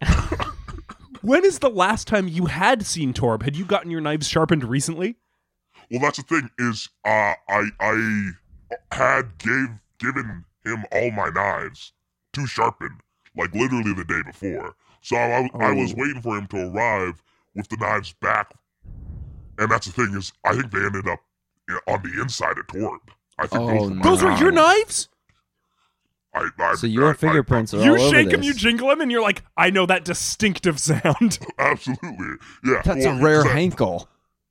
when 1.22 1.46
is 1.46 1.60
the 1.60 1.70
last 1.70 2.08
time 2.08 2.28
you 2.28 2.46
had 2.46 2.86
seen 2.86 3.14
Torb? 3.14 3.44
Had 3.44 3.56
you 3.56 3.66
gotten 3.66 3.92
your 3.92 4.02
knives 4.02 4.28
sharpened 4.28 4.64
recently? 4.64 5.18
Well, 5.92 6.00
that's 6.02 6.18
the 6.18 6.24
thing 6.24 6.50
is, 6.60 6.90
uh, 7.06 7.34
I 7.48 7.70
I 7.80 8.32
had 8.92 9.38
gave 9.38 9.70
given 10.00 10.46
him 10.64 10.86
all 10.92 11.12
my 11.12 11.30
knives 11.30 11.94
to 12.34 12.46
sharpen, 12.46 13.00
like 13.36 13.54
literally 13.54 13.94
the 13.94 14.06
day 14.06 14.22
before. 14.26 14.76
So 15.02 15.16
I, 15.16 15.50
I 15.60 15.72
was 15.72 15.94
Oh. 15.94 15.98
waiting 15.98 16.22
for 16.22 16.38
him 16.38 16.48
to 16.48 16.70
arrive 16.72 17.24
with 17.56 17.68
the 17.70 17.78
knives 17.78 18.14
back, 18.14 18.54
and 19.58 19.72
that's 19.72 19.88
the 19.88 19.94
thing 19.94 20.16
is, 20.16 20.32
I 20.44 20.54
think 20.54 20.72
they 20.72 20.86
ended 20.86 21.08
up 21.08 21.20
on 21.88 22.02
the 22.04 22.22
inside 22.22 22.58
of 22.58 22.68
Torb. 22.68 23.00
I 23.38 23.48
think 23.48 23.64
Oh, 23.64 23.90
those, 23.90 23.90
were 23.90 24.04
Those 24.04 24.24
were 24.24 24.32
your 24.32 24.52
Wow. 24.52 24.62
knives? 24.62 25.10
I, 26.34 26.48
I, 26.60 26.76
So 26.76 26.88
your 26.88 27.10
I- 27.10 27.14
fingerprints 27.14 27.74
are 27.74 27.84
You 27.84 27.92
all 27.96 28.02
over 28.02 28.16
shake 28.16 28.30
them, 28.30 28.44
you 28.44 28.54
jingle 28.54 28.88
them, 28.90 29.02
and 29.02 29.12
you're 29.12 29.22
like, 29.22 29.44
I 29.58 29.70
know 29.70 29.86
that 29.88 30.06
distinctive 30.06 30.80
sound. 30.80 31.40
absolutely, 31.60 32.36
yeah. 32.64 32.82
That's 32.84 33.06
a 33.06 33.14
rare 33.16 33.46
I- 33.46 33.70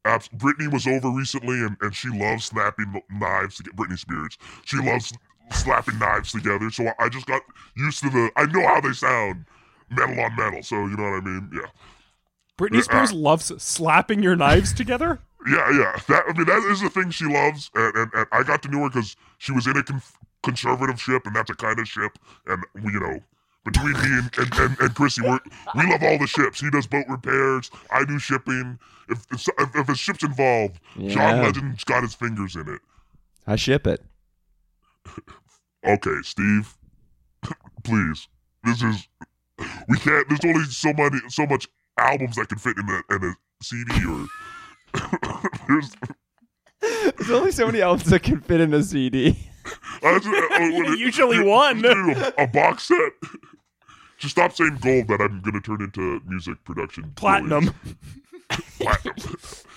Abs- 0.05 0.29
Brittany 0.29 0.69
was 0.69 0.87
over 0.87 1.11
recently, 1.11 1.57
and, 1.61 1.77
and 1.81 1.95
she 1.95 2.09
loves 2.09 2.47
snapping 2.47 3.03
knives 3.11 3.57
to 3.57 3.63
get 3.65 3.77
Britney 3.77 3.99
Spears. 3.99 4.39
She 4.65 4.79
loves 4.79 5.13
slapping 5.53 5.99
knives 5.99 6.33
together. 6.33 6.71
So 6.71 6.87
I, 6.87 6.95
I 7.05 7.09
just 7.09 7.27
got 7.27 7.43
used 7.77 8.03
to 8.03 8.11
the. 8.11 8.31
I 8.37 8.47
know 8.47 8.67
how 8.67 8.81
they 8.81 8.93
sound, 8.93 9.45
metal 9.91 10.19
on 10.21 10.35
metal. 10.37 10.63
So 10.63 10.77
you 10.87 10.97
know 10.97 11.03
what 11.11 11.15
I 11.15 11.21
mean? 11.21 11.51
Yeah, 11.53 11.69
Britney 12.59 12.77
Yeah. 12.77 12.83
Spears 12.83 13.13
loves 13.13 13.53
slapping 13.63 14.23
your 14.23 14.35
knives 14.37 14.73
together. 14.83 15.19
yeah, 15.47 15.71
yeah. 15.73 15.99
That 16.09 16.25
I 16.29 16.33
mean, 16.33 16.47
that 16.47 16.63
is 16.71 16.81
the 16.81 16.91
thing 16.91 17.11
she 17.11 17.27
loves, 17.27 17.71
and 17.75 17.95
and, 17.97 18.11
and 18.15 18.27
I 18.33 18.43
got 18.45 18.63
to 18.63 18.69
know 18.71 18.81
her 18.85 18.89
because 18.91 19.15
she 19.39 19.53
was 19.53 19.67
in 19.67 19.77
a 19.77 19.83
con- 19.83 20.03
conservative 20.43 21.01
ship, 21.01 21.23
and 21.27 21.35
that's 21.35 21.51
a 21.51 21.55
kind 21.55 21.79
of 21.79 21.89
ship, 21.89 22.19
and 22.47 22.63
you 22.85 23.01
know. 23.01 23.21
Between 23.65 23.93
me 23.93 24.19
and, 24.19 24.31
and, 24.39 24.55
and, 24.55 24.81
and 24.81 24.95
Chrissy, 24.95 25.21
we're, 25.21 25.41
we 25.75 25.83
love 25.91 26.03
all 26.03 26.17
the 26.17 26.27
ships. 26.27 26.61
He 26.61 26.71
does 26.71 26.87
boat 26.87 27.05
repairs. 27.07 27.71
I 27.91 28.03
do 28.05 28.19
shipping. 28.19 28.79
If 29.11 29.27
if, 29.31 29.77
if, 29.77 29.89
a 29.91 29.95
ship's 29.95 30.23
involved, 30.23 30.81
John 30.97 31.43
Legend's 31.43 31.85
got 31.85 32.03
his 32.03 32.15
fingers 32.15 32.57
in 32.57 32.67
it. 32.67 32.81
I 33.47 33.57
ship 33.57 33.87
it. 33.87 34.03
okay, 35.87 36.17
Steve, 36.23 36.77
please. 37.85 38.29
This 38.65 38.83
is 38.83 39.09
we 39.89 39.99
can't. 39.99 40.29
There's 40.29 40.45
only 40.45 40.65
so 40.65 40.93
many, 40.93 41.19
so 41.29 41.47
much 41.47 41.69
albums 41.99 42.37
that 42.37 42.49
can 42.49 42.59
fit 42.59 42.77
in 42.79 42.89
a 42.89 43.15
in 43.15 43.25
a 43.25 43.35
CD 43.63 43.93
or. 44.07 44.27
there's, 45.69 45.91
There's 47.17 47.31
only 47.31 47.53
so 47.53 47.67
many 47.67 47.81
albums 47.83 48.11
that 48.11 48.23
can 48.23 48.41
fit 48.41 48.61
in 48.61 48.73
a 48.75 48.83
CD. 48.83 49.39
I 50.03 50.19
just- 50.19 50.27
uh, 50.27 50.31
it- 50.61 50.99
Usually 50.99 51.37
you- 51.39 51.45
one. 51.45 51.77
you 51.79 51.83
do 52.15 52.33
A, 52.39 52.45
a 52.45 52.47
box 52.47 52.85
set. 52.89 53.13
Just 54.19 54.33
stop 54.33 54.53
saying 54.53 54.79
gold. 54.81 55.07
That 55.07 55.21
I'm 55.21 55.41
gonna 55.43 55.61
turn 55.61 55.81
into 55.81 56.21
music 56.27 56.65
production. 56.65 57.13
Platinum. 57.15 57.67
Platinum. 58.81 59.17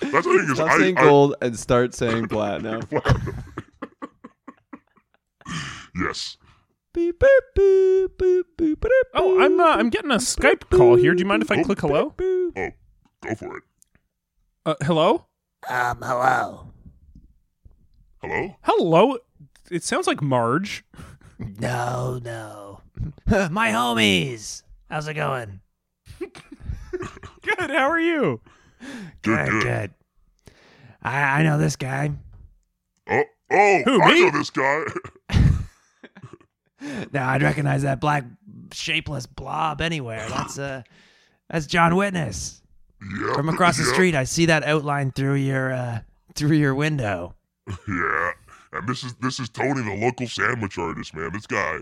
the 0.00 0.22
thing 0.22 0.48
is, 0.50 0.54
Stop 0.56 0.68
I, 0.70 0.78
saying 0.78 0.98
I, 0.98 1.02
gold 1.02 1.36
and 1.40 1.56
start 1.56 1.94
saying 1.94 2.26
platinum. 2.26 2.80
platinum. 2.82 3.44
yes. 5.94 6.36
Beep, 6.92 7.20
boop, 7.56 8.08
boop, 8.18 8.84
Oh, 9.14 9.40
I'm 9.40 9.60
uh, 9.60 9.64
I'm 9.76 9.90
getting 9.90 10.10
a 10.10 10.16
Skype 10.16 10.68
call 10.70 10.96
here. 10.96 11.14
Do 11.14 11.20
you 11.20 11.26
mind 11.26 11.42
if 11.42 11.50
I 11.52 11.62
click 11.62 11.80
hello? 11.80 12.12
boop. 12.16 12.52
Oh, 12.56 12.70
go 13.28 13.34
for 13.36 13.56
it. 13.58 13.62
Uh, 14.66 14.74
hello? 14.82 15.26
Um, 15.70 15.98
hello. 16.02 16.71
Hello. 18.22 18.56
Hello? 18.62 19.18
It 19.70 19.82
sounds 19.82 20.06
like 20.06 20.22
Marge. 20.22 20.84
No, 21.58 22.20
no. 22.22 22.82
My 23.50 23.70
homies. 23.70 24.62
How's 24.88 25.08
it 25.08 25.14
going? 25.14 25.58
Good. 26.20 27.58
How 27.58 27.90
are 27.90 27.98
you? 27.98 28.40
Good. 29.22 29.48
Good. 29.48 29.62
good. 29.64 29.94
I 31.02 31.40
I 31.40 31.42
know 31.42 31.58
this 31.58 31.74
guy. 31.74 32.12
Oh. 33.10 33.24
Oh. 33.50 33.82
Who, 33.86 34.02
I 34.02 34.14
me? 34.14 34.20
know 34.20 34.30
this 34.38 34.50
guy. 34.50 34.84
Now 37.12 37.28
I'd 37.30 37.42
recognize 37.42 37.82
that 37.82 37.98
black 38.00 38.24
shapeless 38.72 39.26
blob 39.26 39.80
anywhere. 39.80 40.24
That's 40.28 40.60
uh 40.60 40.82
that's 41.50 41.66
John 41.66 41.96
Witness. 41.96 42.62
yeah. 43.20 43.34
From 43.34 43.48
across 43.48 43.78
the 43.78 43.84
yeah. 43.84 43.92
street, 43.94 44.14
I 44.14 44.22
see 44.24 44.46
that 44.46 44.62
outline 44.62 45.10
through 45.10 45.34
your 45.34 45.72
uh 45.72 46.00
through 46.36 46.56
your 46.56 46.76
window. 46.76 47.34
Yeah, 47.88 48.32
and 48.72 48.88
this 48.88 49.04
is 49.04 49.14
this 49.14 49.38
is 49.38 49.48
Tony, 49.48 49.82
the 49.82 50.04
local 50.04 50.26
sandwich 50.26 50.78
artist, 50.78 51.14
man. 51.14 51.30
This 51.32 51.46
guy. 51.46 51.80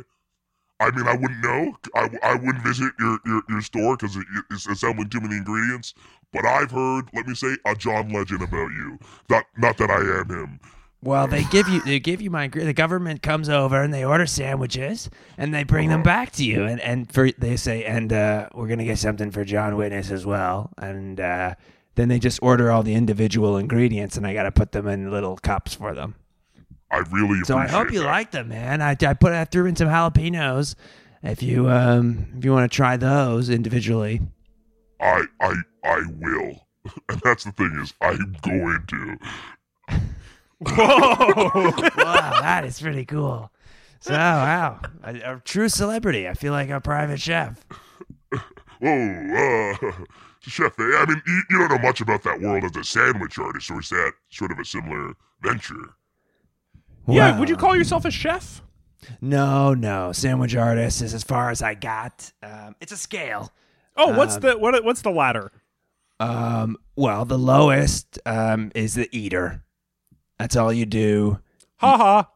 I 0.79 0.91
mean, 0.93 1.07
I 1.07 1.15
wouldn't 1.15 1.43
know. 1.43 1.77
I, 1.95 2.09
I 2.23 2.35
wouldn't 2.35 2.65
visit 2.65 2.93
your 2.99 3.19
your, 3.27 3.43
your 3.49 3.61
store 3.61 3.97
because 3.97 4.17
it, 4.17 4.25
it's 4.51 4.67
assembling 4.67 5.11
too 5.11 5.21
many 5.21 5.37
ingredients. 5.37 5.95
But 6.33 6.47
I've 6.47 6.71
heard, 6.71 7.11
let 7.13 7.27
me 7.27 7.35
say, 7.35 7.57
a 7.67 7.75
John 7.75 8.11
Legend 8.11 8.43
about 8.43 8.71
you. 8.71 8.99
Not 9.29 9.45
not 9.59 9.77
that 9.79 9.91
I 9.91 10.21
am 10.21 10.29
him. 10.29 10.61
Well, 11.03 11.27
they 11.27 11.45
give 11.45 11.67
you 11.69 11.81
they 11.83 11.99
give 11.99 12.21
you 12.21 12.31
my 12.31 12.49
the 12.49 12.75
government 12.75 13.23
comes 13.23 13.49
over 13.49 13.83
and 13.83 13.93
they 13.93 14.05
order 14.05 14.27
sandwiches 14.27 15.09
and 15.39 15.55
they 15.55 15.65
bring 15.65 15.89
them 15.89 16.03
back 16.03 16.33
to 16.33 16.45
you 16.45 16.65
and 16.65 16.79
and 16.81 17.11
for 17.11 17.31
they 17.33 17.57
say 17.57 17.85
and 17.85 18.13
uh, 18.13 18.51
we're 18.53 18.69
gonna 18.69 18.85
get 18.85 18.99
something 18.99 19.31
for 19.31 19.43
John 19.45 19.77
Witness 19.77 20.11
as 20.11 20.27
well 20.27 20.71
and 20.77 21.19
uh, 21.19 21.55
then 21.97 22.09
they 22.09 22.19
just 22.19 22.39
order 22.43 22.71
all 22.71 22.83
the 22.83 22.95
individual 22.95 23.57
ingredients 23.57 24.17
and 24.17 24.27
I 24.27 24.35
gotta 24.35 24.53
put 24.53 24.73
them 24.73 24.87
in 24.87 25.11
little 25.11 25.37
cups 25.37 25.75
for 25.75 25.95
them. 25.95 26.15
I 26.91 26.99
really 27.11 27.41
So 27.45 27.57
I 27.57 27.69
hope 27.69 27.93
you 27.93 28.01
that. 28.01 28.07
like 28.07 28.31
them, 28.33 28.49
man. 28.49 28.83
I, 28.83 28.97
I 29.01 29.15
put 29.15 29.33
I 29.33 29.45
threw 29.45 29.67
in 29.67 29.77
some 29.77 29.89
jalapenos. 29.89 30.75
If 31.23 31.43
you 31.43 31.69
um 31.71 32.27
if 32.39 32.45
you 32.45 32.53
want 32.53 32.71
to 32.71 32.75
try 32.75 32.97
those 32.97 33.51
individually, 33.51 34.23
I 35.01 35.25
I 35.41 35.55
I 35.85 36.01
will, 36.19 36.67
and 37.09 37.21
that's 37.23 37.45
the 37.45 37.53
thing 37.53 37.79
is, 37.83 37.93
I'm 38.01 38.35
going 38.43 38.85
to. 38.89 39.19
Whoa. 40.59 40.75
wow, 41.97 42.41
that 42.41 42.65
is 42.65 42.81
pretty 42.81 43.05
cool. 43.05 43.51
So 44.01 44.13
wow, 44.15 44.81
a, 45.03 45.35
a 45.35 45.43
true 45.45 45.69
celebrity. 45.69 46.27
I 46.29 46.35
feel 46.35 46.53
like 46.53 46.71
a 46.71 46.81
private 46.81 47.21
chef. 47.21 47.65
Whoa, 48.81 49.73
uh, 49.83 49.93
Chef 50.43 50.79
A. 50.79 50.83
I 50.83 51.05
mean, 51.07 51.23
you, 51.27 51.43
you 51.51 51.59
don't 51.59 51.69
know 51.71 51.79
much 51.79 52.01
about 52.01 52.23
that 52.25 52.41
world 52.41 52.65
as 52.65 52.75
a 52.77 52.85
sandwich 52.85 53.39
artist, 53.39 53.71
or 53.71 53.81
is 53.81 53.89
that 53.91 54.13
sort 54.31 54.51
of 54.53 54.59
a 54.59 54.65
similar 54.65 55.13
venture? 55.43 55.95
yeah, 57.07 57.39
would 57.39 57.49
you 57.49 57.57
call 57.57 57.77
yourself 57.77 58.05
a 58.05 58.11
chef? 58.11 58.63
No, 59.21 59.75
no. 59.75 60.13
Sandwich 60.13 60.55
artist 60.55 61.03
is 61.03 61.15
as 61.15 61.25
far 61.25 61.51
as 61.51 61.63
I 61.63 61.75
got. 61.75 62.33
Um, 62.43 62.77
it's 62.81 62.93
a 62.93 62.97
scale. 62.97 63.53
Oh, 63.97 64.17
what's 64.17 64.37
Um, 64.37 64.41
the 64.43 64.59
what 64.59 64.83
what's 64.85 65.03
the 65.03 65.11
ladder? 65.11 65.51
Um, 66.21 66.77
well, 66.97 67.25
the 67.25 67.39
lowest 67.39 68.19
um, 68.27 68.71
is 68.75 68.95
the 68.95 69.09
eater. 69.11 69.63
That's 70.39 70.57
all 70.57 70.73
you 70.73 70.87
do. 70.87 71.39
Ha 71.79 71.97
ha. 71.97 72.29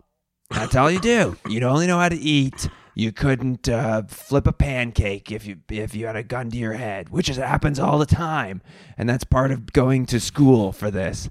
That's 0.50 0.74
all 0.74 0.90
you 0.90 1.00
do. 1.00 1.36
You'd 1.48 1.62
only 1.62 1.86
know 1.86 1.98
how 1.98 2.08
to 2.08 2.16
eat. 2.16 2.68
You 2.94 3.10
couldn't 3.12 3.68
uh, 3.68 4.02
flip 4.08 4.46
a 4.46 4.52
pancake 4.52 5.32
if 5.32 5.46
you 5.46 5.56
if 5.68 5.94
you 5.94 6.06
had 6.06 6.16
a 6.16 6.22
gun 6.22 6.50
to 6.50 6.56
your 6.56 6.74
head, 6.74 7.08
which 7.08 7.28
is, 7.28 7.36
happens 7.36 7.78
all 7.80 7.98
the 7.98 8.06
time, 8.06 8.62
and 8.96 9.08
that's 9.08 9.24
part 9.24 9.50
of 9.50 9.72
going 9.72 10.06
to 10.06 10.20
school 10.20 10.72
for 10.72 10.90
this. 10.90 11.28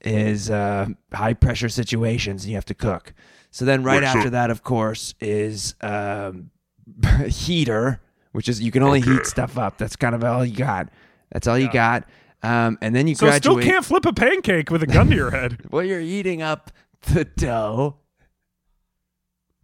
Is 0.00 0.50
uh, 0.50 0.88
high 1.14 1.32
pressure 1.34 1.68
situations 1.70 2.44
and 2.44 2.50
you 2.50 2.56
have 2.56 2.66
to 2.66 2.74
cook. 2.74 3.14
So 3.50 3.64
then, 3.64 3.82
right 3.84 4.02
Wait, 4.02 4.10
so- 4.12 4.18
after 4.18 4.30
that, 4.30 4.50
of 4.50 4.62
course, 4.62 5.14
is 5.20 5.74
um, 5.80 6.50
heater, 7.26 8.00
which 8.32 8.48
is 8.48 8.60
you 8.60 8.70
can 8.70 8.82
only 8.82 9.00
heat 9.00 9.24
stuff 9.26 9.56
up. 9.56 9.78
That's 9.78 9.96
kind 9.96 10.14
of 10.14 10.22
all 10.24 10.44
you 10.44 10.54
got. 10.56 10.88
That's 11.32 11.46
all 11.46 11.58
you 11.58 11.70
got. 11.72 12.04
Um, 12.42 12.76
and 12.82 12.94
then 12.94 13.06
you 13.06 13.14
So 13.14 13.26
graduate. 13.26 13.62
still 13.62 13.72
can't 13.72 13.84
flip 13.84 14.04
a 14.04 14.12
pancake 14.12 14.70
with 14.70 14.82
a 14.82 14.86
gun 14.86 15.08
to 15.08 15.16
your 15.16 15.30
head. 15.30 15.58
well, 15.70 15.82
you're 15.82 16.00
eating 16.00 16.42
up 16.42 16.70
the 17.12 17.24
dough, 17.24 17.96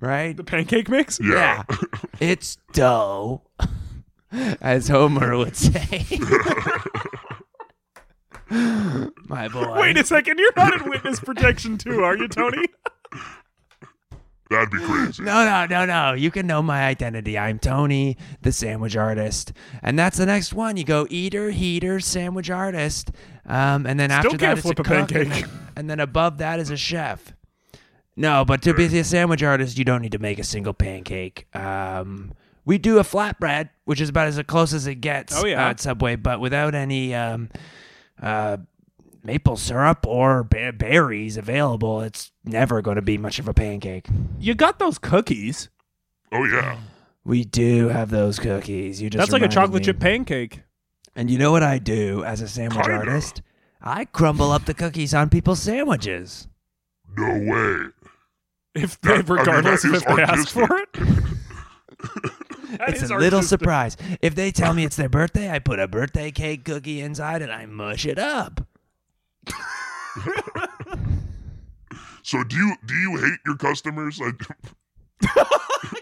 right? 0.00 0.36
The 0.36 0.44
pancake 0.44 0.88
mix? 0.88 1.20
Yeah. 1.22 1.62
It's 2.20 2.58
dough. 2.74 3.40
as 4.60 4.88
Homer 4.88 5.36
would 5.38 5.56
say. 5.56 6.04
My 8.50 9.48
boy. 9.48 9.80
Wait 9.80 9.96
a 9.96 10.04
second, 10.04 10.38
you're 10.38 10.52
not 10.56 10.80
in 10.82 10.90
witness 10.90 11.20
protection 11.20 11.78
too, 11.78 12.02
are 12.02 12.16
you, 12.16 12.28
Tony? 12.28 12.66
That'd 14.50 14.70
be 14.70 14.78
crazy. 14.80 15.22
No, 15.22 15.44
no, 15.44 15.66
no, 15.66 15.86
no. 15.86 16.12
You 16.14 16.32
can 16.32 16.44
know 16.48 16.60
my 16.60 16.82
identity. 16.84 17.38
I'm 17.38 17.60
Tony, 17.60 18.16
the 18.42 18.50
sandwich 18.50 18.96
artist. 18.96 19.52
And 19.80 19.96
that's 19.96 20.18
the 20.18 20.26
next 20.26 20.52
one. 20.52 20.76
You 20.76 20.82
go 20.82 21.06
eater, 21.08 21.50
heater, 21.50 22.00
sandwich 22.00 22.50
artist. 22.50 23.12
Um, 23.46 23.86
and 23.86 23.98
then 24.00 24.10
after 24.10 24.30
Still 24.30 24.38
that, 24.38 24.44
can't 24.46 24.58
it's 24.58 24.66
flip 24.66 24.78
a 24.80 24.82
a 24.82 24.84
cook, 24.84 25.12
and 25.12 25.28
pancake. 25.30 25.44
then- 25.46 25.50
And 25.76 25.88
then 25.88 26.00
above 26.00 26.38
that 26.38 26.58
is 26.58 26.70
a 26.70 26.76
chef. 26.76 27.32
No, 28.20 28.44
but 28.44 28.60
to 28.62 28.74
be 28.74 28.84
a 28.98 29.02
sandwich 29.04 29.42
artist, 29.42 29.78
you 29.78 29.84
don't 29.84 30.02
need 30.02 30.12
to 30.12 30.18
make 30.18 30.38
a 30.38 30.44
single 30.44 30.74
pancake. 30.74 31.46
Um, 31.56 32.32
we 32.66 32.76
do 32.76 32.98
a 32.98 33.02
flatbread, 33.02 33.70
which 33.86 33.98
is 33.98 34.10
about 34.10 34.26
as 34.28 34.38
close 34.46 34.74
as 34.74 34.86
it 34.86 34.96
gets 34.96 35.34
Oh, 35.34 35.46
yeah. 35.46 35.68
at 35.68 35.80
Subway, 35.80 36.16
but 36.16 36.38
without 36.38 36.74
any 36.74 37.14
um, 37.14 37.48
uh, 38.20 38.58
maple 39.24 39.56
syrup 39.56 40.06
or 40.06 40.44
ba- 40.44 40.74
berries 40.74 41.38
available, 41.38 42.02
it's 42.02 42.30
never 42.44 42.82
going 42.82 42.96
to 42.96 43.02
be 43.02 43.16
much 43.16 43.38
of 43.38 43.48
a 43.48 43.54
pancake. 43.54 44.06
You 44.38 44.54
got 44.54 44.78
those 44.78 44.98
cookies. 44.98 45.70
Oh 46.30 46.44
yeah. 46.44 46.76
We 47.24 47.44
do 47.44 47.88
have 47.88 48.10
those 48.10 48.38
cookies. 48.38 49.00
You 49.00 49.08
just 49.08 49.18
That's 49.18 49.32
like 49.32 49.42
a 49.42 49.48
chocolate 49.48 49.80
me. 49.80 49.86
chip 49.86 49.98
pancake. 49.98 50.62
And 51.16 51.30
you 51.30 51.38
know 51.38 51.52
what 51.52 51.62
I 51.62 51.78
do 51.78 52.22
as 52.24 52.42
a 52.42 52.48
sandwich 52.48 52.84
Kinda. 52.84 52.98
artist? 52.98 53.40
I 53.80 54.04
crumble 54.04 54.50
up 54.52 54.66
the 54.66 54.74
cookies 54.74 55.14
on 55.14 55.30
people's 55.30 55.60
sandwiches. 55.62 56.48
No 57.16 57.50
way. 57.50 57.86
If 58.74 59.00
they, 59.00 59.16
mean, 59.16 59.26
regardless 59.26 59.82
that 59.82 59.88
of 59.88 59.94
is 59.96 60.02
if 60.02 60.16
they 60.16 60.22
ask 60.22 60.48
for 60.48 60.78
it. 60.78 60.88
It's 62.86 63.02
a 63.02 63.16
little 63.16 63.38
artistic. 63.38 63.48
surprise. 63.48 63.96
If 64.22 64.36
they 64.36 64.52
tell 64.52 64.72
me 64.74 64.84
it's 64.84 64.94
their 64.94 65.08
birthday, 65.08 65.50
I 65.50 65.58
put 65.58 65.80
a 65.80 65.88
birthday 65.88 66.30
cake 66.30 66.64
cookie 66.64 67.00
inside 67.00 67.42
and 67.42 67.50
I 67.50 67.66
mush 67.66 68.06
it 68.06 68.16
up. 68.18 68.60
So 72.22 72.44
do 72.44 72.54
you 72.56 72.76
do 72.86 72.94
you 72.94 73.16
hate 73.16 73.38
your 73.46 73.56
customers? 73.56 74.20
I, 74.22 74.30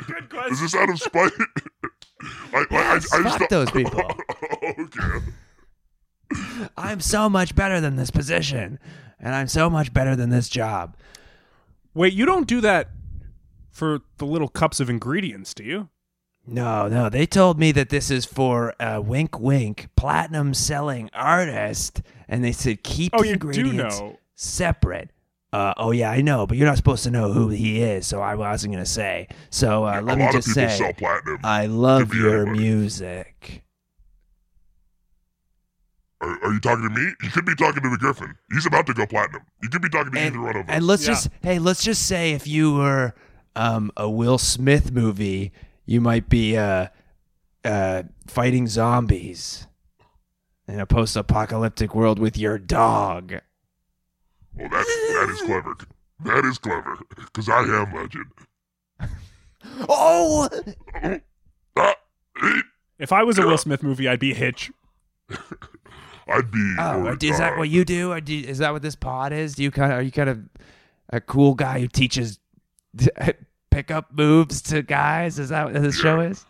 Good 0.06 0.34
is 0.50 0.60
this 0.60 0.74
out 0.74 0.90
of 0.90 1.00
spite? 1.00 1.32
I, 2.52 2.64
I, 2.70 2.76
I, 2.76 2.94
I 2.96 3.00
fuck 3.22 3.38
don't- 3.38 3.50
those 3.50 3.70
people. 3.70 4.02
okay. 4.62 5.24
I'm 6.76 7.00
so 7.00 7.30
much 7.30 7.54
better 7.54 7.80
than 7.80 7.96
this 7.96 8.10
position, 8.10 8.78
and 9.18 9.34
I'm 9.34 9.46
so 9.48 9.70
much 9.70 9.94
better 9.94 10.14
than 10.16 10.28
this 10.28 10.48
job. 10.48 10.96
Wait, 11.98 12.12
you 12.12 12.24
don't 12.24 12.46
do 12.46 12.60
that 12.60 12.90
for 13.72 14.02
the 14.18 14.24
little 14.24 14.46
cups 14.46 14.78
of 14.78 14.88
ingredients, 14.88 15.52
do 15.52 15.64
you? 15.64 15.88
No, 16.46 16.86
no, 16.86 17.08
they 17.08 17.26
told 17.26 17.58
me 17.58 17.72
that 17.72 17.88
this 17.88 18.08
is 18.08 18.24
for 18.24 18.72
a 18.78 19.00
wink, 19.00 19.40
wink, 19.40 19.88
platinum 19.96 20.54
selling 20.54 21.10
artist, 21.12 22.00
and 22.28 22.44
they 22.44 22.52
said 22.52 22.84
keep 22.84 23.12
Oh, 23.16 23.22
the 23.24 23.30
ingredients 23.30 24.00
separate. 24.36 25.10
Uh, 25.52 25.74
oh 25.76 25.90
yeah, 25.90 26.12
I 26.12 26.20
know, 26.20 26.46
but 26.46 26.56
you're 26.56 26.68
not 26.68 26.76
supposed 26.76 27.02
to 27.02 27.10
know 27.10 27.32
who 27.32 27.48
he 27.48 27.82
is, 27.82 28.06
so 28.06 28.20
I 28.22 28.36
wasn't 28.36 28.74
gonna 28.74 28.86
say. 28.86 29.26
So 29.50 29.84
uh, 29.84 29.98
a 29.98 30.00
let 30.00 30.18
me 30.18 30.24
lot 30.24 30.36
of 30.36 30.44
just 30.44 30.56
people 30.56 30.68
say, 30.68 30.78
sell 30.78 30.92
platinum. 30.92 31.38
I 31.42 31.66
love 31.66 32.10
Could 32.10 32.18
your 32.20 32.42
anybody. 32.42 32.58
music. 32.60 33.64
Are, 36.20 36.44
are 36.44 36.52
you 36.52 36.60
talking 36.60 36.88
to 36.88 36.94
me? 36.94 37.12
You 37.22 37.30
could 37.30 37.44
be 37.46 37.54
talking 37.54 37.82
to 37.82 37.90
the 37.90 37.96
Griffin. 37.96 38.34
He's 38.52 38.66
about 38.66 38.86
to 38.86 38.94
go 38.94 39.06
platinum. 39.06 39.42
You 39.62 39.68
could 39.68 39.82
be 39.82 39.88
talking 39.88 40.12
to 40.12 40.18
And, 40.18 40.34
either 40.34 40.42
one 40.44 40.56
of 40.56 40.68
us. 40.68 40.74
and 40.74 40.86
let's 40.86 41.02
Yeah. 41.02 41.08
just 41.14 41.28
hey, 41.42 41.58
let's 41.58 41.82
just 41.84 42.06
say 42.06 42.32
if 42.32 42.46
you 42.46 42.74
were 42.74 43.14
um, 43.56 43.90
a 43.96 44.08
Will 44.10 44.38
Smith 44.38 44.90
movie, 44.92 45.52
you 45.86 46.00
might 46.00 46.28
be 46.28 46.56
uh, 46.56 46.88
uh, 47.64 48.02
fighting 48.26 48.66
zombies 48.66 49.66
in 50.66 50.80
a 50.80 50.86
post-apocalyptic 50.86 51.94
world 51.94 52.18
with 52.18 52.36
your 52.36 52.58
dog. 52.58 53.32
well, 54.54 54.68
that's 54.70 54.86
that 54.88 55.28
is 55.30 55.40
clever. 55.42 55.74
That 56.24 56.44
is 56.44 56.58
clever. 56.58 56.98
Because 57.16 57.48
I 57.48 57.60
am 57.60 57.92
legend. 57.94 58.26
Oh, 59.88 60.48
eh, 60.94 61.18
If 62.98 63.12
I 63.12 63.22
was 63.22 63.38
a 63.38 63.46
Will 63.46 63.58
Smith 63.58 63.82
movie, 63.82 64.08
I'd 64.08 64.18
be 64.20 64.34
Hitch. 64.34 64.70
I'd 66.28 66.50
be. 66.50 66.74
oh, 66.78 67.06
or, 67.06 67.16
is 67.20 67.38
that 67.38 67.54
uh, 67.54 67.56
what 67.56 67.68
you 67.68 67.84
do? 67.84 68.12
Or 68.12 68.20
do 68.20 68.34
you- 68.34 68.46
is 68.46 68.58
that 68.58 68.72
what 68.72 68.82
this 68.82 68.94
pod 68.96 69.32
is? 69.32 69.54
Do 69.54 69.62
you 69.62 69.70
kind 69.70 69.92
of 69.92 69.98
are 69.98 70.02
you 70.02 70.12
kind 70.12 70.28
of 70.28 70.40
a 71.10 71.20
cool 71.20 71.54
guy 71.54 71.80
who 71.80 71.88
teaches 71.88 72.38
pickup 73.70 74.12
moves 74.12 74.60
to 74.62 74.82
guys? 74.82 75.38
Is 75.38 75.48
that 75.50 75.72
what 75.72 75.82
this 75.82 75.98
show 75.98 76.20
is? 76.20 76.44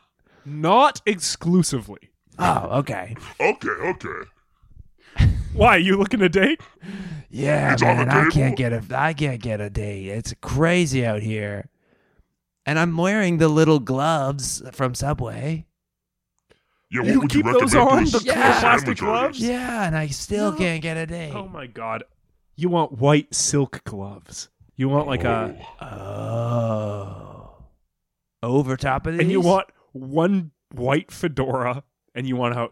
Not 0.44 1.00
exclusively. 1.06 2.10
Oh, 2.38 2.78
okay. 2.78 3.14
Okay, 3.40 3.68
okay. 3.68 5.28
Why? 5.52 5.76
You 5.76 5.96
looking 5.96 6.20
to 6.20 6.28
date? 6.28 6.60
Yeah, 7.30 7.72
It's 7.74 7.82
man, 7.82 8.08
I 8.08 8.30
can't 8.30 8.56
get 8.56 8.72
a 8.72 8.82
I 8.96 9.12
can't 9.12 9.42
get 9.42 9.60
a 9.60 9.68
date. 9.68 10.06
It's 10.08 10.34
crazy 10.40 11.04
out 11.04 11.20
here. 11.22 11.68
And 12.64 12.78
I'm 12.78 12.96
wearing 12.96 13.38
the 13.38 13.48
little 13.48 13.78
gloves 13.78 14.62
from 14.72 14.94
Subway. 14.94 15.66
Yeah, 16.90 17.00
what 17.00 17.08
You 17.08 17.20
would 17.20 17.34
you 17.34 17.42
keep 17.42 17.52
those 17.52 17.74
on, 17.74 18.04
to 18.06 18.18
the 18.18 18.24
Yeah. 18.24 18.32
sandwich 18.60 18.60
plastic 18.60 19.02
artist? 19.02 19.40
gloves? 19.40 19.40
Yeah, 19.40 19.86
and 19.86 19.96
I 19.96 20.06
still 20.08 20.52
No. 20.52 20.56
can't 20.58 20.80
get 20.82 20.96
a 20.96 21.06
date. 21.06 21.32
Oh 21.34 21.46
my 21.48 21.66
god. 21.66 22.02
You 22.56 22.68
want 22.70 22.92
white 22.92 23.34
silk 23.34 23.82
gloves. 23.84 24.48
You 24.76 24.88
want 24.88 25.06
like 25.06 25.24
a 25.24 25.54
Oh. 25.80 25.86
Oh. 25.86 27.50
Over 28.42 28.76
top 28.76 29.06
of 29.06 29.14
these? 29.14 29.20
and 29.22 29.30
you 29.30 29.40
want 29.40 29.66
one 29.92 30.52
white 30.72 31.10
fedora 31.10 31.82
and 32.14 32.26
you 32.26 32.36
want 32.36 32.56
a 32.56 32.70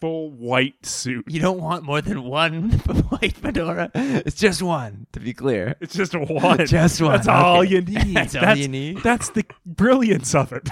full 0.00 0.30
white 0.30 0.86
suit. 0.86 1.24
You 1.28 1.40
don't 1.40 1.60
want 1.60 1.84
more 1.84 2.00
than 2.00 2.22
one 2.24 2.70
white 3.08 3.36
fedora. 3.36 3.90
It's 3.94 4.36
just 4.36 4.62
one, 4.62 5.06
to 5.12 5.20
be 5.20 5.32
clear. 5.34 5.76
It's 5.80 5.94
just 5.94 6.14
one. 6.16 6.66
Just 6.66 7.00
one. 7.02 7.12
That's 7.12 7.28
all 7.28 7.64
you 7.64 7.80
need. 7.82 8.16
That's 8.16 8.34
all 8.36 8.56
you 8.56 8.68
need. 8.68 8.98
That's 9.02 9.30
the 9.30 9.44
brilliance 9.66 10.34
of 10.34 10.52
it. 10.52 10.68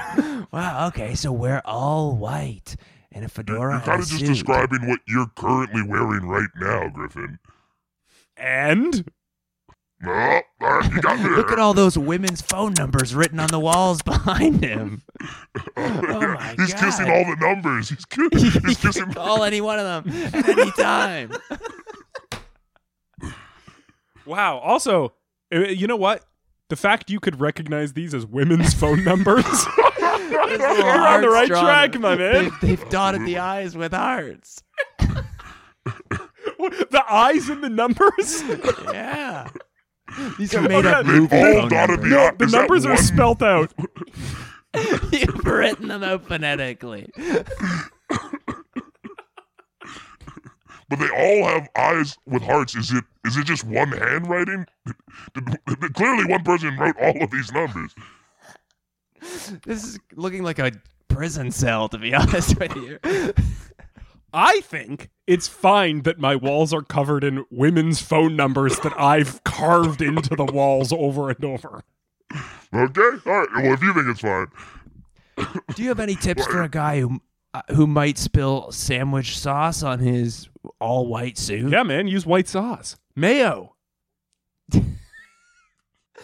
Wow. 0.52 0.88
Okay, 0.88 1.14
so 1.14 1.32
we're 1.32 1.62
all 1.64 2.16
white 2.16 2.76
and 3.12 3.24
a 3.24 3.28
fedora. 3.28 3.72
You're 3.74 3.80
kind 3.80 4.02
of 4.02 4.08
just 4.08 4.20
suit. 4.20 4.28
describing 4.28 4.86
what 4.88 5.00
you're 5.08 5.30
currently 5.36 5.82
wearing 5.82 6.26
right 6.26 6.50
now, 6.56 6.88
Griffin. 6.88 7.38
and 8.36 9.10
No, 10.02 10.10
all 10.10 10.16
right, 10.60 10.92
you 10.92 11.00
got 11.00 11.18
Look 11.36 11.50
at 11.52 11.58
all 11.58 11.72
those 11.74 11.96
women's 11.96 12.42
phone 12.42 12.74
numbers 12.76 13.14
written 13.14 13.40
on 13.40 13.48
the 13.48 13.58
walls 13.58 14.02
behind 14.04 14.64
him. 14.64 15.02
Oh 15.78 16.20
my 16.34 16.54
He's 16.58 16.74
God. 16.74 16.82
kissing 16.84 17.10
all 17.10 17.24
the 17.24 17.36
numbers. 17.40 17.88
He's, 17.88 18.04
ki- 18.04 18.28
he's 18.32 18.76
kissing. 18.78 19.04
can 19.04 19.14
call 19.14 19.42
any 19.44 19.60
one 19.62 19.78
of 19.78 20.04
them 20.04 20.14
at 20.34 20.48
any 20.48 20.70
time. 20.72 21.32
wow. 24.26 24.58
Also, 24.58 25.14
uh, 25.54 25.60
you 25.60 25.86
know 25.86 25.96
what? 25.96 26.24
The 26.68 26.76
fact 26.76 27.10
you 27.10 27.20
could 27.20 27.40
recognize 27.40 27.92
these 27.94 28.12
as 28.14 28.26
women's 28.26 28.74
phone 28.74 29.04
numbers. 29.04 29.44
You're 29.98 31.06
on 31.06 31.20
the 31.22 31.28
right 31.30 31.48
drawn. 31.48 31.64
track, 31.64 31.98
my 31.98 32.16
man. 32.16 32.32
They've, 32.44 32.60
they've 32.78 32.88
dotted 32.90 33.24
the 33.24 33.38
eyes 33.38 33.76
with 33.76 33.92
hearts. 33.92 34.62
the 35.84 37.04
eyes 37.08 37.48
and 37.48 37.62
the 37.62 37.70
numbers. 37.70 38.42
Yeah. 38.92 39.48
These 40.38 40.54
are 40.54 40.62
made 40.62 40.86
up 40.86 41.04
yeah, 41.06 41.12
movie 41.12 41.36
all 41.36 41.60
phone 41.60 41.68
dotted 41.70 42.00
the 42.02 42.08
numbers. 42.08 42.38
the 42.38 42.44
is 42.46 42.52
numbers 42.52 42.86
are 42.86 42.94
one- 42.94 43.02
spelt 43.02 43.42
out. 43.42 43.72
You've 45.12 45.44
written 45.44 45.88
them 45.88 46.02
out 46.02 46.26
phonetically. 46.26 47.10
But 50.88 51.00
they 51.00 51.08
all 51.08 51.48
have 51.48 51.68
eyes 51.76 52.16
with 52.26 52.42
hearts. 52.42 52.76
Is 52.76 52.92
it? 52.92 53.02
Is 53.24 53.36
it 53.36 53.44
just 53.44 53.64
one 53.64 53.90
handwriting? 53.90 54.66
Did- 55.34 55.44
did- 55.66 55.94
Clearly, 55.94 56.26
one 56.26 56.44
person 56.44 56.76
wrote 56.76 56.94
all 57.00 57.22
of 57.22 57.30
these 57.30 57.50
numbers. 57.52 57.92
This 59.64 59.82
is 59.84 59.98
looking 60.14 60.44
like 60.44 60.58
a 60.60 60.70
prison 61.08 61.50
cell, 61.50 61.88
to 61.88 61.98
be 61.98 62.14
honest 62.14 62.56
with 62.60 62.76
you. 62.76 62.98
I 64.38 64.60
think 64.60 65.08
it's 65.26 65.48
fine 65.48 66.02
that 66.02 66.18
my 66.18 66.36
walls 66.36 66.74
are 66.74 66.82
covered 66.82 67.24
in 67.24 67.46
women's 67.50 68.02
phone 68.02 68.36
numbers 68.36 68.78
that 68.80 68.92
I've 69.00 69.42
carved 69.44 70.02
into 70.02 70.36
the 70.36 70.44
walls 70.44 70.92
over 70.92 71.30
and 71.30 71.42
over. 71.42 71.82
Okay, 72.74 73.00
all 73.24 73.32
right. 73.32 73.48
Well, 73.54 73.72
if 73.72 73.82
you 73.82 73.94
think 73.94 74.08
it's 74.08 74.20
fine, 74.20 74.48
Do 75.74 75.82
you 75.82 75.88
have 75.88 76.00
any 76.00 76.16
tips 76.16 76.44
for 76.46 76.62
a 76.62 76.68
guy 76.68 77.00
who 77.00 77.20
uh, 77.54 77.62
who 77.74 77.86
might 77.86 78.18
spill 78.18 78.70
sandwich 78.72 79.38
sauce 79.38 79.82
on 79.82 80.00
his 80.00 80.50
all 80.80 81.06
white 81.06 81.38
suit? 81.38 81.72
Yeah, 81.72 81.82
man, 81.82 82.06
use 82.06 82.26
white 82.26 82.48
sauce. 82.48 82.96
Mayo. 83.14 83.75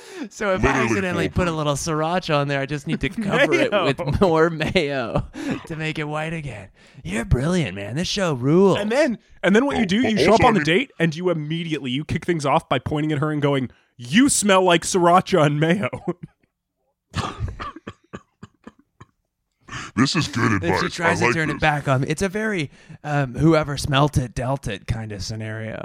So 0.31 0.55
if 0.55 0.65
I 0.65 0.69
accidentally 0.69 1.29
put 1.29 1.49
a 1.49 1.53
little 1.53 1.75
sriracha 1.75 2.37
on 2.37 2.47
there, 2.47 2.61
I 2.61 2.67
just 2.67 2.87
need 2.87 3.01
to 3.01 3.09
cover 3.23 3.55
it 3.55 3.73
Mayo. 3.73 3.85
with 3.87 4.21
more 4.21 4.51
mayo 4.51 5.27
to 5.67 5.75
make 5.75 5.99
it 5.99 6.05
white 6.05 6.33
again. 6.33 6.69
You're 7.03 7.25
brilliant, 7.25 7.75
man. 7.75 7.97
This 7.97 8.07
show 8.07 8.35
rules. 8.35 8.79
And 8.79 8.91
then 8.91 9.19
and 9.43 9.57
then 9.57 9.67
what 9.67 9.79
you 9.79 9.87
do, 9.87 9.97
you 9.97 10.17
show 10.19 10.35
up 10.35 10.45
on 10.45 10.55
the 10.55 10.63
date 10.63 10.93
and 11.01 11.15
you 11.17 11.31
immediately 11.31 11.91
you 11.91 12.05
kick 12.05 12.25
things 12.25 12.47
off 12.47 12.69
by 12.69 12.79
pointing 12.79 13.11
at 13.11 13.19
her 13.19 13.33
and 13.33 13.43
going, 13.43 13.71
"You 13.97 14.29
smell 14.29 14.63
like 14.63 14.83
sriracha 14.83 15.45
and 15.45 15.59
mayo." 15.59 15.91
This 19.95 20.17
is 20.17 20.27
good 20.29 20.53
advice. 20.53 20.81
she 20.81 20.89
tries 20.89 21.19
I 21.19 21.21
to 21.21 21.27
like 21.27 21.35
turn 21.35 21.49
this. 21.49 21.57
it 21.57 21.61
back 21.61 21.87
on 21.89 22.01
me, 22.01 22.09
it's 22.09 22.23
a 22.23 22.29
very 22.29 22.71
um, 23.05 23.35
whoever 23.35 23.77
smelt 23.77 24.17
it 24.17 24.35
dealt 24.35 24.67
it 24.69 24.87
kind 24.87 25.13
of 25.13 25.23
scenario. 25.23 25.85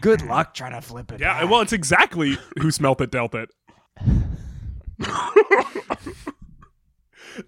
Good 0.00 0.22
luck 0.22 0.54
trying 0.54 0.72
to 0.72 0.80
flip 0.80 1.12
it. 1.12 1.20
Yeah, 1.20 1.40
back. 1.42 1.50
well, 1.50 1.60
it's 1.60 1.72
exactly 1.72 2.38
who 2.60 2.70
smelt 2.70 3.00
it 3.02 3.10
dealt 3.10 3.34
it. 3.34 3.50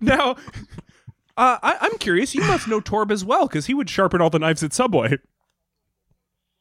now, 0.01 0.33
uh, 1.37 1.59
I, 1.63 1.77
I'm 1.81 1.99
curious. 1.99 2.35
You 2.35 2.43
must 2.43 2.69
know 2.69 2.81
Torb 2.81 3.11
as 3.11 3.25
well, 3.25 3.47
because 3.47 3.67
he 3.67 3.75
would 3.75 3.89
sharpen 3.91 4.21
all 4.21 4.31
the 4.31 4.39
knives 4.39 4.63
at 4.63 4.73
Subway. 4.73 5.19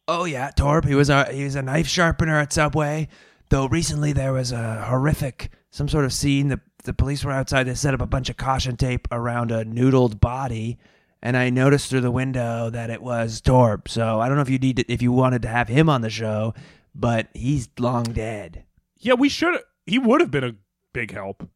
Oh 0.07 0.25
yeah, 0.25 0.51
Torb. 0.51 0.85
He 0.85 0.95
was 0.95 1.09
a 1.09 1.31
he 1.31 1.43
was 1.43 1.55
a 1.55 1.61
knife 1.61 1.87
sharpener 1.87 2.37
at 2.39 2.51
Subway. 2.53 3.07
Though 3.49 3.67
recently 3.67 4.13
there 4.13 4.33
was 4.33 4.51
a 4.51 4.83
horrific 4.85 5.51
some 5.69 5.87
sort 5.87 6.05
of 6.05 6.13
scene. 6.13 6.47
The 6.49 6.59
the 6.83 6.93
police 6.93 7.23
were 7.23 7.31
outside. 7.31 7.63
They 7.63 7.75
set 7.75 7.93
up 7.93 8.01
a 8.01 8.05
bunch 8.05 8.29
of 8.29 8.37
caution 8.37 8.77
tape 8.77 9.07
around 9.11 9.51
a 9.51 9.63
noodled 9.65 10.19
body, 10.19 10.77
and 11.21 11.35
I 11.37 11.49
noticed 11.49 11.89
through 11.89 12.01
the 12.01 12.11
window 12.11 12.69
that 12.69 12.89
it 12.89 13.01
was 13.01 13.41
Torb. 13.41 13.87
So 13.87 14.19
I 14.19 14.27
don't 14.27 14.35
know 14.37 14.41
if 14.43 14.49
you 14.49 14.59
need 14.59 14.77
to, 14.77 14.91
if 14.91 15.01
you 15.01 15.11
wanted 15.11 15.41
to 15.43 15.47
have 15.47 15.67
him 15.67 15.89
on 15.89 16.01
the 16.01 16.09
show, 16.09 16.53
but 16.95 17.27
he's 17.33 17.69
long 17.79 18.03
dead. 18.03 18.63
Yeah, 18.99 19.13
we 19.15 19.29
should. 19.29 19.59
He 19.85 19.99
would 19.99 20.21
have 20.21 20.31
been 20.31 20.43
a 20.43 20.55
big 20.93 21.11
help. 21.11 21.47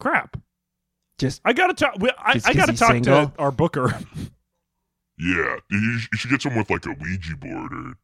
Crap. 0.00 0.36
Just 1.18 1.40
I 1.44 1.52
gotta 1.52 1.74
talk. 1.74 1.96
we- 1.98 2.10
I, 2.18 2.34
Just 2.34 2.46
I 2.46 2.52
'cause 2.54 2.56
gotta 2.66 2.72
talk 2.78 2.90
single? 2.92 3.28
to 3.28 3.32
our 3.38 3.50
booker. 3.52 3.98
Yeah, 5.18 5.56
you, 5.70 5.78
you 6.10 6.18
should 6.18 6.30
get 6.30 6.42
someone 6.42 6.60
with 6.68 6.70
like 6.70 6.86
a 6.86 6.96
Ouija 7.00 7.36
board 7.36 7.70
or, 7.72 7.94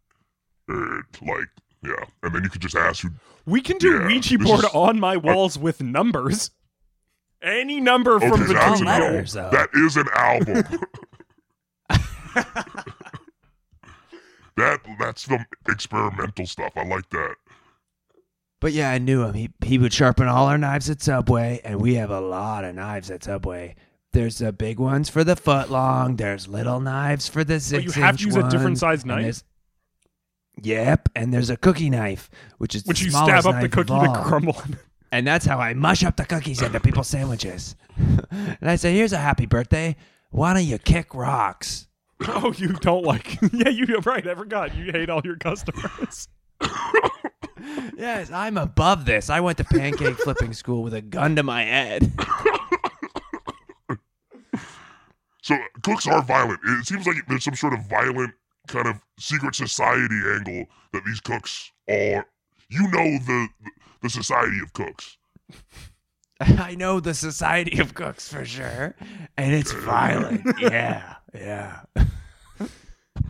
or 0.68 1.02
like 1.22 1.48
yeah, 1.84 2.04
and 2.22 2.34
then 2.34 2.42
you 2.44 2.50
could 2.50 2.62
just 2.62 2.76
ask 2.76 3.02
who. 3.02 3.10
We 3.46 3.60
can 3.60 3.78
do 3.78 3.98
Yeah, 4.00 4.06
Ouija 4.06 4.38
board 4.38 4.64
is- 4.64 4.70
on 4.74 4.98
my 5.00 5.16
walls 5.16 5.58
with 5.58 5.82
numbers. 5.82 6.50
Any 7.40 7.80
number 7.80 8.18
from 8.18 8.32
Okay, 8.32 8.42
the 8.46 8.54
that's 8.54 8.80
all 8.82 8.88
album. 8.88 9.12
letters, 9.12 9.32
though. 9.32 9.50
That 9.50 9.68
is 9.74 9.96
an 9.96 10.08
album. 10.14 10.64
that 14.56 14.80
that's 14.98 15.26
the 15.26 15.44
experimental 15.68 16.46
stuff. 16.46 16.72
I 16.76 16.84
like 16.84 17.08
that. 17.10 17.34
But 18.60 18.72
yeah, 18.72 18.90
I 18.90 18.98
knew 18.98 19.22
him. 19.22 19.34
He 19.34 19.50
he 19.64 19.78
would 19.78 19.92
sharpen 19.92 20.26
all 20.26 20.46
our 20.46 20.58
knives 20.58 20.90
at 20.90 21.00
Subway, 21.00 21.60
and 21.64 21.80
we 21.80 21.94
have 21.94 22.10
a 22.10 22.20
lot 22.20 22.64
of 22.64 22.74
knives 22.74 23.10
at 23.10 23.22
Subway. 23.24 23.76
There's 24.12 24.38
the 24.38 24.52
big 24.52 24.80
ones 24.80 25.08
for 25.08 25.22
the 25.22 25.36
foot 25.36 25.70
long. 25.70 26.16
There's 26.16 26.48
little 26.48 26.80
knives 26.80 27.28
for 27.28 27.44
the 27.44 27.60
six. 27.60 27.84
you 27.96 28.02
have 28.02 28.16
to 28.16 28.24
use 28.24 28.36
a 28.36 28.48
different 28.48 28.78
size 28.78 29.04
knife? 29.04 29.44
There's- 30.62 30.86
Yep, 30.86 31.08
and 31.16 31.32
there's 31.32 31.50
a 31.50 31.56
cookie 31.56 31.90
knife, 31.90 32.30
which 32.58 32.74
is 32.74 32.84
Which 32.84 33.00
the 33.00 33.06
you 33.06 33.10
smallest 33.10 33.42
stab 33.42 33.54
up 33.54 33.60
the 33.60 33.68
knife 33.68 33.70
cookie 33.72 34.06
to 34.06 34.22
crumble. 34.24 34.62
and 35.12 35.26
that's 35.26 35.46
how 35.46 35.58
I 35.58 35.74
mush 35.74 36.04
up 36.04 36.16
the 36.16 36.24
cookies 36.24 36.62
into 36.62 36.80
people's 36.80 37.08
sandwiches. 37.08 37.76
and 38.30 38.58
I 38.70 38.76
say, 38.76 38.94
"Here's 38.94 39.12
a 39.12 39.18
happy 39.18 39.46
birthday. 39.46 39.96
Why 40.30 40.54
don't 40.54 40.64
you 40.64 40.78
kick 40.78 41.14
rocks?" 41.14 41.86
oh, 42.28 42.52
you 42.56 42.72
don't 42.74 43.04
like. 43.04 43.38
yeah, 43.52 43.68
you're 43.68 44.00
right. 44.00 44.26
I 44.26 44.34
forgot. 44.34 44.74
You 44.76 44.92
hate 44.92 45.08
all 45.10 45.22
your 45.24 45.36
customers. 45.36 46.28
Yes, 47.96 48.30
I'm 48.30 48.56
above 48.56 49.04
this. 49.04 49.28
I 49.28 49.40
went 49.40 49.58
to 49.58 49.64
pancake 49.64 50.16
flipping 50.18 50.52
school 50.52 50.84
with 50.84 50.94
a 50.94 51.00
gun 51.02 51.34
to 51.36 51.42
my 51.42 51.64
head. 51.64 52.12
So 55.42 55.56
cooks 55.82 56.06
are 56.06 56.22
violent. 56.22 56.60
It 56.62 56.86
seems 56.86 57.06
like 57.06 57.16
there's 57.26 57.44
some 57.44 57.54
sort 57.54 57.72
of 57.72 57.86
violent 57.88 58.34
kind 58.68 58.86
of 58.86 59.00
secret 59.18 59.54
society 59.54 60.20
angle 60.34 60.66
that 60.92 61.04
these 61.04 61.20
cooks 61.20 61.72
are. 61.88 62.26
You 62.70 62.82
know 62.90 63.18
the 63.26 63.48
the 64.02 64.10
society 64.10 64.60
of 64.62 64.72
cooks. 64.72 65.16
I 66.40 66.76
know 66.76 67.00
the 67.00 67.14
Society 67.14 67.80
of 67.80 67.94
Cooks 67.94 68.32
for 68.32 68.44
sure, 68.44 68.94
and 69.36 69.52
it's 69.52 69.72
violent. 69.72 70.42
yeah, 70.60 71.16
yeah. 71.34 71.80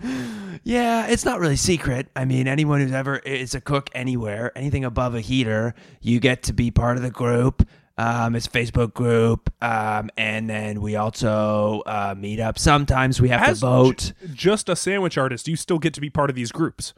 yeah, 0.62 1.07
it's 1.07 1.24
not 1.24 1.41
really 1.41 1.57
secret. 1.57 2.09
I 2.14 2.26
mean, 2.26 2.47
anyone 2.47 2.80
who's 2.80 2.93
ever 2.93 3.16
is 3.16 3.55
a 3.55 3.61
cook 3.61 3.89
anywhere, 3.95 4.53
anything 4.57 4.84
above 4.84 5.14
a 5.14 5.20
heater, 5.20 5.74
you 6.03 6.20
get 6.20 6.43
to 6.45 6.53
be 6.53 6.70
part 6.70 6.99
of 6.99 7.03
the 7.03 7.11
group. 7.11 7.66
Um, 8.01 8.37
it's 8.37 8.47
a 8.47 8.51
Facebook 8.51 8.95
group, 8.95 9.53
um, 9.61 10.09
and 10.17 10.49
then 10.49 10.81
we 10.81 10.95
also 10.95 11.83
uh, 11.85 12.15
meet 12.17 12.39
up. 12.39 12.57
Sometimes 12.57 13.21
we 13.21 13.29
have 13.31 13.43
As 13.43 13.59
to 13.61 13.67
vote. 13.67 14.13
j- 14.21 14.29
just 14.33 14.69
a 14.69 14.77
sandwich 14.77 15.19
artist, 15.19 15.49
you 15.49 15.57
still 15.57 15.81
get 15.81 15.95
to 15.95 16.01
be 16.01 16.09
part 16.09 16.31
of 16.31 16.37
these 16.37 16.53
groups. 16.53 16.95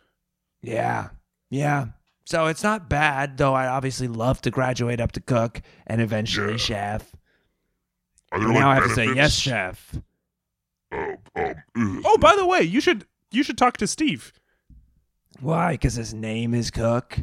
Yeah. 0.62 1.08
Yeah. 1.48 1.86
So 2.26 2.46
it's 2.48 2.62
not 2.62 2.90
bad, 2.90 3.38
though 3.38 3.54
I 3.54 3.66
obviously 3.66 4.08
love 4.08 4.42
to 4.42 4.50
graduate 4.50 5.00
up 5.00 5.12
to 5.12 5.20
cook 5.22 5.62
and 5.86 6.02
eventually 6.02 6.52
Yeah. 6.52 6.58
chef. 6.58 7.16
Are 8.30 8.38
there 8.38 8.48
like 8.48 8.58
now 8.58 8.70
I 8.70 8.74
have 8.74 8.84
to 8.84 8.90
say, 8.94 9.06
yes, 9.14 9.34
chef. 9.34 9.96
Oh, 10.92 11.14
um, 11.34 11.54
ugh. 11.76 12.02
Oh, 12.04 12.18
by 12.18 12.36
the 12.36 12.46
way, 12.46 12.60
you 12.62 12.80
should 12.82 13.06
you 13.32 13.42
should 13.42 13.56
talk 13.56 13.78
to 13.78 13.86
Steve. 13.86 14.32
Why? 15.40 15.72
Because 15.72 15.94
his 15.94 16.12
name 16.12 16.52
is 16.52 16.70
Cook? 16.70 17.20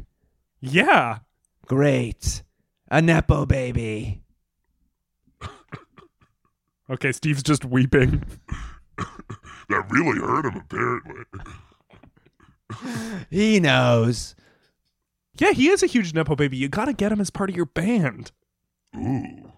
Yeah. 0.59 1.19
Great. 1.67 2.41
A 2.89 3.01
Nepo 3.01 3.45
baby. 3.45 4.21
Okay, 6.89 7.11
Steve's 7.11 7.43
just 7.43 7.65
weeping. 7.65 8.23
that 8.97 9.85
really 9.89 10.19
hurt 10.19 10.45
him. 10.45 10.55
Apparently, 10.55 11.25
He 13.29 13.59
knows. 13.59 14.35
Yeah, 15.37 15.51
he 15.51 15.67
is 15.67 15.83
a 15.83 15.87
huge 15.87 16.13
nepo 16.13 16.35
baby. 16.35 16.55
You 16.57 16.69
gotta 16.69 16.93
get 16.93 17.11
him 17.11 17.19
as 17.19 17.29
part 17.29 17.49
of 17.49 17.55
your 17.55 17.65
band. 17.65 18.31
ooh, 18.95 19.51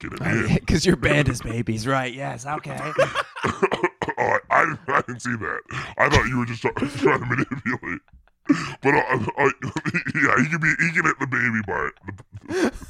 get 0.00 0.12
it 0.12 0.20
in. 0.22 0.54
Because 0.54 0.86
your 0.86 0.96
band 0.96 1.28
is 1.28 1.42
babies, 1.42 1.86
right? 1.88 2.14
Yes, 2.14 2.46
okay. 2.46 2.78
oh, 3.44 4.38
I, 4.50 4.76
I 4.88 5.02
didn't 5.06 5.20
see 5.22 5.34
that. 5.36 5.60
I 5.98 6.08
thought 6.08 6.26
you 6.26 6.38
were 6.38 6.46
just 6.46 6.62
trying 6.62 7.20
to 7.20 7.26
manipulate. 7.26 8.00
But 8.82 8.94
uh, 8.94 9.26
uh, 9.38 9.50
yeah, 10.14 10.42
he 10.42 10.48
can 10.48 10.60
be 10.60 10.74
he 10.80 10.92
can 10.92 11.04
hit 11.04 11.18
the 11.18 11.26
baby 11.26 11.62
part. 11.66 11.94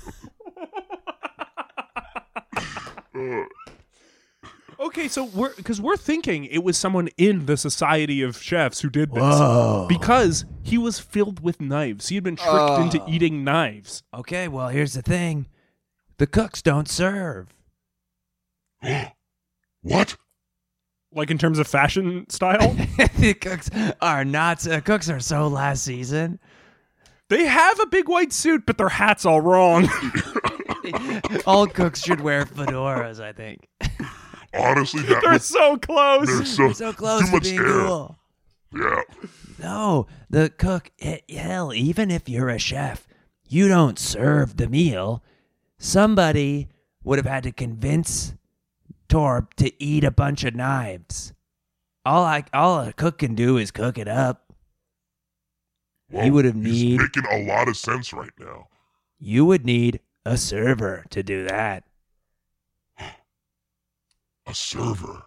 Uh, 3.17 3.45
Okay, 4.81 5.09
so 5.09 5.25
we're 5.25 5.55
because 5.55 5.81
we're 5.81 5.97
thinking 5.97 6.45
it 6.45 6.63
was 6.63 6.77
someone 6.77 7.09
in 7.17 7.47
the 7.47 7.57
Society 7.57 8.23
of 8.23 8.41
Chefs 8.41 8.81
who 8.81 8.91
did 8.91 9.13
this 9.13 9.23
Whoa. 9.23 9.87
because 9.89 10.45
he 10.63 10.79
was 10.79 10.99
filled 10.99 11.41
with 11.41 11.61
knives. 11.61 12.09
He 12.09 12.17
had 12.17 12.25
been 12.25 12.37
tricked 12.37 12.81
into 12.81 13.03
eating 13.09 13.45
knives. 13.45 14.03
Okay, 14.13 14.49
well, 14.49 14.69
here's 14.69 14.95
the 14.95 15.03
thing 15.03 15.47
the 16.19 16.27
cooks 16.27 16.61
don't 16.61 16.89
serve. 16.89 17.55
what? 19.83 20.17
Like 21.15 21.31
in 21.31 21.39
terms 21.39 21.59
of 21.59 21.67
fashion 21.67 22.29
style, 22.29 22.73
the 23.19 23.35
cooks 23.41 23.71
are 24.01 24.25
not. 24.25 24.67
Uh, 24.67 24.81
cooks 24.81 25.09
are 25.09 25.21
so 25.21 25.47
last 25.49 25.85
season. 25.85 26.41
they 27.29 27.47
have 27.47 27.79
a 27.81 27.87
big 27.87 28.09
white 28.09 28.33
suit, 28.33 28.65
but 28.67 28.79
their 28.79 28.89
hat's 28.89 29.25
all 29.25 29.41
wrong. 29.41 29.89
All 31.47 31.67
cooks 31.67 32.03
should 32.03 32.21
wear 32.21 32.45
fedoras, 32.45 33.19
I 33.19 33.33
think. 33.33 33.67
Honestly, 34.53 35.01
that 35.05 35.23
They're 35.23 35.33
was 35.33 35.45
so 35.47 35.79
close. 35.79 36.27
they're 36.27 36.45
so, 36.45 36.73
So 36.75 36.93
close 36.93 37.21
too 37.23 37.27
to 37.29 37.33
much 37.33 37.43
being 37.45 37.59
air. 37.59 37.65
cool. 37.65 38.19
Yeah, 38.77 39.01
No, 39.59 40.07
the 40.29 40.51
cook, 40.51 40.91
eh, 41.01 41.19
hell, 41.31 41.73
even 41.73 42.11
if 42.11 42.29
you're 42.29 42.51
a 42.51 42.59
chef, 42.59 43.07
you 43.49 43.67
don't 43.67 43.99
serve 43.99 44.59
the 44.59 44.69
meal. 44.69 45.23
Somebody 45.79 46.69
would 47.03 47.19
have 47.19 47.27
had 47.27 47.45
to 47.45 47.53
convince 47.53 48.35
Torb 49.15 49.55
to 49.59 49.71
eat 49.83 50.03
a 50.03 50.11
bunch 50.11 50.43
of 50.43 50.57
knives. 50.57 51.33
All 52.05 52.25
I, 52.25 52.45
all 52.53 52.81
a 52.81 52.93
cook 52.93 53.19
can 53.19 53.37
do 53.37 53.57
is 53.59 53.71
cook 53.71 53.97
it 53.97 54.09
up. 54.09 54.53
well, 56.11 56.27
You 56.27 56.33
would 56.33 56.45
have 56.45 56.57
need, 56.57 56.99
making 57.01 57.25
a 57.31 57.45
lot 57.47 57.69
of 57.69 57.77
sense 57.77 58.13
right 58.13 58.33
now. 58.41 58.67
you 59.21 59.45
would 59.45 59.65
need 59.65 60.01
a 60.27 60.37
server 60.37 61.05
to 61.11 61.23
do 61.23 61.45
that. 61.45 61.85
A 64.47 64.53
server. 64.55 65.23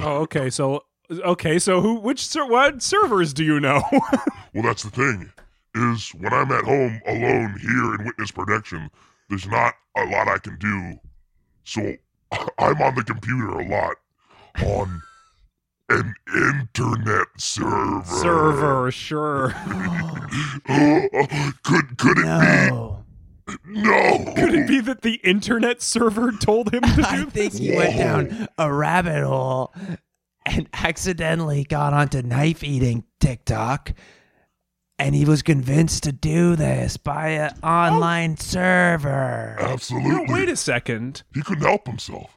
oh, 0.00 0.16
okay. 0.22 0.48
So 0.50 0.84
okay, 1.10 1.58
so 1.58 1.80
who? 1.80 1.94
Which 2.00 2.26
ser- 2.26 2.46
what 2.46 2.82
servers 2.82 3.32
do 3.34 3.44
you 3.44 3.60
know? 3.60 3.82
Well, 4.54 4.62
that's 4.62 4.82
the 4.82 4.90
thing. 4.90 5.30
Is 5.74 6.08
when 6.14 6.32
I'm 6.32 6.50
at 6.50 6.64
home 6.64 7.00
alone 7.06 7.58
here 7.60 7.94
in 7.94 8.04
witness 8.06 8.30
protection, 8.30 8.90
there's 9.28 9.46
not 9.46 9.74
a 9.94 10.04
lot 10.06 10.26
I 10.26 10.38
can 10.38 10.56
do. 10.58 10.98
So 11.64 11.94
I'm 12.58 12.80
on 12.82 12.94
the 12.94 13.04
computer 13.04 13.48
a 13.48 13.68
lot 13.68 13.96
on 14.64 15.02
an 15.88 16.14
internet 16.34 17.26
server. 17.38 18.04
Server, 18.04 18.90
sure. 18.90 19.50
could 21.62 21.96
could 21.98 22.18
it 22.18 22.24
be? 22.24 22.94
No. 23.64 24.32
Could 24.36 24.54
it 24.54 24.68
be 24.68 24.80
that 24.80 25.00
the 25.00 25.14
internet 25.24 25.80
server 25.80 26.32
told 26.32 26.72
him 26.74 26.82
to 26.82 26.88
do 26.96 27.02
I 27.02 27.24
this? 27.24 27.32
think 27.32 27.54
he 27.54 27.74
went 27.74 27.96
down 27.96 28.48
a 28.58 28.70
rabbit 28.72 29.24
hole 29.24 29.72
and 30.44 30.68
accidentally 30.74 31.64
got 31.64 31.94
onto 31.94 32.20
knife 32.20 32.62
eating 32.62 33.04
TikTok 33.20 33.94
and 34.98 35.14
he 35.14 35.24
was 35.24 35.42
convinced 35.42 36.02
to 36.04 36.12
do 36.12 36.56
this 36.56 36.96
by 36.96 37.28
an 37.28 37.54
oh. 37.62 37.68
online 37.68 38.36
server. 38.36 39.56
No, 39.60 39.66
Absolutely. 39.66 40.32
wait 40.32 40.48
a 40.48 40.56
second. 40.56 41.22
he 41.34 41.42
couldn't 41.42 41.64
help 41.64 41.86
himself. 41.86 42.36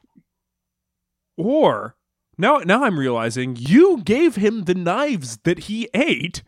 Or 1.36 1.96
now, 2.38 2.58
now 2.58 2.84
I'm 2.84 2.98
realizing 2.98 3.56
you 3.58 4.02
gave 4.02 4.36
him 4.36 4.64
the 4.64 4.74
knives 4.74 5.38
that 5.44 5.60
he 5.60 5.88
ate. 5.92 6.42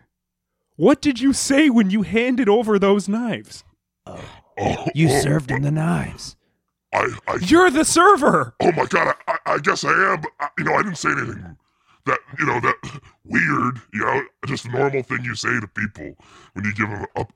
What 0.76 1.00
did 1.00 1.20
you 1.20 1.32
say 1.32 1.70
when 1.70 1.90
you 1.90 2.02
handed 2.02 2.48
over 2.48 2.78
those 2.78 3.08
knives? 3.08 3.64
Oh, 4.06 4.86
You 4.94 5.08
oh, 5.10 5.20
served 5.20 5.50
him 5.50 5.62
the 5.62 5.70
knives. 5.70 6.36
I, 6.92 7.12
I, 7.26 7.38
You're 7.40 7.70
the 7.70 7.84
server. 7.84 8.54
oh 8.60 8.72
my 8.72 8.86
god, 8.86 9.16
I, 9.26 9.32
I, 9.32 9.54
I 9.54 9.58
guess 9.58 9.84
I 9.84 9.90
am. 10.12 10.20
But 10.20 10.30
I, 10.38 10.48
you 10.58 10.64
know, 10.64 10.74
I 10.74 10.82
didn't 10.82 10.98
say 10.98 11.10
anything 11.10 11.56
that 12.06 12.18
you 12.38 12.46
know 12.46 12.60
that 12.60 12.76
weird. 13.24 13.80
You 13.92 14.00
know, 14.00 14.22
just 14.46 14.68
normal 14.68 15.02
thing 15.02 15.24
you 15.24 15.34
say 15.34 15.60
to 15.60 15.66
people 15.66 16.14
when 16.52 16.64
you 16.64 16.74
give 16.74 16.88
them 16.88 17.06
a, 17.16 17.26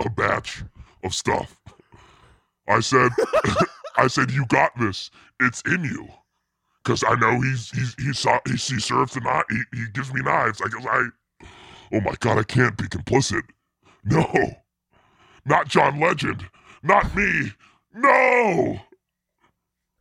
a, 0.04 0.10
batch 0.10 0.62
of 1.04 1.14
stuff. 1.14 1.60
I 2.68 2.80
said, 2.80 3.10
I 3.96 4.08
said, 4.08 4.30
you 4.30 4.44
got 4.46 4.72
this. 4.78 5.10
It's 5.40 5.62
in 5.62 5.84
you. 5.84 6.08
Cause 6.84 7.02
I 7.06 7.16
know 7.16 7.40
he's 7.40 7.70
he's 7.70 7.94
he 7.98 8.12
saw 8.12 8.38
he, 8.46 8.52
he 8.52 8.78
serves 8.78 9.14
the 9.14 9.20
knife. 9.20 9.44
He, 9.50 9.60
he 9.76 9.84
gives 9.92 10.14
me 10.14 10.20
knives. 10.22 10.62
I 10.64 10.68
guess 10.68 10.86
I. 10.86 11.08
Oh 11.92 12.00
my 12.00 12.14
god, 12.20 12.38
I 12.38 12.44
can't 12.44 12.76
be 12.76 12.84
complicit. 12.84 13.42
No, 14.04 14.24
not 15.44 15.66
John 15.66 15.98
Legend. 15.98 16.46
Not 16.84 17.12
me. 17.16 17.52
No. 17.92 18.78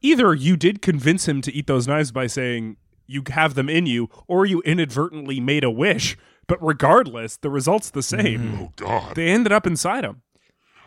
Either 0.02 0.36
you 0.36 0.56
did 0.56 0.84
convince 0.84 1.28
him 1.28 1.42
to 1.42 1.52
eat 1.52 1.66
those 1.66 1.88
knives 1.88 2.12
by 2.12 2.28
saying 2.28 2.78
you 3.08 3.24
have 3.32 3.54
them 3.56 3.70
in 3.70 3.86
you, 3.86 4.10
or 4.28 4.46
you 4.46 4.62
inadvertently 4.62 5.40
made 5.40 5.64
a 5.64 5.70
wish. 5.72 6.18
But 6.48 6.64
regardless, 6.64 7.38
the 7.38 7.50
result's 7.50 7.90
the 7.90 8.04
same. 8.04 8.40
Mm-hmm. 8.42 8.62
Oh 8.64 8.74
God. 8.76 9.16
They 9.16 9.28
ended 9.28 9.52
up 9.52 9.66
inside 9.68 10.04
him. 10.04 10.22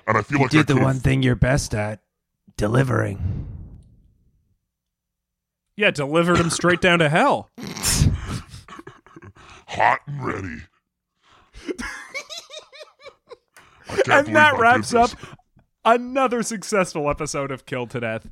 And 0.07 0.17
I 0.17 0.23
feel 0.23 0.39
You 0.39 0.45
like 0.45 0.55
I 0.55 0.59
did 0.59 0.67
the 0.69 0.73
could've- 0.75 0.85
one 0.85 1.01
thing 1.01 1.23
you're 1.23 1.35
best 1.35 1.75
at 1.75 2.01
delivering. 2.57 3.47
Yeah, 5.77 5.91
delivered 5.93 6.39
him 6.39 6.51
straight 6.51 6.81
down 6.81 6.99
to 7.01 7.09
hell. 7.09 7.51
hot 9.69 10.01
and 10.07 10.25
ready. 10.25 10.63
And 14.11 14.35
that 14.35 14.55
I 14.55 14.57
did 14.57 14.61
wraps 14.61 14.95
up 14.95 15.11
another 15.85 16.43
successful 16.43 17.09
episode 17.09 17.51
of 17.51 17.65
Killed 17.67 17.91
to 17.91 18.01
Death. 18.01 18.29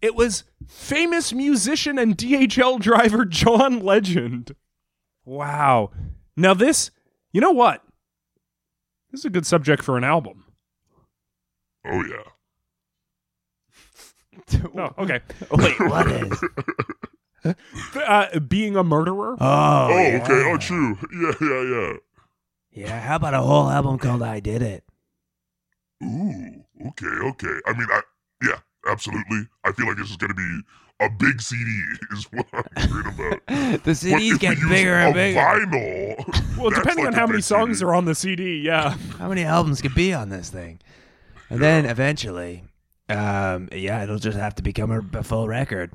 It 0.00 0.14
was 0.14 0.44
famous 0.66 1.32
musician 1.32 1.98
and 1.98 2.16
DHL 2.16 2.78
driver 2.80 3.24
John 3.24 3.80
Legend. 3.80 4.54
Wow. 5.24 5.90
Now 6.36 6.54
this, 6.54 6.90
you 7.32 7.40
know 7.40 7.50
what? 7.52 7.82
This 9.10 9.20
is 9.20 9.24
a 9.24 9.30
good 9.30 9.46
subject 9.46 9.82
for 9.82 9.96
an 9.96 10.04
album. 10.04 10.44
Oh 11.86 12.04
yeah. 12.04 12.22
oh, 14.76 14.94
okay. 15.02 15.20
Wait, 15.50 15.80
what 15.80 16.06
is? 16.10 16.40
Uh, 17.94 18.40
being 18.40 18.76
a 18.76 18.82
murderer. 18.82 19.36
Oh, 19.40 19.86
Oh, 19.90 19.96
yeah. 19.96 20.20
okay. 20.22 20.50
Oh, 20.52 20.56
true. 20.58 20.98
Yeah, 21.14 21.32
yeah, 21.40 21.62
yeah. 21.62 21.92
Yeah, 22.72 23.00
how 23.00 23.16
about 23.16 23.32
a 23.32 23.40
whole 23.40 23.70
album 23.70 23.96
called 23.98 24.22
I 24.22 24.40
Did 24.40 24.60
It? 24.60 24.84
Ooh. 26.02 26.64
Okay, 26.88 27.06
okay. 27.06 27.54
I 27.64 27.72
mean, 27.72 27.86
I 27.90 27.94
yeah, 27.96 28.07
absolutely. 28.88 29.46
I 29.64 29.72
feel 29.72 29.86
like 29.86 29.96
this 29.96 30.10
is 30.10 30.16
gonna 30.16 30.34
be 30.34 30.60
a 31.00 31.08
big 31.08 31.40
CD. 31.40 31.82
Is 32.12 32.24
what 32.32 32.46
I'm 32.52 32.90
worried 32.90 33.06
about. 33.06 33.46
the 33.84 33.90
CDs 33.92 34.12
if 34.12 34.18
we 34.18 34.38
get 34.38 34.58
use 34.58 34.68
bigger 34.68 34.94
a 34.94 35.06
and 35.06 35.14
bigger. 35.14 35.40
Vinyl. 35.40 36.56
well, 36.58 36.70
depending 36.74 37.04
like 37.04 37.14
on 37.14 37.18
how 37.18 37.26
many 37.26 37.40
songs 37.40 37.78
CD. 37.78 37.88
are 37.88 37.94
on 37.94 38.04
the 38.04 38.14
CD, 38.14 38.60
yeah. 38.60 38.96
How 39.18 39.28
many 39.28 39.44
albums 39.44 39.80
could 39.80 39.94
be 39.94 40.12
on 40.12 40.28
this 40.28 40.50
thing? 40.50 40.80
And 41.50 41.60
then 41.60 41.86
eventually, 41.86 42.64
um, 43.08 43.68
yeah, 43.72 44.02
it'll 44.02 44.18
just 44.18 44.36
have 44.38 44.54
to 44.56 44.62
become 44.62 44.90
a, 44.90 45.18
a 45.18 45.22
full 45.22 45.48
record. 45.48 45.92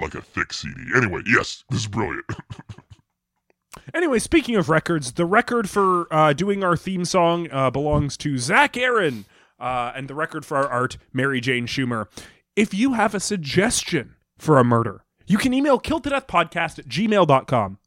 like 0.00 0.14
a 0.14 0.22
thick 0.22 0.52
CD. 0.52 0.74
Anyway, 0.96 1.22
yes, 1.26 1.64
this 1.70 1.80
is 1.80 1.86
brilliant. 1.86 2.24
Anyway, 3.92 4.18
speaking 4.18 4.56
of 4.56 4.68
records, 4.68 5.12
the 5.12 5.26
record 5.26 5.68
for 5.68 6.12
uh, 6.12 6.32
doing 6.32 6.64
our 6.64 6.76
theme 6.76 7.04
song 7.04 7.48
uh, 7.52 7.70
belongs 7.70 8.16
to 8.16 8.38
Zach 8.38 8.76
Aaron, 8.76 9.24
uh, 9.58 9.92
and 9.94 10.08
the 10.08 10.14
record 10.14 10.44
for 10.44 10.56
our 10.56 10.68
art, 10.68 10.96
Mary 11.12 11.40
Jane 11.40 11.66
Schumer. 11.66 12.06
If 12.56 12.72
you 12.74 12.92
have 12.94 13.14
a 13.14 13.20
suggestion 13.20 14.14
for 14.38 14.58
a 14.58 14.64
murder, 14.64 15.04
you 15.26 15.38
can 15.38 15.52
email 15.54 15.78
killedtodeathpodcast 15.80 16.78
at 16.78 16.86
gmail.com. 16.88 17.78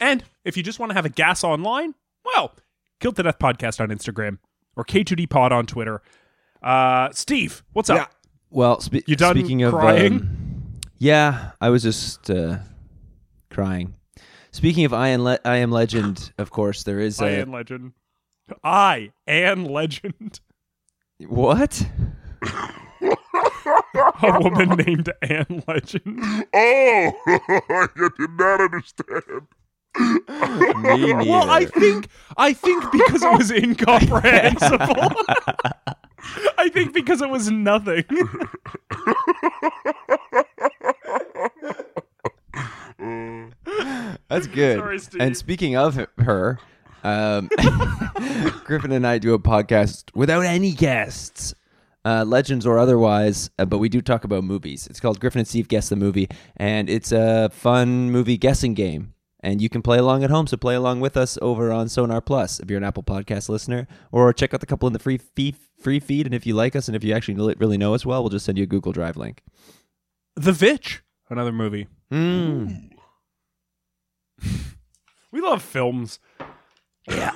And 0.00 0.24
if 0.44 0.56
you 0.56 0.62
just 0.62 0.78
want 0.78 0.90
to 0.90 0.94
have 0.94 1.04
a 1.04 1.10
gas 1.10 1.44
online, 1.44 1.94
well, 2.24 2.54
Killed 3.00 3.16
to 3.16 3.22
Death 3.22 3.38
Podcast 3.38 3.80
on 3.80 3.88
Instagram 3.90 4.38
or 4.76 4.84
K2D 4.84 5.28
Pod 5.28 5.52
on 5.52 5.66
Twitter. 5.66 6.00
Uh, 6.62 7.10
Steve, 7.12 7.62
what's 7.74 7.90
up? 7.90 8.12
Well, 8.50 8.80
spe- 8.80 9.06
You 9.06 9.14
done 9.16 9.36
speaking 9.36 9.62
of 9.62 9.72
crying? 9.74 10.12
um, 10.14 10.72
yeah, 10.98 11.50
I 11.60 11.68
was 11.70 11.82
just 11.82 12.30
uh, 12.30 12.58
crying. 13.50 13.94
Speaking 14.52 14.84
of 14.84 14.94
I 14.94 15.08
am, 15.08 15.22
Le- 15.22 15.40
I 15.44 15.56
am 15.56 15.70
Legend, 15.70 16.32
of 16.38 16.50
course, 16.50 16.84
there 16.84 16.98
is 17.00 17.20
I 17.20 17.28
a 17.30 17.40
am 17.42 17.50
legend. 17.52 17.92
I 18.62 19.12
am 19.26 19.64
legend. 19.64 20.40
What? 21.20 21.86
A 24.22 24.40
woman 24.40 24.70
named 24.70 25.10
Anne 25.22 25.62
Legend. 25.66 26.20
Oh, 26.20 26.44
I 26.54 27.88
did 27.96 28.30
not 28.30 28.60
understand. 28.60 29.46
Me 29.98 31.12
neither. 31.12 31.30
Well, 31.30 31.48
I 31.50 31.66
think 31.66 32.08
I 32.36 32.52
think 32.52 32.90
because 32.90 33.22
it 33.22 33.38
was 33.38 33.50
incomprehensible. 33.52 34.78
I 36.58 36.68
think 36.70 36.92
because 36.92 37.22
it 37.22 37.28
was 37.28 37.48
nothing. 37.50 38.04
That's 44.28 44.46
good. 44.46 44.78
Sorry, 44.78 45.00
and 45.20 45.36
speaking 45.36 45.76
of 45.76 46.06
her, 46.18 46.58
um, 47.04 47.48
Griffin 48.64 48.92
and 48.92 49.06
I 49.06 49.18
do 49.18 49.34
a 49.34 49.38
podcast 49.38 50.04
without 50.14 50.44
any 50.44 50.72
guests, 50.72 51.54
uh, 52.04 52.24
legends 52.26 52.66
or 52.66 52.78
otherwise, 52.78 53.50
uh, 53.58 53.64
but 53.64 53.78
we 53.78 53.88
do 53.88 54.00
talk 54.00 54.24
about 54.24 54.42
movies. 54.44 54.86
It's 54.88 55.00
called 55.00 55.20
Griffin 55.20 55.40
and 55.40 55.48
Steve 55.48 55.68
Guess 55.68 55.90
the 55.90 55.96
Movie, 55.96 56.28
and 56.56 56.88
it's 56.90 57.12
a 57.12 57.50
fun 57.52 58.10
movie 58.10 58.36
guessing 58.36 58.74
game. 58.74 59.12
And 59.40 59.60
you 59.60 59.68
can 59.68 59.82
play 59.82 59.98
along 59.98 60.24
at 60.24 60.30
home, 60.30 60.46
so 60.46 60.56
play 60.56 60.74
along 60.74 61.00
with 61.00 61.18
us 61.18 61.36
over 61.42 61.70
on 61.70 61.90
Sonar 61.90 62.22
Plus 62.22 62.60
if 62.60 62.70
you're 62.70 62.78
an 62.78 62.84
Apple 62.84 63.02
Podcast 63.02 63.50
listener, 63.50 63.86
or 64.10 64.32
check 64.32 64.54
out 64.54 64.60
the 64.60 64.66
couple 64.66 64.86
in 64.86 64.94
the 64.94 64.98
free 64.98 65.18
feed, 65.18 65.56
free 65.78 66.00
feed. 66.00 66.24
And 66.24 66.34
if 66.34 66.46
you 66.46 66.54
like 66.54 66.74
us, 66.74 66.88
and 66.88 66.96
if 66.96 67.04
you 67.04 67.12
actually 67.12 67.34
really- 67.34 67.54
really 67.58 67.76
know 67.76 67.92
us 67.92 68.06
well, 68.06 68.22
we'll 68.22 68.30
just 68.30 68.46
send 68.46 68.56
you 68.56 68.64
a 68.64 68.66
Google 68.66 68.92
Drive 68.92 69.18
link. 69.18 69.42
The 70.36 70.52
Vitch, 70.52 71.02
another 71.28 71.52
movie. 71.52 71.88
Mm. 72.10 72.90
We 75.32 75.40
love 75.40 75.62
films. 75.62 76.20
Yeah. 77.08 77.32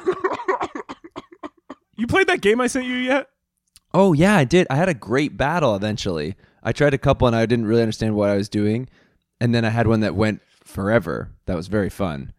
you 1.96 2.06
played 2.06 2.26
that 2.28 2.40
game 2.40 2.60
I 2.60 2.66
sent 2.66 2.86
you 2.86 2.94
yet? 2.94 3.28
Oh 3.94 4.12
yeah, 4.12 4.36
I 4.36 4.44
did. 4.44 4.66
I 4.70 4.76
had 4.76 4.88
a 4.88 4.94
great 4.94 5.36
battle 5.36 5.74
eventually. 5.74 6.36
I 6.62 6.72
tried 6.72 6.94
a 6.94 6.98
couple 6.98 7.26
and 7.26 7.36
I 7.36 7.46
didn't 7.46 7.66
really 7.66 7.82
understand 7.82 8.14
what 8.14 8.30
I 8.30 8.36
was 8.36 8.48
doing, 8.48 8.88
and 9.40 9.54
then 9.54 9.64
I 9.64 9.70
had 9.70 9.86
one 9.86 10.00
that 10.00 10.14
went 10.14 10.42
forever. 10.64 11.30
That 11.46 11.56
was 11.56 11.68
very 11.68 11.88
fun. 11.90 12.32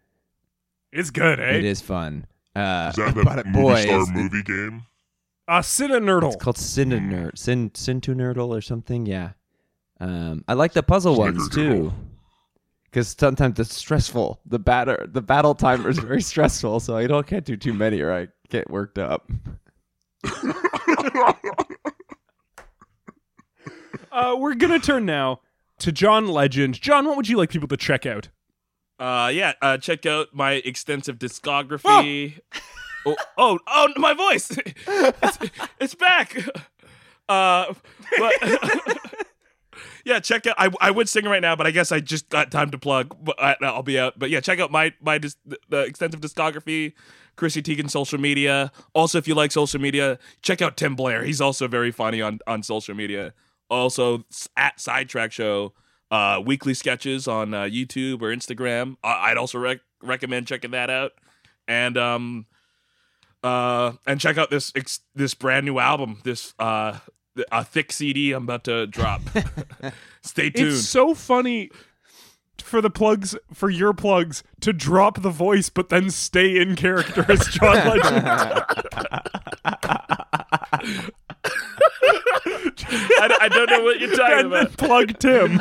It's 0.92 1.10
good, 1.10 1.38
eh? 1.40 1.56
It 1.58 1.64
is 1.64 1.80
fun. 1.80 2.26
Uh, 2.54 2.88
Is 2.90 2.96
that 2.96 3.14
the 3.14 3.24
but 3.24 3.46
movie 3.46 3.60
boy, 3.60 3.80
star 3.82 4.00
it's, 4.00 4.10
movie 4.10 4.42
game? 4.42 4.82
Uh, 5.46 5.60
CineNerdle. 5.60 6.32
it's 6.34 6.42
called 6.42 6.56
Cinernerd, 6.56 7.38
Sin 7.38 7.70
Cintunerdle 7.70 8.48
or 8.48 8.60
something. 8.60 9.06
Yeah. 9.06 9.30
Um, 10.00 10.44
I 10.48 10.54
like 10.54 10.72
the 10.72 10.82
puzzle 10.82 11.16
ones 11.16 11.48
too, 11.48 11.92
because 12.90 13.14
sometimes 13.18 13.58
it's 13.60 13.74
stressful. 13.74 14.40
The 14.46 14.58
batter, 14.58 15.06
the 15.10 15.22
battle 15.22 15.54
timer 15.54 15.88
is 15.88 15.98
very 15.98 16.22
stressful, 16.30 16.80
so 16.80 16.96
I 16.96 17.06
don't 17.06 17.26
can't 17.26 17.44
do 17.44 17.56
too 17.56 17.74
many 17.74 18.00
or 18.00 18.12
I 18.12 18.28
get 18.48 18.70
worked 18.70 18.98
up. 18.98 19.30
Uh, 24.12 24.34
we're 24.36 24.54
gonna 24.54 24.78
turn 24.78 25.06
now 25.06 25.40
to 25.78 25.92
John 25.92 26.26
Legend. 26.26 26.80
John, 26.80 27.06
what 27.06 27.16
would 27.16 27.28
you 27.28 27.36
like 27.36 27.50
people 27.50 27.68
to 27.68 27.76
check 27.76 28.06
out? 28.06 28.28
Uh, 28.98 29.30
yeah, 29.32 29.52
uh, 29.62 29.78
check 29.78 30.04
out 30.04 30.28
my 30.32 30.54
extensive 30.54 31.18
discography. 31.18 32.40
oh, 33.06 33.16
oh, 33.38 33.58
oh, 33.66 33.88
my 33.96 34.12
voice! 34.12 34.50
it's, 34.86 35.38
it's 35.80 35.94
back. 35.94 36.36
Uh, 37.28 37.72
but 38.18 38.98
yeah, 40.04 40.20
check 40.20 40.46
out. 40.46 40.54
I 40.58 40.70
I 40.80 40.90
would 40.90 41.08
sing 41.08 41.24
right 41.24 41.42
now, 41.42 41.56
but 41.56 41.66
I 41.66 41.70
guess 41.70 41.92
I 41.92 42.00
just 42.00 42.28
got 42.28 42.50
time 42.50 42.70
to 42.70 42.78
plug. 42.78 43.16
But 43.22 43.40
I, 43.40 43.56
I'll 43.62 43.82
be 43.82 43.98
out. 43.98 44.18
But 44.18 44.30
yeah, 44.30 44.40
check 44.40 44.60
out 44.60 44.70
my 44.70 44.92
my 45.00 45.18
dis- 45.18 45.36
the 45.68 45.80
extensive 45.80 46.20
discography. 46.20 46.92
Chrissy 47.36 47.62
Teigen 47.62 47.88
social 47.90 48.18
media. 48.20 48.70
Also, 48.94 49.16
if 49.16 49.26
you 49.26 49.34
like 49.34 49.50
social 49.52 49.80
media, 49.80 50.18
check 50.42 50.60
out 50.60 50.76
Tim 50.76 50.94
Blair. 50.94 51.24
He's 51.24 51.40
also 51.40 51.68
very 51.68 51.90
funny 51.90 52.20
on 52.20 52.38
on 52.46 52.62
social 52.62 52.94
media. 52.94 53.32
Also 53.70 54.24
at 54.56 54.78
Sidetrack 54.80 55.32
Show 55.32 55.72
uh, 56.10 56.42
weekly 56.44 56.74
sketches 56.74 57.28
on 57.28 57.54
uh, 57.54 57.62
YouTube 57.62 58.20
or 58.20 58.34
Instagram. 58.34 58.96
I- 59.04 59.30
I'd 59.30 59.36
also 59.36 59.58
rec- 59.58 59.80
recommend 60.02 60.48
checking 60.48 60.72
that 60.72 60.90
out. 60.90 61.12
And 61.68 61.96
um, 61.96 62.46
Uh, 63.42 63.92
and 64.06 64.20
check 64.20 64.36
out 64.36 64.50
this 64.50 64.70
ex- 64.76 65.00
this 65.14 65.32
brand 65.34 65.64
new 65.64 65.78
album, 65.78 66.20
this 66.24 66.52
uh, 66.58 66.98
a 67.52 67.64
thick 67.64 67.92
CD 67.92 68.32
I'm 68.32 68.44
about 68.44 68.64
to 68.64 68.86
drop. 68.86 69.22
Stay 70.22 70.50
tuned. 70.50 70.74
It's 70.74 70.88
so 70.88 71.14
funny 71.14 71.70
for 72.58 72.80
the 72.80 72.90
plugs 72.90 73.34
for 73.54 73.70
your 73.70 73.92
plugs 73.94 74.42
to 74.60 74.72
drop 74.72 75.22
the 75.22 75.30
voice 75.30 75.70
but 75.70 75.88
then 75.88 76.10
stay 76.10 76.58
in 76.60 76.76
character 76.76 77.24
as 77.26 77.46
John 77.48 77.74
Legend. 77.88 78.26
I, 82.92 83.38
I 83.40 83.48
don't 83.48 83.70
know 83.70 83.82
what 83.82 83.98
you're 83.98 84.14
talking 84.14 84.38
and 84.40 84.52
then 84.52 84.66
about. 84.66 84.76
plug 84.76 85.18
Tim. 85.18 85.58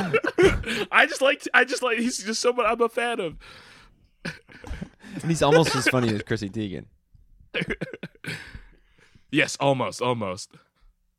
I 0.91 1.05
just 1.05 1.21
like 1.21 1.47
I 1.53 1.63
just 1.63 1.83
like 1.83 1.99
he's 1.99 2.23
just 2.23 2.41
someone 2.41 2.65
I'm 2.65 2.81
a 2.81 2.89
fan 2.89 3.19
of. 3.19 3.37
And 4.25 5.23
he's 5.23 5.41
almost 5.41 5.75
as 5.75 5.87
funny 5.87 6.13
as 6.13 6.21
Chrissy 6.23 6.49
Teigen. 6.49 6.85
Yes, 9.31 9.55
almost, 9.59 10.01
almost. 10.01 10.51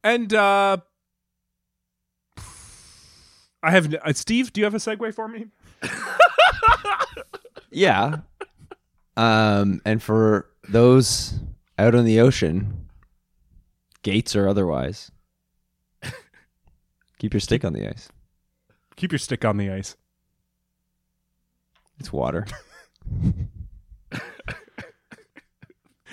And 0.02 0.32
uh 0.34 0.78
I 3.62 3.70
have 3.70 3.94
uh, 3.94 4.12
Steve, 4.14 4.52
do 4.52 4.60
you 4.60 4.64
have 4.64 4.74
a 4.74 4.78
segue 4.78 5.14
for 5.14 5.28
me? 5.28 5.48
Yeah. 7.70 8.18
Um, 9.16 9.80
and 9.84 10.02
for 10.02 10.50
those 10.68 11.38
out 11.78 11.94
on 11.94 12.04
the 12.04 12.20
ocean, 12.20 12.88
gates 14.02 14.34
or 14.34 14.48
otherwise, 14.48 15.12
keep 17.18 17.32
your 17.32 17.40
stick 17.40 17.64
on 17.64 17.72
the 17.72 17.88
ice. 17.88 18.08
Keep 18.96 19.12
your 19.12 19.18
stick 19.20 19.44
on 19.44 19.56
the 19.56 19.70
ice. 19.70 19.96
It's 21.98 22.12
water. 22.12 22.46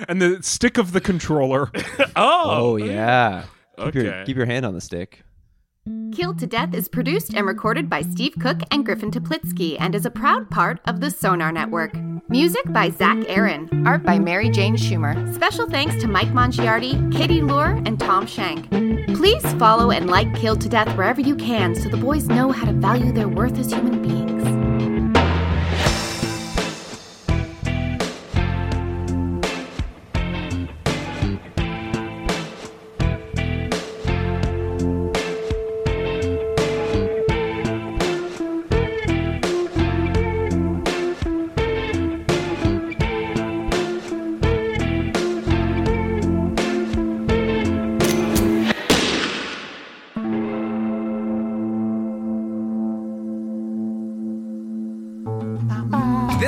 And 0.07 0.21
the 0.21 0.43
stick 0.43 0.77
of 0.77 0.91
the 0.91 1.01
controller. 1.01 1.71
Oh, 2.15 2.43
Oh 2.45 2.75
yeah. 2.75 3.45
Keep 3.77 3.95
your 3.95 4.25
keep 4.25 4.37
your 4.37 4.45
hand 4.45 4.65
on 4.65 4.73
the 4.73 4.81
stick. 4.81 5.23
Killed 6.11 6.39
to 6.39 6.47
Death 6.47 6.73
is 6.73 6.89
produced 6.89 7.33
and 7.33 7.45
recorded 7.45 7.89
by 7.89 8.01
Steve 8.01 8.35
Cook 8.39 8.59
and 8.71 8.85
Griffin 8.85 9.09
Toplitsky 9.09 9.77
and 9.79 9.95
is 9.95 10.05
a 10.05 10.11
proud 10.11 10.49
part 10.49 10.81
of 10.85 10.99
the 10.99 11.09
Sonar 11.09 11.51
Network. 11.51 11.93
Music 12.27 12.61
by 12.73 12.89
Zach 12.89 13.17
Aaron. 13.27 13.87
Art 13.87 14.03
by 14.03 14.19
Mary 14.19 14.49
Jane 14.49 14.75
Schumer. 14.75 15.33
Special 15.33 15.69
thanks 15.69 15.95
to 16.01 16.07
Mike 16.07 16.29
Mongiardi, 16.29 17.15
Katie 17.15 17.41
Lure, 17.41 17.81
and 17.85 17.97
Tom 17.99 18.27
Shank. 18.27 18.69
Please 19.15 19.43
follow 19.53 19.91
and 19.91 20.09
like 20.09 20.33
Killed 20.35 20.59
to 20.61 20.69
Death 20.69 20.93
wherever 20.97 21.21
you 21.21 21.35
can 21.35 21.73
so 21.73 21.87
the 21.87 21.97
boys 21.97 22.27
know 22.27 22.51
how 22.51 22.65
to 22.65 22.73
value 22.73 23.13
their 23.13 23.29
worth 23.29 23.57
as 23.57 23.71
human 23.71 24.01
beings. 24.01 24.36